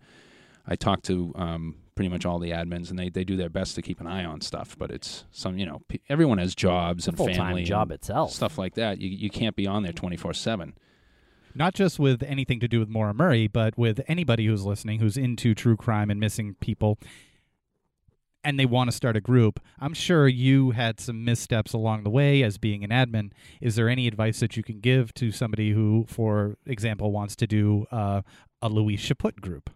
I 0.68 0.76
talk 0.76 1.02
to 1.04 1.32
um, 1.36 1.76
pretty 1.96 2.10
much 2.10 2.26
all 2.26 2.40
the 2.40 2.52
admins, 2.52 2.90
and 2.90 3.00
they, 3.00 3.10
they 3.10 3.24
do 3.24 3.38
their 3.38 3.50
best 3.50 3.76
to 3.76 3.82
keep 3.82 4.02
an 4.02 4.08
eye 4.08 4.26
on 4.26 4.42
stuff. 4.42 4.76
But 4.78 4.92
it's 4.92 5.24
some, 5.32 5.58
you 5.58 5.66
know, 5.66 5.82
pe- 5.88 6.00
everyone 6.10 6.40
has 6.40 6.54
jobs 6.54 7.08
and 7.08 7.18
family, 7.18 7.64
job 7.64 7.92
itself. 7.92 8.32
stuff 8.34 8.58
like 8.58 8.76
that. 8.76 9.00
You 9.00 9.10
you 9.10 9.30
can't 9.30 9.56
be 9.56 9.66
on 9.66 9.84
there 9.84 9.94
twenty 9.94 10.18
four 10.18 10.34
seven. 10.34 10.74
Not 11.58 11.74
just 11.74 11.99
with 11.99 12.24
anything 12.24 12.60
to 12.60 12.68
do 12.68 12.80
with 12.80 12.89
Maura 12.89 13.14
Murray, 13.14 13.47
but 13.47 13.78
with 13.78 14.01
anybody 14.08 14.45
who's 14.45 14.66
listening 14.66 14.99
who's 14.99 15.18
into 15.18 15.55
true 15.55 15.76
crime 15.76 16.10
and 16.10 16.20
missing 16.20 16.55
people 16.60 16.97
and 18.47 18.58
they 18.58 18.66
want 18.66 18.89
to 18.89 18.95
start 18.95 19.18
a 19.18 19.22
group. 19.22 19.60
I'm 19.78 19.93
sure 19.93 20.26
you 20.26 20.72
had 20.72 21.01
some 21.01 21.26
missteps 21.26 21.74
along 21.74 22.03
the 22.03 22.10
way 22.10 22.43
as 22.43 22.58
being 22.58 22.82
an 22.82 22.91
admin. 22.91 23.32
Is 23.60 23.76
there 23.76 23.89
any 23.89 24.08
advice 24.08 24.39
that 24.39 24.55
you 24.55 24.64
can 24.64 24.80
give 24.80 25.14
to 25.16 25.34
somebody 25.34 25.72
who, 25.72 26.05
for 26.08 26.55
example, 26.66 27.12
wants 27.12 27.36
to 27.36 27.45
do 27.45 27.86
uh, 27.91 28.22
a 28.62 28.70
Louis 28.70 28.95
Chaput 28.95 29.41
group? 29.41 29.70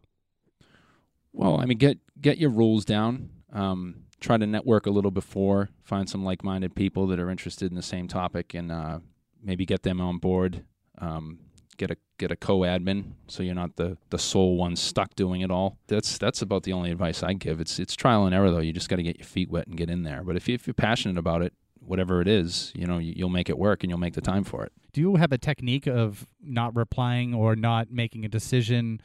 Well, 1.34 1.60
I 1.60 1.66
mean, 1.66 1.80
get 1.80 1.98
get 2.22 2.38
your 2.38 2.50
rules 2.50 2.86
down. 2.86 3.30
Um, 3.52 4.04
try 4.22 4.38
to 4.38 4.48
network 4.48 4.86
a 4.86 4.92
little 4.92 5.12
before. 5.12 5.68
Find 5.84 6.10
some 6.10 6.24
like-minded 6.24 6.74
people 6.74 7.08
that 7.08 7.20
are 7.20 7.30
interested 7.30 7.70
in 7.70 7.76
the 7.76 7.82
same 7.82 8.08
topic, 8.08 8.54
and 8.54 8.72
uh, 8.72 9.00
maybe 9.44 9.66
get 9.66 9.84
them 9.84 10.00
on 10.00 10.18
board. 10.18 10.64
Um, 10.98 11.40
get 11.78 11.92
a 11.92 11.98
get 12.18 12.32
a 12.32 12.36
co-admin, 12.36 13.14
so 13.28 13.44
you're 13.44 13.56
not 13.56 13.76
the 13.76 13.98
the 14.10 14.20
sole 14.20 14.58
one 14.58 14.76
stuck 14.76 15.16
doing 15.16 15.42
it 15.42 15.52
all. 15.52 15.78
That's 15.88 16.18
that's 16.18 16.42
about 16.42 16.64
the 16.64 16.74
only 16.74 16.92
advice 16.92 17.24
I 17.24 17.34
give. 17.34 17.60
It's 17.60 17.80
it's 17.80 17.96
trial 17.96 18.26
and 18.26 18.34
error 18.36 18.52
though. 18.52 18.60
You 18.60 18.74
just 18.74 18.90
got 18.90 18.98
to 18.98 19.04
get 19.04 19.18
your 19.20 19.26
feet 19.28 19.50
wet 19.50 19.68
and 19.68 19.78
get 19.78 19.90
in 19.90 20.04
there. 20.04 20.24
But 20.24 20.36
if 20.36 20.48
you, 20.48 20.56
if 20.56 20.68
you're 20.68 20.74
passionate 20.74 21.18
about 21.18 21.42
it, 21.42 21.54
whatever 21.80 22.22
it 22.22 22.28
is, 22.28 22.72
you 22.76 22.86
know, 22.86 22.98
you, 23.00 23.14
you'll 23.16 23.30
make 23.30 23.50
it 23.50 23.58
work 23.58 23.84
and 23.84 23.90
you'll 23.90 24.00
make 24.00 24.14
the 24.14 24.22
time 24.22 24.44
for 24.44 24.64
it. 24.64 24.72
Do 24.94 25.02
you 25.02 25.16
have 25.16 25.32
a 25.32 25.38
technique 25.38 25.88
of 25.88 26.28
not 26.42 26.76
replying 26.76 27.34
or 27.34 27.56
not 27.56 27.92
making 27.92 28.26
a 28.26 28.30
decision 28.30 29.02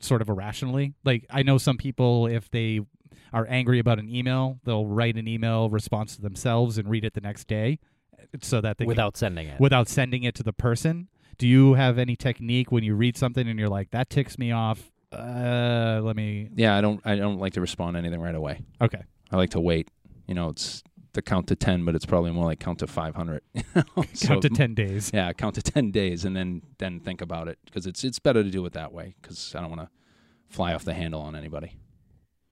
sort 0.00 0.22
of 0.22 0.28
irrationally? 0.28 0.94
Like, 1.04 1.26
I 1.30 1.42
know 1.42 1.58
some 1.58 1.76
people, 1.76 2.26
if 2.26 2.50
they 2.50 2.80
are 3.32 3.46
angry 3.48 3.78
about 3.78 3.98
an 3.98 4.08
email, 4.08 4.58
they'll 4.64 4.86
write 4.86 5.16
an 5.16 5.28
email 5.28 5.68
response 5.68 6.16
to 6.16 6.22
themselves 6.22 6.78
and 6.78 6.88
read 6.88 7.04
it 7.04 7.12
the 7.14 7.20
next 7.20 7.46
day 7.46 7.78
uh, 8.18 8.24
so 8.40 8.60
that 8.62 8.78
they 8.78 8.84
can- 8.84 8.88
without 8.88 9.16
sending 9.16 9.46
it. 9.48 9.60
without 9.60 9.86
sending 9.88 10.22
it 10.22 10.34
to 10.36 10.42
the 10.42 10.52
person. 10.52 11.08
Do 11.36 11.46
you 11.46 11.74
have 11.74 11.98
any 11.98 12.16
technique 12.16 12.72
when 12.72 12.82
you 12.82 12.94
read 12.94 13.16
something 13.16 13.46
and 13.46 13.58
you're 13.58 13.68
like, 13.68 13.90
that 13.90 14.10
ticks 14.10 14.38
me 14.38 14.50
off? 14.52 14.90
Uh, 15.12 16.00
let 16.02 16.16
me. 16.16 16.48
Yeah, 16.54 16.76
I 16.76 16.80
don't 16.80 17.00
I 17.04 17.16
don't 17.16 17.38
like 17.38 17.54
to 17.54 17.60
respond 17.60 17.94
to 17.94 17.98
anything 17.98 18.20
right 18.20 18.34
away. 18.34 18.60
Okay. 18.80 19.02
I 19.30 19.36
like 19.36 19.50
to 19.50 19.60
wait. 19.60 19.90
You 20.26 20.34
know, 20.34 20.48
it's 20.48 20.82
the 21.14 21.22
count 21.22 21.46
to 21.48 21.56
ten, 21.56 21.84
but 21.84 21.94
it's 21.94 22.04
probably 22.06 22.30
more 22.30 22.44
like 22.44 22.60
count 22.60 22.80
to 22.80 22.86
five 22.86 23.14
hundred. 23.14 23.42
Count 24.20 24.42
to 24.42 24.50
10 24.50 24.74
days. 24.74 25.10
Yeah, 25.12 25.32
count 25.32 25.54
to 25.54 25.62
ten 25.62 25.90
days, 25.90 26.24
and 26.24 26.36
then 26.36 26.62
then 26.78 27.00
think 27.00 27.20
about 27.20 27.48
it 27.48 27.58
because 27.64 27.86
it's 27.86 28.04
it's 28.04 28.18
better 28.18 28.42
to 28.42 28.50
do 28.50 28.64
it 28.66 28.72
that 28.74 28.92
way 28.92 29.14
because 29.20 29.54
I 29.54 29.60
don't 29.60 29.70
want 29.70 29.82
to 29.82 29.88
fly 30.48 30.74
off 30.74 30.84
the 30.84 30.94
handle 30.94 31.20
on 31.20 31.34
anybody. 31.34 31.76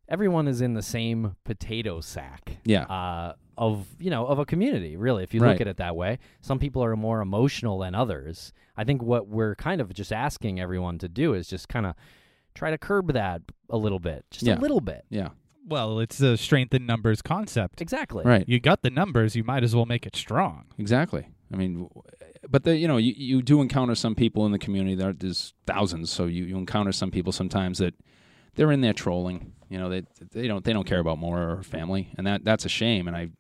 Everyone 0.09 0.47
is 0.47 0.61
in 0.61 0.75
the 0.75 0.83
same 0.83 1.37
potato 1.45 2.01
sack. 2.01 2.59
Yeah, 2.65 2.85
uh, 2.85 3.35
of 3.59 3.87
you 3.99 4.11
know 4.11 4.27
of 4.27 4.39
a 4.39 4.45
community. 4.45 4.97
Really, 4.97 5.23
if 5.23 5.33
you 5.35 5.41
Right. 5.41 5.53
look 5.53 5.61
at 5.61 5.67
it 5.67 5.77
that 5.79 5.97
way, 5.97 6.19
some 6.41 6.59
people 6.59 6.83
are 6.85 6.95
Maura 6.97 7.23
emotional 7.23 7.79
than 7.79 7.95
others. 7.95 8.53
I 8.77 8.85
think 8.85 9.03
what 9.03 9.29
we're 9.29 9.55
kind 9.55 9.81
of 9.81 9.93
just 9.95 10.13
asking 10.13 10.61
everyone 10.61 10.99
to 10.99 11.09
do 11.09 11.33
is 11.35 11.49
just 11.49 11.69
kind 11.69 11.87
of 11.87 11.95
try 12.55 12.71
to 12.71 12.79
curb 12.79 13.13
that 13.13 13.43
a 13.71 13.77
little 13.77 13.99
bit, 13.99 14.25
just 14.31 14.47
Yeah. 14.47 14.59
a 14.59 14.61
little 14.61 14.81
bit. 14.81 15.05
yeah, 15.11 15.29
Well, 15.67 15.99
it's 16.01 16.21
a 16.21 16.37
strength 16.37 16.73
in 16.75 16.87
numbers 16.87 17.21
concept. 17.23 17.81
Exactly. 17.81 18.25
right, 18.25 18.49
You 18.49 18.61
got 18.61 18.83
the 18.83 18.91
numbers, 18.91 19.35
you 19.37 19.45
might 19.45 19.63
as 19.65 19.75
well 19.75 19.87
make 19.87 20.07
it 20.07 20.15
strong. 20.17 20.65
exactly. 20.79 21.27
I 21.53 21.57
mean, 21.57 21.85
w- 21.85 22.03
but 22.51 22.65
the, 22.65 22.77
you 22.77 22.89
know, 22.89 22.97
you, 22.97 23.13
you 23.17 23.41
do 23.43 23.61
encounter 23.63 23.95
some 23.95 24.15
people 24.15 24.45
in 24.47 24.53
the 24.53 24.59
community. 24.59 24.95
There, 24.97 25.13
there's 25.13 25.55
thousands, 25.67 26.11
so 26.11 26.27
you, 26.27 26.45
you 26.45 26.57
encounter 26.59 26.93
some 26.93 27.11
people 27.11 27.31
sometimes 27.33 27.79
that 27.79 27.95
they're 28.57 28.73
in 28.73 28.81
there 28.81 28.93
trolling. 28.93 29.53
You 29.69 29.79
know, 29.79 29.89
they 29.89 30.03
they 30.33 30.47
don't 30.49 30.65
they 30.65 30.73
don't 30.73 30.87
care 30.87 30.99
about 31.01 31.19
more 31.19 31.51
or 31.59 31.63
family, 31.63 32.09
and 32.17 32.27
that 32.27 32.45
that's 32.45 32.65
a 32.65 32.69
shame. 32.69 33.07
And 33.07 33.17
I 33.17 33.31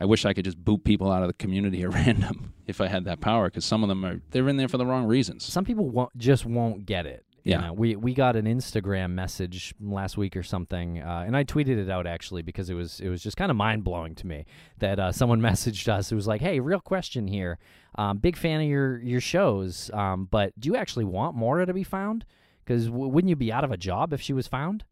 I 0.00 0.04
wish 0.04 0.24
I 0.24 0.32
could 0.32 0.44
just 0.44 0.62
boot 0.62 0.84
people 0.84 1.10
out 1.12 1.22
of 1.22 1.28
the 1.28 1.34
community 1.34 1.82
at 1.82 1.92
random 1.94 2.54
if 2.66 2.80
I 2.80 2.88
had 2.88 3.04
that 3.04 3.20
power, 3.20 3.46
because 3.48 3.64
some 3.64 3.82
of 3.82 3.88
them 3.88 4.04
are 4.04 4.20
they're 4.30 4.48
in 4.48 4.56
there 4.56 4.68
for 4.68 4.78
the 4.78 4.86
wrong 4.86 5.06
reasons. 5.06 5.44
Some 5.44 5.64
people 5.64 5.88
won't, 5.88 6.16
just 6.16 6.44
won't 6.46 6.86
get 6.86 7.06
it. 7.06 7.24
You 7.44 7.52
Yeah. 7.52 7.60
know, 7.62 7.72
we 7.72 7.96
we 7.96 8.14
got 8.14 8.36
an 8.36 8.44
Instagram 8.46 9.10
message 9.12 9.74
last 9.80 10.16
week 10.16 10.36
or 10.36 10.44
something, 10.44 11.02
uh, 11.02 11.24
and 11.26 11.36
I 11.36 11.42
tweeted 11.42 11.76
it 11.76 11.90
out 11.90 12.06
actually 12.06 12.42
because 12.42 12.70
it 12.70 12.74
was 12.74 13.00
it 13.00 13.08
was 13.08 13.20
just 13.20 13.36
kind 13.36 13.50
of 13.50 13.56
mind 13.56 13.82
blowing 13.82 14.14
to 14.16 14.26
me 14.28 14.44
that 14.78 15.00
uh, 15.00 15.10
someone 15.10 15.40
messaged 15.50 15.88
us. 15.88 16.12
It 16.12 16.14
was 16.14 16.28
like, 16.28 16.40
"Hey, 16.40 16.60
real 16.60 16.78
question 16.80 17.26
here. 17.26 17.58
Um, 17.96 18.18
big 18.18 18.36
fan 18.36 18.60
of 18.60 18.68
your 18.68 19.00
your 19.02 19.20
shows, 19.20 19.90
um, 19.92 20.28
but 20.30 20.52
do 20.58 20.68
you 20.68 20.76
actually 20.76 21.04
want 21.04 21.34
Maura 21.36 21.66
to 21.66 21.74
be 21.74 21.82
found? 21.84 22.24
Because 22.64 22.86
w- 22.86 23.08
wouldn't 23.08 23.28
you 23.28 23.34
be 23.36 23.52
out 23.52 23.64
of 23.64 23.72
a 23.72 23.76
job 23.76 24.12
if 24.12 24.20
she 24.20 24.32
was 24.32 24.46
found?" 24.46 24.84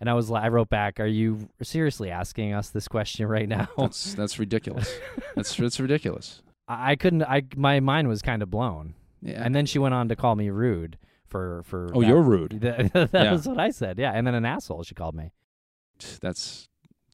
And 0.00 0.10
I 0.10 0.14
was 0.14 0.30
li- 0.30 0.40
I 0.40 0.48
wrote 0.48 0.68
back, 0.68 0.98
"Are 1.00 1.06
you 1.06 1.48
seriously 1.62 2.10
asking 2.10 2.52
us 2.52 2.70
this 2.70 2.88
question 2.88 3.26
right 3.26 3.48
now?" 3.48 3.68
That's 3.78 4.14
that's 4.14 4.38
ridiculous. 4.38 4.92
that's 5.36 5.56
that's 5.56 5.78
ridiculous. 5.80 6.42
I 6.68 6.92
I 6.92 6.96
couldn't. 6.96 7.22
I 7.22 7.42
my 7.56 7.80
mind 7.80 8.08
was 8.08 8.20
kind 8.22 8.42
of 8.42 8.50
blown. 8.50 8.94
Yeah. 9.22 9.42
And 9.42 9.54
then 9.54 9.64
she 9.66 9.78
went 9.78 9.94
on 9.94 10.08
to 10.08 10.16
call 10.16 10.34
me 10.36 10.50
rude 10.50 10.98
for 11.26 11.62
for. 11.64 11.90
oh, 11.94 12.00
that- 12.02 12.08
you're 12.08 12.22
rude. 12.22 12.60
That, 12.60 12.92
that 12.92 13.10
Yeah. 13.12 13.32
was 13.32 13.46
what 13.48 13.58
I 13.58 13.70
said. 13.70 13.98
Yeah, 13.98 14.12
and 14.12 14.26
then 14.26 14.34
an 14.34 14.44
asshole. 14.44 14.82
She 14.82 14.94
called 14.94 15.14
me. 15.14 15.32
That's 16.20 16.68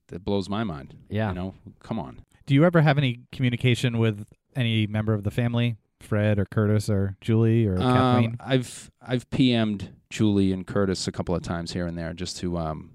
that 0.08 0.24
blows 0.24 0.48
my 0.48 0.64
mind. 0.64 0.94
Yeah. 1.08 1.28
You 1.28 1.34
know, 1.34 1.54
come 1.80 1.98
on. 1.98 2.24
Do 2.46 2.54
you 2.54 2.64
ever 2.64 2.80
have 2.80 2.98
any 2.98 3.20
communication 3.30 3.98
with 3.98 4.26
any 4.56 4.86
member 4.88 5.14
of 5.14 5.22
the 5.22 5.30
family, 5.30 5.76
Fred 6.00 6.38
or 6.38 6.46
Curtis 6.46 6.88
or 6.90 7.16
Julie 7.20 7.66
or 7.66 7.74
Um, 7.80 7.94
Kathleen? 7.94 8.36
I've 8.40 8.90
I've 9.00 9.30
PM'd 9.30 9.90
Julie 10.10 10.52
and 10.52 10.66
Curtis 10.66 11.06
a 11.06 11.12
couple 11.12 11.34
of 11.34 11.42
times 11.42 11.72
here 11.72 11.86
and 11.86 11.96
there 11.96 12.12
just 12.12 12.36
to 12.38 12.58
um, 12.58 12.90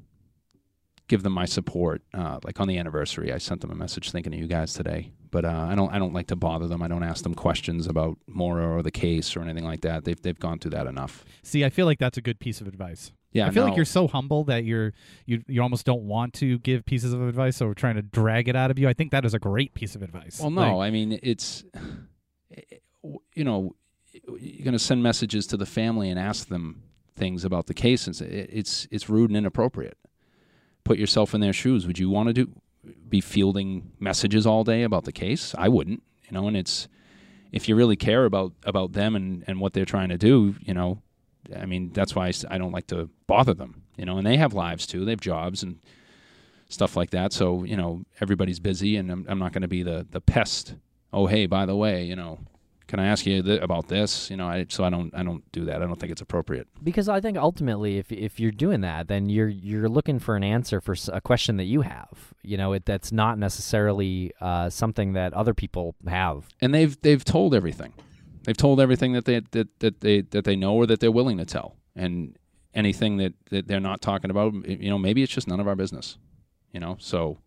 give 1.07 1.23
them 1.23 1.33
my 1.33 1.45
support. 1.45 2.01
Uh, 2.13 2.39
like 2.43 2.59
on 2.59 2.67
the 2.67 2.77
anniversary, 2.77 3.31
I 3.31 3.37
sent 3.37 3.61
them 3.61 3.71
a 3.71 3.75
message 3.75 4.11
thinking 4.11 4.33
of 4.33 4.39
you 4.39 4.47
guys 4.47 4.73
today. 4.73 5.11
But 5.31 5.45
uh, 5.45 5.67
I 5.69 5.75
don't 5.75 5.91
I 5.93 5.99
don't 5.99 6.13
like 6.13 6.27
to 6.27 6.35
bother 6.35 6.67
them. 6.67 6.81
I 6.81 6.87
don't 6.87 7.03
ask 7.03 7.23
them 7.23 7.35
questions 7.35 7.87
about 7.87 8.17
Maura 8.27 8.69
or 8.73 8.81
the 8.81 8.91
case 8.91 9.35
or 9.35 9.41
anything 9.41 9.65
like 9.65 9.81
that. 9.81 10.05
They've 10.05 10.21
they've 10.21 10.39
gone 10.39 10.59
through 10.59 10.71
that 10.71 10.87
enough. 10.87 11.25
See, 11.43 11.65
I 11.65 11.69
feel 11.69 11.85
like 11.85 11.99
that's 11.99 12.17
a 12.17 12.21
good 12.21 12.39
piece 12.39 12.61
of 12.61 12.67
advice. 12.67 13.11
Yeah, 13.33 13.47
I 13.47 13.51
feel 13.51 13.65
like 13.65 13.75
you're 13.75 13.83
so 13.83 14.07
humble 14.07 14.45
that 14.45 14.63
you're 14.63 14.93
you 15.25 15.43
you 15.47 15.61
almost 15.61 15.85
don't 15.85 16.03
want 16.03 16.33
to 16.35 16.57
give 16.59 16.85
pieces 16.85 17.11
of 17.11 17.21
advice, 17.27 17.57
so 17.57 17.67
we're 17.67 17.73
trying 17.73 17.95
to 17.95 18.01
drag 18.01 18.47
it 18.47 18.55
out 18.55 18.71
of 18.71 18.79
you. 18.79 18.87
I 18.87 18.93
think 18.93 19.11
that 19.11 19.25
is 19.25 19.33
a 19.33 19.39
great 19.39 19.73
piece 19.73 19.93
of 19.93 20.01
advice. 20.01 20.39
Well, 20.39 20.51
no, 20.51 20.81
I 20.81 20.89
mean 20.89 21.19
it's 21.21 21.65
you 23.33 23.43
know 23.43 23.75
you're 24.13 24.63
going 24.63 24.71
to 24.71 24.79
send 24.79 25.03
messages 25.03 25.47
to 25.47 25.57
the 25.57 25.65
family 25.65 26.09
and 26.09 26.17
ask 26.17 26.47
them 26.47 26.81
things 27.15 27.45
about 27.45 27.67
the 27.67 27.73
case, 27.73 28.07
and 28.07 28.19
it's 28.21 28.51
it's, 28.53 28.87
it's 28.91 29.09
rude 29.09 29.29
and 29.29 29.37
inappropriate. 29.37 29.97
Put 30.83 30.97
yourself 30.97 31.33
in 31.33 31.41
their 31.41 31.53
shoes. 31.53 31.87
Would 31.87 31.99
you 31.99 32.09
want 32.09 32.27
to 32.27 32.33
do 32.33 32.51
be 33.09 33.21
fielding 33.21 33.91
messages 33.99 34.45
all 34.45 34.63
day 34.63 34.83
about 34.83 35.05
the 35.05 35.11
case? 35.11 35.55
I 35.57 35.69
wouldn't. 35.69 36.03
You 36.29 36.33
know, 36.33 36.47
and 36.47 36.57
it's 36.57 36.87
if 37.51 37.69
you 37.69 37.75
really 37.75 37.95
care 37.95 38.25
about 38.25 38.53
about 38.63 38.93
them 38.93 39.15
and 39.15 39.43
and 39.47 39.59
what 39.59 39.73
they're 39.73 39.85
trying 39.85 40.09
to 40.09 40.17
do, 40.17 40.55
you 40.61 40.73
know, 40.73 41.01
I 41.55 41.65
mean 41.65 41.91
that's 41.93 42.15
why 42.15 42.31
I 42.49 42.57
don't 42.57 42.71
like 42.71 42.87
to 42.87 43.09
bother 43.27 43.53
them. 43.53 43.83
You 43.97 44.05
know, 44.05 44.17
and 44.17 44.27
they 44.27 44.37
have 44.37 44.53
lives 44.53 44.85
too. 44.85 45.05
They 45.05 45.11
have 45.11 45.21
jobs 45.21 45.63
and 45.63 45.79
stuff 46.69 46.95
like 46.95 47.11
that. 47.11 47.33
So 47.33 47.63
you 47.63 47.77
know, 47.77 48.03
everybody's 48.21 48.59
busy, 48.59 48.97
and 48.97 49.11
I'm, 49.11 49.25
I'm 49.27 49.39
not 49.39 49.53
going 49.53 49.61
to 49.61 49.67
be 49.67 49.83
the 49.83 50.05
the 50.09 50.21
pest. 50.21 50.75
Oh, 51.13 51.27
hey, 51.27 51.45
by 51.45 51.65
the 51.65 51.75
way, 51.75 52.03
you 52.03 52.15
know, 52.15 52.39
can 52.95 53.03
I 53.03 53.09
ask 53.09 53.25
you 53.25 53.43
th- 53.43 53.61
about 53.61 53.89
this? 53.89 54.29
You 54.29 54.37
know, 54.37 54.47
I, 54.47 54.65
so 54.69 54.85
I 54.85 54.89
don't 54.89 55.13
I 55.13 55.21
don't 55.21 55.43
do 55.51 55.65
that. 55.65 55.81
I 55.81 55.85
don't 55.85 55.99
think 55.99 56.13
it's 56.13 56.21
appropriate. 56.21 56.67
Because 56.81 57.09
I 57.09 57.19
think 57.19 57.37
ultimately, 57.37 57.97
if 57.97 58.09
if 58.09 58.39
you're 58.39 58.51
doing 58.51 58.81
that, 58.81 59.09
then 59.09 59.27
you're 59.27 59.49
you're 59.49 59.89
looking 59.89 60.17
for 60.17 60.37
an 60.37 60.43
answer 60.43 60.79
for 60.79 60.95
a 61.11 61.19
question 61.19 61.57
that 61.57 61.65
you 61.65 61.81
have. 61.81 62.33
You 62.41 62.55
know, 62.55 62.71
it 62.71 62.85
that's 62.85 63.11
not 63.11 63.37
necessarily 63.37 64.31
uh, 64.39 64.69
something 64.69 65.11
that 65.13 65.33
other 65.33 65.53
people 65.53 65.95
have. 66.07 66.47
And 66.61 66.73
they've 66.73 66.99
they've 67.01 67.23
told 67.23 67.53
everything. 67.53 67.93
They've 68.43 68.55
told 68.55 68.79
everything 68.79 69.11
that 69.11 69.25
they 69.25 69.41
that, 69.51 69.79
that 69.79 69.99
they 69.99 70.21
that 70.21 70.45
they 70.45 70.55
know 70.55 70.75
or 70.75 70.85
that 70.85 71.01
they're 71.01 71.11
willing 71.11 71.37
to 71.37 71.45
tell. 71.45 71.75
And 71.97 72.37
anything 72.73 73.17
that, 73.17 73.33
that 73.49 73.67
they're 73.67 73.79
not 73.81 74.01
talking 74.01 74.31
about, 74.31 74.53
you 74.67 74.89
know, 74.89 74.97
maybe 74.97 75.21
it's 75.21 75.33
just 75.33 75.47
none 75.49 75.59
of 75.59 75.67
our 75.67 75.75
business. 75.75 76.17
You 76.71 76.79
know, 76.79 76.95
so 76.99 77.39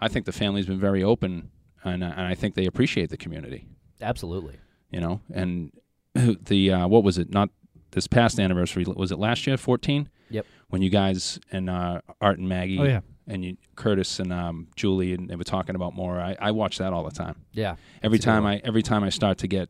I 0.00 0.08
think 0.08 0.26
the 0.26 0.32
family's 0.32 0.66
been 0.66 0.80
very 0.80 1.02
open, 1.02 1.50
and, 1.84 2.02
and 2.04 2.20
I 2.20 2.34
think 2.34 2.54
they 2.54 2.66
appreciate 2.66 3.10
the 3.10 3.18
community. 3.18 3.66
Absolutely. 4.00 4.58
You 4.94 5.00
know 5.00 5.20
and 5.32 5.72
the 6.14 6.72
uh, 6.72 6.86
what 6.86 7.02
was 7.02 7.18
it? 7.18 7.30
Not 7.30 7.50
this 7.90 8.06
past 8.06 8.38
anniversary 8.38 8.84
was 8.84 9.10
it 9.12 9.18
last 9.18 9.46
year 9.46 9.56
14 9.56 10.08
Yep. 10.30 10.46
when 10.68 10.82
you 10.82 10.90
guys 10.90 11.38
and 11.52 11.70
uh, 11.70 12.00
art 12.20 12.38
and 12.38 12.48
maggie 12.48 12.78
oh 12.78 12.84
yeah, 12.84 13.00
and 13.28 13.44
you, 13.44 13.56
curtis 13.76 14.18
and 14.18 14.32
um, 14.32 14.68
julie 14.74 15.12
and 15.14 15.28
they 15.28 15.36
were 15.36 15.44
talking 15.44 15.74
about 15.76 15.94
Maura. 15.94 16.36
I, 16.40 16.48
I 16.48 16.50
watch 16.50 16.78
that 16.78 16.92
all 16.92 17.04
the 17.04 17.10
time. 17.12 17.36
Yeah. 17.52 17.76
every 18.02 18.18
That's 18.18 18.26
a 18.26 18.28
good 18.28 18.32
time 18.32 18.46
i 18.46 18.60
every 18.64 18.82
time 18.82 19.04
i 19.04 19.10
start 19.10 19.38
to 19.38 19.46
get 19.46 19.68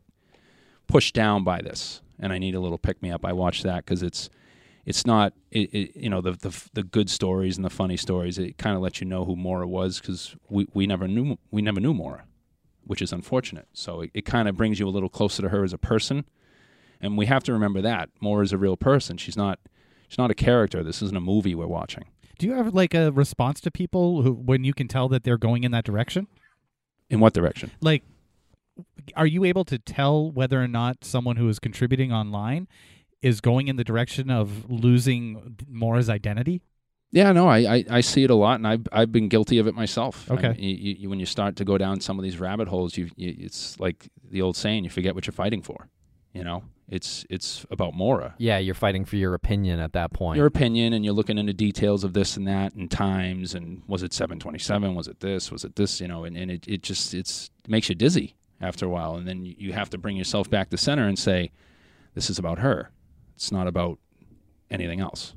pushed 0.87 1.13
down 1.13 1.43
by 1.43 1.61
this 1.61 2.01
and 2.19 2.33
i 2.33 2.37
need 2.39 2.55
a 2.55 2.59
little 2.59 2.77
pick 2.77 3.01
me 3.01 3.11
up 3.11 3.25
i 3.25 3.33
watch 3.33 3.63
that 3.63 3.85
because 3.85 4.01
it's 4.01 4.29
it's 4.85 5.05
not 5.05 5.33
it, 5.51 5.73
it, 5.73 5.95
you 5.95 6.09
know 6.09 6.21
the, 6.21 6.31
the 6.31 6.69
the 6.73 6.83
good 6.83 7.09
stories 7.09 7.57
and 7.57 7.65
the 7.65 7.69
funny 7.69 7.97
stories 7.97 8.37
it 8.39 8.57
kind 8.57 8.75
of 8.75 8.81
lets 8.81 9.01
you 9.01 9.07
know 9.07 9.25
who 9.25 9.35
Maura 9.35 9.67
was 9.67 9.99
because 9.99 10.35
we, 10.49 10.67
we 10.73 10.87
never 10.87 11.07
knew 11.07 11.37
we 11.51 11.61
never 11.61 11.79
knew 11.79 11.93
Maura 11.93 12.23
which 12.85 13.01
is 13.01 13.11
unfortunate. 13.11 13.67
So 13.73 14.01
it, 14.01 14.11
it 14.13 14.25
kind 14.25 14.47
of 14.47 14.55
brings 14.55 14.79
you 14.79 14.87
a 14.87 14.89
little 14.89 15.09
closer 15.09 15.41
to 15.41 15.49
her 15.49 15.63
as 15.63 15.73
a 15.73 15.77
person, 15.77 16.25
and 17.01 17.17
we 17.17 17.25
have 17.25 17.43
to 17.43 17.53
remember 17.53 17.81
that 17.81 18.09
Maura 18.21 18.43
is 18.43 18.53
a 18.53 18.57
real 18.57 18.77
person. 18.77 19.17
She's 19.17 19.37
not 19.37 19.59
she's 20.07 20.17
not 20.17 20.31
a 20.31 20.35
character. 20.35 20.83
This 20.83 21.01
isn't 21.01 21.17
a 21.17 21.21
movie 21.21 21.55
we're 21.55 21.67
watching. 21.67 22.05
Do 22.37 22.47
you 22.47 22.53
have 22.53 22.73
like 22.73 22.93
a 22.93 23.11
response 23.11 23.61
to 23.61 23.71
people 23.71 24.21
who, 24.21 24.33
when 24.33 24.63
you 24.63 24.73
can 24.73 24.87
tell 24.87 25.07
that 25.09 25.23
they're 25.23 25.37
going 25.37 25.63
in 25.63 25.71
that 25.71 25.85
direction? 25.85 26.27
In 27.09 27.19
what 27.19 27.33
direction? 27.33 27.71
Like, 27.81 28.03
are 29.15 29.27
you 29.27 29.43
able 29.45 29.63
to 29.65 29.77
tell 29.77 30.31
whether 30.31 30.61
or 30.61 30.67
not 30.67 31.03
someone 31.05 31.37
who 31.37 31.47
is 31.47 31.59
contributing 31.59 32.11
online 32.11 32.67
is 33.21 33.41
going 33.41 33.67
in 33.67 33.75
the 33.75 33.83
direction 33.83 34.29
of 34.29 34.69
losing 34.69 35.57
Maura's 35.67 36.09
identity? 36.09 36.61
Yeah, 37.15 37.31
no, 37.31 37.47
I, 37.47 37.57
I, 37.77 37.85
I 37.89 38.01
see 38.01 38.23
it 38.25 38.29
a 38.29 38.35
lot, 38.35 38.55
and 38.59 38.67
I've 38.67 38.85
I've 38.91 39.11
been 39.11 39.29
guilty 39.29 39.57
of 39.57 39.67
it 39.67 39.73
myself. 39.73 40.29
Okay. 40.29 40.47
I 40.49 40.51
mean, 40.51 40.59
you, 40.59 40.95
you, 40.99 41.09
when 41.09 41.19
you 41.19 41.25
start 41.25 41.55
to 41.55 41.65
go 41.65 41.77
down 41.77 42.01
some 42.01 42.19
of 42.19 42.23
these 42.23 42.37
rabbit 42.39 42.67
holes, 42.67 42.97
you, 42.97 43.09
you 43.15 43.33
it's 43.39 43.79
like 43.79 44.09
the 44.29 44.41
old 44.41 44.57
saying: 44.57 44.83
you 44.83 44.89
forget 44.89 45.15
what 45.15 45.25
you're 45.25 45.31
fighting 45.31 45.61
for. 45.61 45.87
You 46.33 46.43
know, 46.43 46.63
it's 46.89 47.25
it's 47.29 47.65
about 47.71 47.93
Maura. 47.93 48.35
Yeah, 48.37 48.57
you're 48.57 48.75
fighting 48.75 49.05
for 49.05 49.15
your 49.15 49.33
opinion 49.33 49.79
at 49.79 49.93
that 49.93 50.11
point. 50.11 50.35
your 50.35 50.45
opinion 50.45 50.91
and 50.91 51.05
you're 51.05 51.13
looking 51.13 51.37
into 51.37 51.53
details 51.53 52.03
of 52.03 52.11
this 52.11 52.35
and 52.35 52.45
that 52.49 52.73
and 52.75 52.91
times 52.91 53.55
and 53.55 53.81
was 53.87 54.03
it 54.03 54.11
727 54.11 54.93
was 54.95 55.07
it 55.07 55.21
this 55.21 55.49
was 55.53 55.63
it 55.63 55.77
this 55.77 56.01
you 56.01 56.09
know 56.09 56.25
and, 56.25 56.35
and 56.35 56.51
it, 56.51 56.67
it 56.67 56.83
just 56.83 57.13
it's 57.13 57.49
it 57.63 57.69
makes 57.71 57.87
you 57.87 57.95
dizzy 57.95 58.35
after 58.59 58.85
a 58.85 58.89
while 58.89 59.15
and 59.15 59.25
then 59.25 59.45
you- 59.45 59.55
you 59.57 59.71
have 59.71 59.89
to 59.91 59.97
bring 59.97 60.17
yourself 60.17 60.49
back 60.49 60.69
to 60.71 60.77
center 60.77 61.07
and 61.07 61.17
say 61.17 61.51
this 62.15 62.29
is 62.29 62.37
about 62.37 62.59
her 62.59 62.89
it's 63.37 63.53
not 63.53 63.65
about 63.67 63.97
anything 64.69 64.99
else 64.99 65.34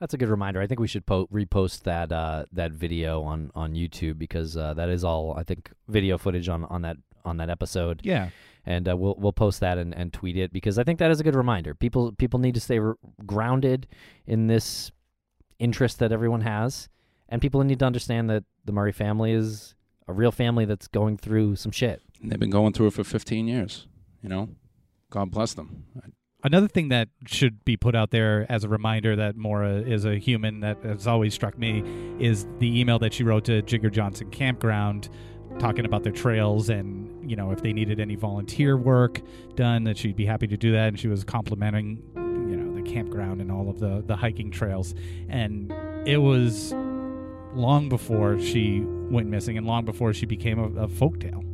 That's 0.00 0.14
a 0.14 0.18
good 0.18 0.28
reminder. 0.28 0.60
I 0.60 0.66
think 0.66 0.78
we 0.80 0.86
should 0.88 1.06
po- 1.06 1.26
repost 1.32 1.82
that 1.82 2.12
uh, 2.12 2.44
that 2.52 2.72
video 2.72 3.22
on, 3.22 3.50
on 3.54 3.74
YouTube 3.74 4.18
because 4.18 4.56
uh, 4.56 4.74
that 4.74 4.88
is 4.88 5.02
all 5.04 5.34
I 5.36 5.42
think 5.42 5.70
video 5.88 6.18
footage 6.18 6.48
on, 6.48 6.64
on 6.66 6.82
that 6.82 6.96
on 7.24 7.36
that 7.38 7.50
episode, 7.50 8.00
Yeah. 8.04 8.30
and 8.64 8.88
uh, 8.88 8.96
we'll 8.96 9.16
we'll 9.18 9.32
post 9.32 9.60
that 9.60 9.76
and, 9.76 9.92
and 9.94 10.12
tweet 10.12 10.36
it 10.36 10.52
because 10.52 10.78
I 10.78 10.84
think 10.84 10.98
that 11.00 11.10
is 11.10 11.20
a 11.20 11.24
good 11.24 11.34
reminder. 11.34 11.74
People 11.74 12.12
people 12.12 12.38
need 12.38 12.54
to 12.54 12.60
stay 12.60 12.78
r- 12.78 12.96
grounded 13.26 13.88
in 14.26 14.46
this 14.46 14.90
interest 15.58 15.98
that 15.98 16.12
everyone 16.12 16.42
has, 16.42 16.88
and 17.28 17.42
people 17.42 17.62
need 17.64 17.80
to 17.80 17.84
understand 17.84 18.30
that 18.30 18.44
the 18.64 18.72
Murray 18.72 18.92
family 18.92 19.32
is 19.32 19.74
a 20.06 20.12
real 20.12 20.30
family 20.32 20.64
that's 20.64 20.86
going 20.88 21.16
through 21.18 21.56
some 21.56 21.72
shit. 21.72 22.00
and 22.22 22.30
they've 22.30 22.38
been 22.40 22.50
going 22.50 22.72
through 22.72 22.86
it 22.86 22.92
for 22.94 23.04
15 23.04 23.46
years 23.46 23.86
you 24.22 24.28
know 24.28 24.48
god 25.10 25.30
bless 25.30 25.52
them 25.54 25.84
Another 26.44 26.68
thing 26.68 26.88
that 26.90 27.08
should 27.26 27.64
be 27.64 27.76
put 27.76 27.96
out 27.96 28.12
there 28.12 28.46
as 28.48 28.62
a 28.62 28.68
reminder 28.68 29.16
that 29.16 29.36
Maura 29.36 29.80
is 29.80 30.04
a 30.04 30.18
human 30.18 30.60
that 30.60 30.80
has 30.84 31.08
always 31.08 31.34
struck 31.34 31.58
me 31.58 31.82
is 32.20 32.46
the 32.60 32.80
email 32.80 33.00
that 33.00 33.12
she 33.12 33.24
wrote 33.24 33.44
to 33.46 33.60
Jigger 33.62 33.90
Johnson 33.90 34.30
Campground 34.30 35.08
talking 35.58 35.84
about 35.84 36.04
their 36.04 36.12
trails 36.12 36.68
and, 36.68 37.28
you 37.28 37.34
know, 37.34 37.50
if 37.50 37.60
they 37.62 37.72
needed 37.72 37.98
any 37.98 38.14
volunteer 38.14 38.76
work 38.76 39.20
done, 39.56 39.82
that 39.82 39.98
she'd 39.98 40.14
be 40.14 40.26
happy 40.26 40.46
to 40.46 40.56
do 40.56 40.70
that. 40.70 40.88
And 40.88 41.00
she 41.00 41.08
was 41.08 41.24
complimenting, 41.24 42.00
you 42.14 42.56
know, 42.56 42.72
the 42.72 42.88
campground 42.88 43.40
and 43.40 43.50
all 43.50 43.68
of 43.68 43.80
the, 43.80 44.04
the 44.06 44.14
hiking 44.14 44.52
trails. 44.52 44.94
And 45.28 45.72
it 46.06 46.18
was 46.18 46.72
long 47.54 47.88
before 47.88 48.38
she 48.38 48.80
went 48.80 49.26
missing 49.26 49.58
and 49.58 49.66
long 49.66 49.84
before 49.84 50.12
she 50.12 50.26
became 50.26 50.60
a, 50.60 50.84
a 50.84 50.86
folktale. 50.86 51.47